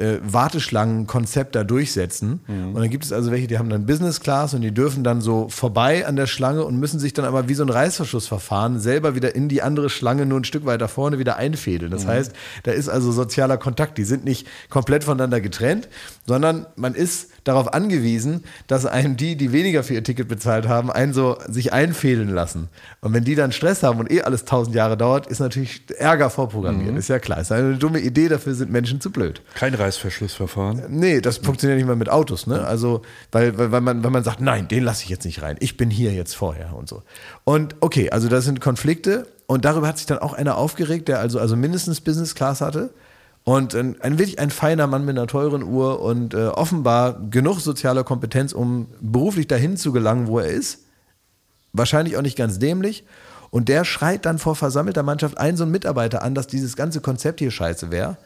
[0.00, 2.40] äh, Warteschlangenkonzept da durchsetzen.
[2.74, 5.20] Und dann gibt es also welche, die haben dann Business Class und die dürfen dann
[5.20, 9.14] so vorbei an der Schlange und müssen sich dann aber wie so ein Reißverschlussverfahren selber
[9.14, 11.90] wieder in die andere Schlange nur ein Stück weiter vorne wieder einfädeln.
[11.90, 12.32] Das heißt,
[12.62, 13.98] da ist also sozialer Kontakt.
[13.98, 15.88] Die sind nicht komplett voneinander getrennt,
[16.26, 20.90] sondern man ist darauf angewiesen, dass einem die, die weniger für ihr Ticket bezahlt haben,
[20.90, 22.68] einen so sich einfädeln lassen.
[23.00, 26.30] Und wenn die dann Stress haben und eh alles tausend Jahre dauert, ist natürlich Ärger
[26.30, 26.96] vorprogrammiert.
[26.96, 27.40] Ist ja klar.
[27.40, 29.42] Ist eine dumme Idee, dafür sind Menschen zu blöd.
[29.54, 30.84] Kein Reißverschlussverfahren.
[30.88, 32.64] Nee, das funktioniert nicht mal mit Autos, ne?
[32.64, 35.56] Also, weil, weil, weil, man, weil man sagt, nein, den lasse ich jetzt nicht rein.
[35.60, 37.02] Ich bin hier jetzt vorher und so.
[37.44, 41.18] Und okay, also das sind Konflikte und darüber hat sich dann auch einer aufgeregt, der
[41.18, 42.90] also, also mindestens Business Class hatte.
[43.44, 47.60] Und ein, ein wirklich ein feiner Mann mit einer teuren Uhr und äh, offenbar genug
[47.60, 50.80] sozialer Kompetenz, um beruflich dahin zu gelangen, wo er ist.
[51.72, 53.04] Wahrscheinlich auch nicht ganz dämlich.
[53.50, 57.00] Und der schreit dann vor versammelter Mannschaft einen so einen Mitarbeiter an, dass dieses ganze
[57.00, 58.16] Konzept hier scheiße wäre.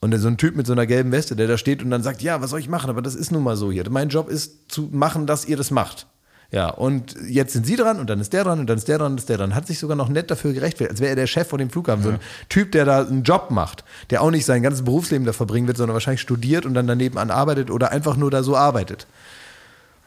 [0.00, 2.22] Und so ein Typ mit so einer gelben Weste, der da steht und dann sagt,
[2.22, 2.88] ja, was soll ich machen?
[2.88, 3.88] Aber das ist nun mal so hier.
[3.90, 6.06] Mein Job ist zu machen, dass ihr das macht.
[6.52, 8.98] Ja, und jetzt sind sie dran und dann ist der dran und dann ist der
[8.98, 9.54] dran und ist der dran.
[9.54, 12.02] Hat sich sogar noch nett dafür gerechtfertigt, als wäre er der Chef von dem Flughafen.
[12.02, 15.32] So ein Typ, der da einen Job macht, der auch nicht sein ganzes Berufsleben da
[15.32, 18.56] verbringen wird, sondern wahrscheinlich studiert und dann daneben an arbeitet oder einfach nur da so
[18.56, 19.06] arbeitet.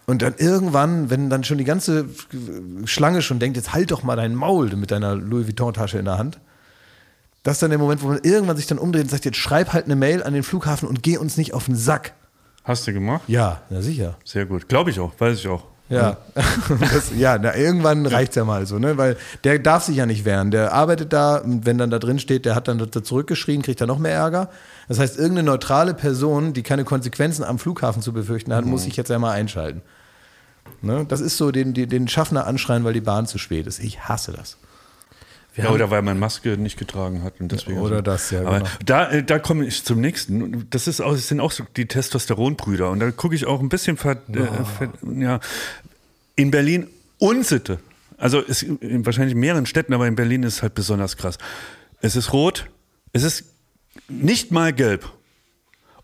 [0.06, 2.10] Und dann irgendwann, wenn dann schon die ganze
[2.84, 6.18] Schlange schon denkt, jetzt halt doch mal dein Maul mit deiner Louis Vuitton-Tasche in der
[6.18, 6.40] Hand.
[7.44, 9.72] Das ist dann der Moment, wo man irgendwann sich dann umdreht und sagt, jetzt schreib
[9.72, 12.14] halt eine Mail an den Flughafen und geh uns nicht auf den Sack.
[12.66, 13.24] Hast du gemacht?
[13.28, 14.18] Ja, na sicher.
[14.26, 14.68] Sehr gut.
[14.68, 15.73] Glaube ich auch, weiß ich auch.
[15.90, 16.18] Ja,
[16.80, 18.98] das, ja na, irgendwann reicht's ja mal so, ne?
[18.98, 20.50] Weil der darf sich ja nicht wehren.
[20.50, 23.82] Der arbeitet da und wenn dann da drin steht, der hat dann da zurückgeschrien, kriegt
[23.82, 24.50] er noch mehr Ärger.
[24.88, 28.96] Das heißt, irgendeine neutrale Person, die keine Konsequenzen am Flughafen zu befürchten hat, muss sich
[28.96, 29.82] jetzt einmal einschalten.
[30.82, 31.06] Ne?
[31.08, 33.80] Das ist so den, den Schaffner anschreien, weil die Bahn zu spät ist.
[33.80, 34.58] Ich hasse das.
[35.56, 37.80] Ja, oder weil man Maske nicht getragen hat und deswegen.
[37.80, 38.70] Oder das, ja, Aber genau.
[38.86, 40.68] da, äh, da komme ich zum nächsten.
[40.72, 42.90] Das, ist auch, das sind auch so die Testosteronbrüder.
[42.90, 45.40] Und da gucke ich auch ein bisschen ver, äh, ver, ja,
[46.36, 46.88] in Berlin
[47.20, 47.80] Unsitte.
[48.18, 51.38] Also es, in wahrscheinlich mehreren Städten, aber in Berlin ist es halt besonders krass.
[52.02, 52.70] Es ist rot,
[53.12, 53.46] es ist
[54.08, 55.12] nicht mal gelb.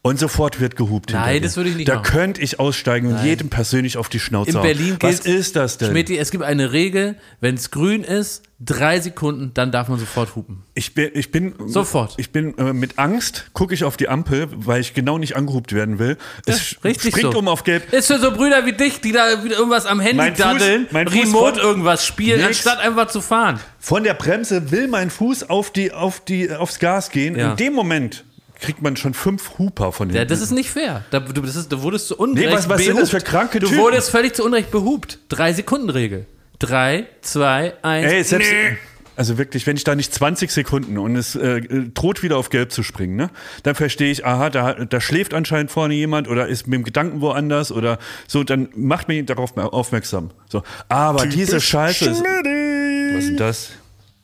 [0.01, 1.11] Und sofort wird gehupt.
[1.11, 2.03] Nein, das würde ich nicht Da machen.
[2.05, 4.63] könnte ich aussteigen und jedem persönlich auf die Schnauze In hauen.
[4.63, 5.89] Berlin Was ist das denn?
[5.89, 10.37] Schmidti, es gibt eine Regel, wenn es grün ist, drei Sekunden, dann darf man sofort
[10.37, 10.63] hupen.
[10.73, 12.13] Ich bin, ich bin Sofort.
[12.15, 15.73] Ich bin äh, mit Angst, gucke ich auf die Ampel, weil ich genau nicht angehupt
[15.73, 16.17] werden will.
[16.45, 17.39] Es Richtig springt so.
[17.39, 17.91] um auf gelb.
[17.91, 20.87] Ist für so Brüder wie dich, die da wieder irgendwas am Handy Mein Fuß- daddeln,
[20.91, 22.47] mein Fuß remote von- irgendwas spielen, Nix.
[22.65, 23.59] anstatt einfach zu fahren.
[23.79, 27.37] Von der Bremse will mein Fuß auf die, auf die, aufs Gas gehen.
[27.37, 27.51] Ja.
[27.51, 28.23] In dem Moment
[28.59, 30.29] kriegt man schon fünf Huper von Ja, hinten.
[30.29, 31.03] das ist nicht fair.
[31.11, 33.59] Da, du, das ist, du wurdest zu Unrecht Nee, was- was sind das für kranke
[33.59, 33.81] Du Typen?
[33.81, 35.19] wurdest völlig zu Unrecht behupt.
[35.29, 36.25] Drei Sekunden Regel.
[36.59, 38.11] Drei, zwei, eins.
[38.11, 38.77] Ey, selbst, Nee.
[39.15, 41.61] also wirklich, wenn ich da nicht 20 Sekunden und es äh,
[41.93, 43.29] droht wieder auf Gelb zu springen, ne,
[43.63, 47.21] dann verstehe ich, aha, da, da schläft anscheinend vorne jemand oder ist mit dem Gedanken
[47.21, 47.97] woanders oder
[48.27, 50.31] so, dann macht mich darauf aufmerksam.
[50.49, 53.69] So, aber diese Scheiße ist, was ist denn das?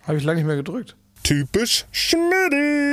[0.05, 0.95] Habe ich lange nicht mehr gedrückt.
[1.23, 2.84] Typisch Schmidti.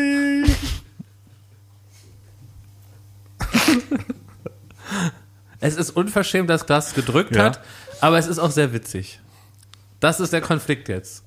[5.61, 7.45] Es ist unverschämt, dass Klaas gedrückt Ja.
[7.45, 7.61] hat,
[8.01, 9.20] aber es ist auch sehr witzig.
[10.01, 11.23] Das ist der Konflikt jetzt.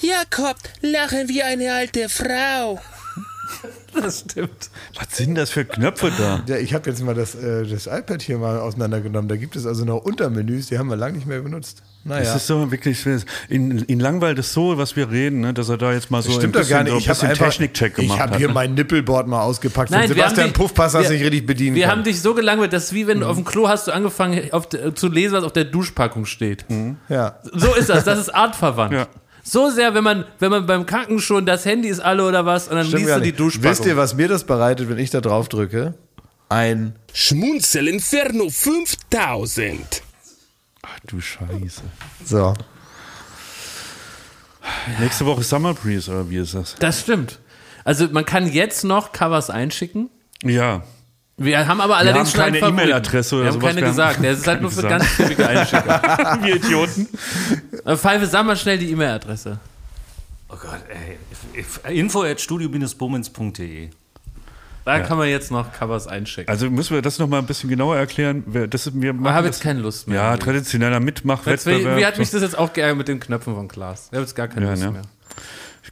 [0.00, 2.80] Jakob, lachen wie eine alte Frau.
[3.94, 4.68] Das stimmt.
[4.98, 6.42] Was sind das für Knöpfe da?
[6.46, 9.26] Ja, ich habe jetzt mal das, äh, das iPad hier mal auseinandergenommen.
[9.28, 11.82] Da gibt es also noch Untermenüs, die haben wir lange nicht mehr benutzt.
[12.04, 12.24] Naja.
[12.24, 13.04] Das ist so wirklich,
[13.48, 16.28] ihn, ihn langweilt es so, was wir reden, ne, dass er da jetzt mal so
[16.28, 16.92] Das ein stimmt doch bisschen, gar nicht.
[16.92, 18.14] so Ich ein habe bisschen Technikcheck gemacht.
[18.16, 18.54] ich habe hat, hier ne?
[18.54, 19.90] mein Nippelboard mal ausgepackt.
[19.90, 21.92] Nein, Sebastian dich- Puffpass hast wir- nicht richtig bedienen Wir können.
[21.98, 24.68] haben dich so gelangweilt, dass wie wenn du auf dem Klo hast du angefangen auf,
[24.68, 26.66] de- zu lesen, was auf der Duschpackung steht.
[27.08, 27.38] ja.
[27.52, 28.04] So ist das.
[28.04, 28.92] Das ist artverwandt.
[28.92, 29.06] Ja.
[29.48, 32.66] So sehr, wenn man, wenn man beim Kacken schon das Handy ist alle oder was
[32.66, 33.32] und dann Stimmt liest du die.
[33.32, 33.70] Duschpackung.
[33.70, 35.94] Wisst ihr, was mir das bereitet, wenn ich da drauf drücke?
[36.48, 40.02] Ein Schmunzel Inferno 5000.
[40.82, 41.82] Ach du Scheiße.
[42.24, 42.54] so.
[44.98, 46.74] Nächste Woche Summer Breeze, oder wie ist das?
[46.80, 47.38] Das stimmt.
[47.84, 50.10] Also man kann jetzt noch Covers einschicken.
[50.42, 50.82] Ja.
[51.38, 52.72] Wir haben aber allerdings haben schon einen keine.
[52.72, 53.68] E-Mail-Adresse oder Wir haben sowas.
[53.68, 54.22] keine Wir haben gesagt.
[54.24, 56.38] Der ist halt nur für keine ganz schwierige Einschicker.
[56.42, 57.08] wir Idioten.
[57.84, 59.58] Äh, Pfeife, sag mal schnell die E-Mail-Adresse.
[60.48, 61.98] Oh Gott, ey.
[61.98, 63.90] Info at studio-bummens.de.
[64.84, 66.48] Da kann man jetzt noch Covers einschicken.
[66.48, 68.44] Also müssen wir das nochmal ein bisschen genauer erklären.
[68.46, 70.16] Wir- Das, wir ich machen habe das, jetzt keine Lust mehr.
[70.22, 71.96] Ja, traditioneller Mitmachwettbewerb.
[71.96, 74.06] wie, wie hat mich das jetzt auch geärgert mit den Knöpfen von Klaas?
[74.10, 74.90] Ich habe jetzt gar keine Ja, Lust ne?
[74.92, 75.02] mehr.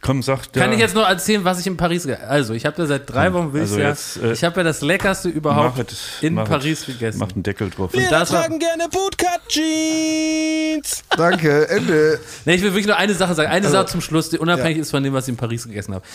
[0.05, 2.79] Komm, sag Kann ja, ich jetzt noch erzählen, was ich in Paris Also, ich habe
[2.79, 5.29] ja seit drei Wochen will also ich's ja, jetzt, äh, ich habe ja das leckerste
[5.29, 7.17] überhaupt es, in Paris es, gegessen.
[7.17, 7.89] Mach einen Deckel drauf.
[7.91, 11.01] Das war, gerne Bootcut-Jeans.
[11.17, 12.19] Danke, Ende.
[12.45, 13.49] nee, ich will wirklich nur eine Sache sagen.
[13.49, 15.95] Also, Eine Sache zum Schluss, die unabhängig ist von dem, was ich in Paris gegessen
[15.95, 16.05] habe.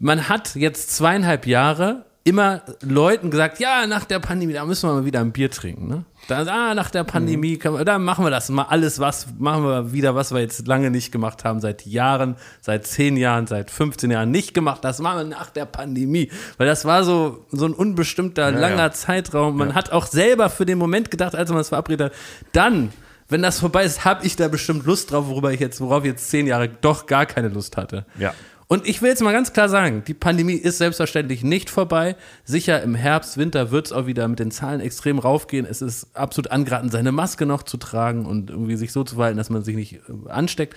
[0.00, 4.94] Man hat jetzt zweieinhalb Jahre immer Leuten gesagt, ja, nach der Pandemie, da müssen wir
[4.94, 5.88] mal wieder ein Bier trinken.
[5.88, 6.04] Ne?
[6.28, 7.72] Da, ah, nach der Pandemie, Mhm.
[7.72, 10.90] man, da machen wir das mal alles, was machen wir wieder, was wir jetzt lange
[10.90, 14.84] nicht gemacht haben, seit Jahren, seit zehn Jahren, seit 15 Jahren nicht gemacht.
[14.84, 18.92] Das machen wir nach der Pandemie, weil das war so so ein unbestimmter langer ja.
[18.92, 19.56] Zeitraum.
[19.56, 22.18] Man hat auch selber für den Moment gedacht, als man es verabredet hat,
[22.52, 22.92] dann
[23.30, 26.10] wenn das vorbei ist, habe ich da bestimmt Lust drauf, worüber ich jetzt, worauf ich
[26.12, 28.06] jetzt zehn Jahre doch gar keine Lust hatte.
[28.18, 28.32] Ja.
[28.70, 32.16] Und ich will jetzt mal ganz klar sagen, die Pandemie ist selbstverständlich nicht vorbei.
[32.44, 35.64] Sicher im Herbst, Winter wird es auch wieder mit den Zahlen extrem raufgehen.
[35.64, 39.38] Es ist absolut angeraten, seine Maske noch zu tragen und irgendwie sich so zu verhalten,
[39.38, 40.76] dass man sich nicht äh, ansteckt.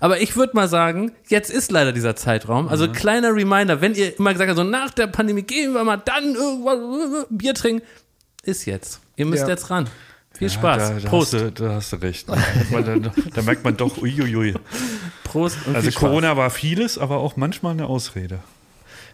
[0.00, 2.64] Aber ich würde mal sagen, jetzt ist leider dieser Zeitraum.
[2.64, 2.70] Mhm.
[2.70, 6.00] Also kleiner Reminder, wenn ihr immer gesagt habt, so nach der Pandemie gehen wir mal
[6.02, 7.82] dann irgendwas äh, Bier trinken,
[8.44, 9.00] ist jetzt.
[9.16, 9.48] Ihr müsst Ja.
[9.50, 9.88] jetzt ran.
[10.38, 10.88] Viel Spaß.
[10.88, 11.34] Da, da, Prost.
[11.34, 12.28] Hast du, da hast du recht.
[12.28, 12.36] Da,
[13.34, 14.54] da merkt man doch, uiuiui.
[15.24, 15.90] Prost und Also.
[15.92, 18.40] Corona war vieles, aber auch manchmal eine Ausrede.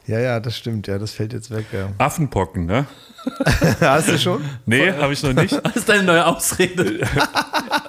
[0.06, 0.86] Ja, ja, das stimmt.
[0.86, 1.66] Ja, das fällt jetzt weg.
[1.72, 1.90] Ja.
[1.98, 2.86] Affenpocken, ne?
[3.80, 4.44] Hast du schon?
[4.66, 5.52] Nee, habe ich noch nicht.
[5.64, 7.06] Das ist deine neue Ausrede.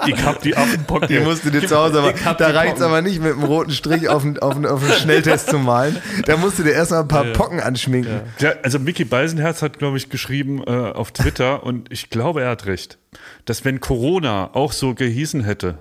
[0.06, 1.08] Ich hab die Affenpocken.
[1.08, 3.34] Die musst du dir zu Hause, aber ich hab da reicht es aber nicht, mit
[3.34, 5.98] einem roten Strich auf einen, auf einen, auf einen Schnelltest zu malen.
[6.26, 8.22] Da musst du dir erstmal ein paar Pocken anschminken.
[8.40, 12.50] Ja, also Mickey Beisenherz hat, glaube ich, geschrieben äh, auf Twitter und ich glaube, er
[12.50, 12.98] hat recht,
[13.46, 15.78] dass wenn Corona auch so gehießen hätte,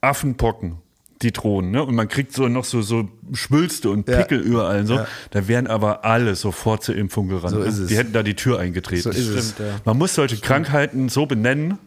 [0.00, 0.78] Affenpocken,
[1.22, 1.82] die drohen, ne?
[1.82, 4.18] Und man kriegt so noch so, so Schwülste und Ja.
[4.18, 5.06] Pickel überall und so, Ja.
[5.30, 7.52] da wären aber alle sofort zur Impfung gerannt.
[7.54, 7.66] So ne?
[7.66, 7.88] ist es.
[7.88, 9.02] Die hätten da die Tür eingetreten.
[9.02, 9.54] So ist es.
[9.84, 11.78] Man muss solche Krankheiten so benennen,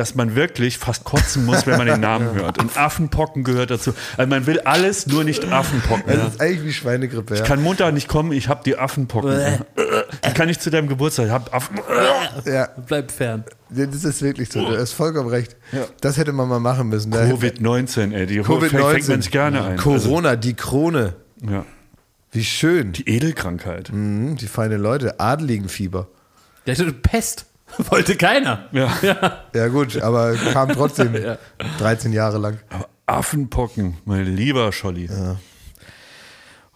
[0.00, 2.58] dass man wirklich fast kotzen muss, wenn man den Namen hört.
[2.58, 3.92] Und Affenpocken gehört dazu.
[4.16, 6.04] Also man will alles, nur nicht Affenpocken.
[6.06, 6.26] Das Ja.
[6.26, 7.34] ist eigentlich wie Schweinegrippe.
[7.36, 7.42] Ja.
[7.42, 9.30] Ich kann Montag nicht kommen, ich habe die Affenpocken.
[9.36, 11.26] Wie kann ich zu deinem Geburtstag?
[11.26, 11.78] Ich hab Affen.
[12.46, 13.44] ja, Bleib fern.
[13.68, 14.60] das ist wirklich so.
[14.68, 15.56] Du hast vollkommen recht.
[16.00, 17.10] Das hätte man mal machen müssen.
[17.10, 18.26] Da- Covid-19, ey.
[18.26, 19.08] Die fängt Covid-19.
[19.10, 19.76] man sich gerne ein.
[19.76, 21.14] Corona, die Krone.
[21.42, 21.64] Also, ja.
[22.32, 22.92] Wie schön.
[22.92, 23.90] Die Edelkrankheit.
[23.92, 25.20] Mhm, die feine Leute.
[25.20, 26.08] Adligenfieber.
[26.64, 27.46] Ja, du- Pest.
[27.90, 28.68] Wollte keiner.
[28.72, 28.90] Ja.
[29.54, 31.14] Ja, gut, aber kam trotzdem
[31.78, 32.58] 13 Jahre lang.
[32.68, 35.08] Aber Affenpocken, mein lieber Scholli.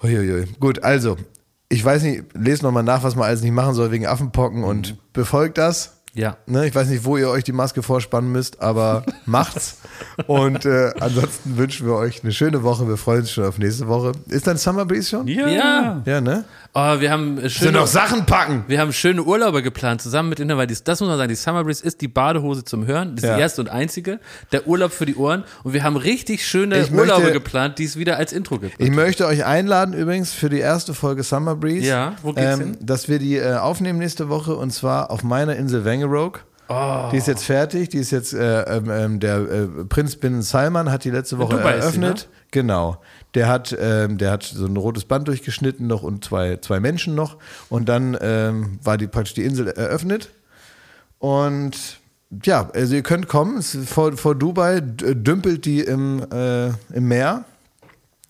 [0.03, 0.47] Uiuiui.
[0.61, 1.17] Gut, also,
[1.69, 4.97] ich weiß nicht, lest nochmal nach, was man alles nicht machen soll wegen Affenpocken und
[5.13, 5.95] befolgt das.
[6.15, 6.37] Ja.
[6.47, 9.79] Ne, ich weiß nicht, wo ihr euch die Maske vorspannen müsst, aber macht's.
[10.29, 12.87] Und äh, ansonsten wünschen wir euch eine schöne Woche.
[12.87, 14.13] Wir freuen uns schon auf nächste Woche.
[14.29, 15.27] Ist dann Summer Breeze schon?
[15.27, 15.49] Ja.
[15.49, 16.03] Ja.
[16.05, 16.45] Ja, ne?
[16.77, 18.65] Oh, wir haben äh, Sind schöne, noch Sachen packen.
[18.67, 21.37] wir haben schöne Urlaube geplant zusammen mit Inter, weil dies, das muss man sagen, die
[21.37, 23.15] Summer Breeze ist die Badehose zum Hören.
[23.15, 23.37] Das ist Ja.
[23.37, 24.19] die erste und einzige.
[24.51, 25.45] Der Urlaub für die Ohren.
[25.63, 28.75] Und wir haben richtig schöne Ich Urlaube möchte- geplant, die es wieder als Intro gibt.
[28.79, 31.87] Ich möchte euch einladen übrigens für die erste Folge Summer Breeze.
[31.87, 32.77] Ja, wo geht's hin?
[32.81, 36.41] Dass wir die äh, aufnehmen nächste Woche und zwar auf meiner Insel Wangerooge.
[36.69, 37.09] Oh.
[37.13, 37.91] Die ist jetzt fertig.
[37.91, 41.57] Die ist jetzt, äh, ähm, ähm, der äh, Prinz bin Salman hat die letzte Woche
[41.59, 42.17] sie, eröffnet.
[42.31, 42.37] ne?
[42.51, 42.97] Genau.
[43.35, 47.15] Der hat, ähm, der hat so ein rotes Band durchgeschnitten noch und zwei, zwei Menschen
[47.15, 47.37] noch.
[47.69, 50.31] Und dann ähm, war die praktisch die Insel eröffnet.
[51.19, 51.99] Und
[52.45, 53.57] ja, also ihr könnt kommen.
[53.59, 57.45] Es ist vor, vor Dubai dümpelt die im, äh, im Meer.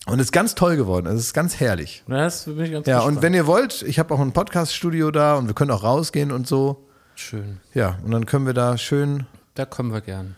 [0.07, 1.07] Und ist ganz toll geworden.
[1.07, 2.03] Es ist ganz herrlich.
[2.07, 3.17] Das bin ich ganz Ja, gespannt.
[3.17, 6.31] und wenn ihr wollt, ich habe auch ein Podcast-Studio da und wir können auch rausgehen
[6.31, 6.87] und so.
[7.15, 7.57] Schön.
[7.73, 9.25] Ja, und dann können wir da schön.
[9.55, 10.35] Da kommen wir gern.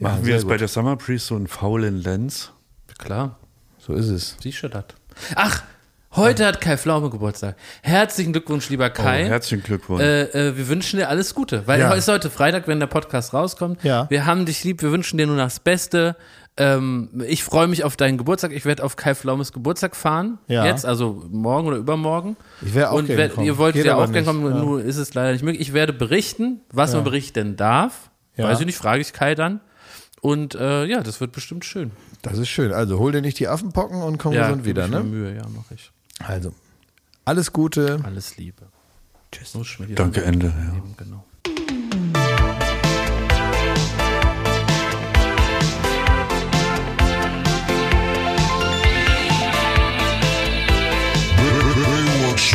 [0.00, 0.50] Ja, Machen wir jetzt gut.
[0.50, 2.50] bei der Summer Breeze so einen faulen Lens?
[2.98, 3.37] Klar.
[3.88, 4.36] So ist es.
[4.42, 4.84] Siehst du das?
[5.34, 5.62] Ach,
[6.14, 7.56] heute hat Kai Pflaume Geburtstag.
[7.82, 9.24] Herzlichen Glückwunsch, lieber Kai.
[9.24, 10.02] Oh, herzlichen Glückwunsch.
[10.02, 11.88] Äh, äh, wir wünschen dir alles Gute, weil Ja.
[11.88, 13.82] heute ist heute Freitag, wenn der Podcast rauskommt.
[13.82, 14.06] Ja.
[14.10, 16.16] Wir haben dich lieb, wir wünschen dir nur das Beste.
[16.58, 18.52] Ähm, ich freue mich auf deinen Geburtstag.
[18.52, 20.38] Ich werde auf Kai Flaumes Geburtstag fahren.
[20.48, 20.66] Ja.
[20.66, 22.36] Jetzt, also morgen oder übermorgen.
[22.60, 23.46] Ich wäre auch Und kommen.
[23.46, 24.58] ihr wollt ja auch gerne kommen, Ja.
[24.62, 25.62] nur ist es leider nicht möglich.
[25.62, 28.10] Ich werde berichten, was man berichten darf.
[28.36, 28.44] Ja.
[28.48, 29.60] Weiß ich nicht, frage ich Kai dann.
[30.20, 31.92] Und äh, ja, das wird bestimmt schön.
[32.22, 32.72] Das ist schön.
[32.72, 35.02] Also hol dir nicht die Affenpocken und komm Ja, gesund wieder, ne?
[35.02, 35.90] Mühe, ja, mache ich.
[36.20, 36.52] Also,
[37.24, 38.00] alles Gute.
[38.02, 38.66] Alles Liebe.
[39.30, 39.52] Tschüss.
[39.94, 40.46] Danke, Ende.
[40.46, 40.76] Ja.
[40.76, 41.24] Eben, genau.
[51.84, 52.54] Baywatch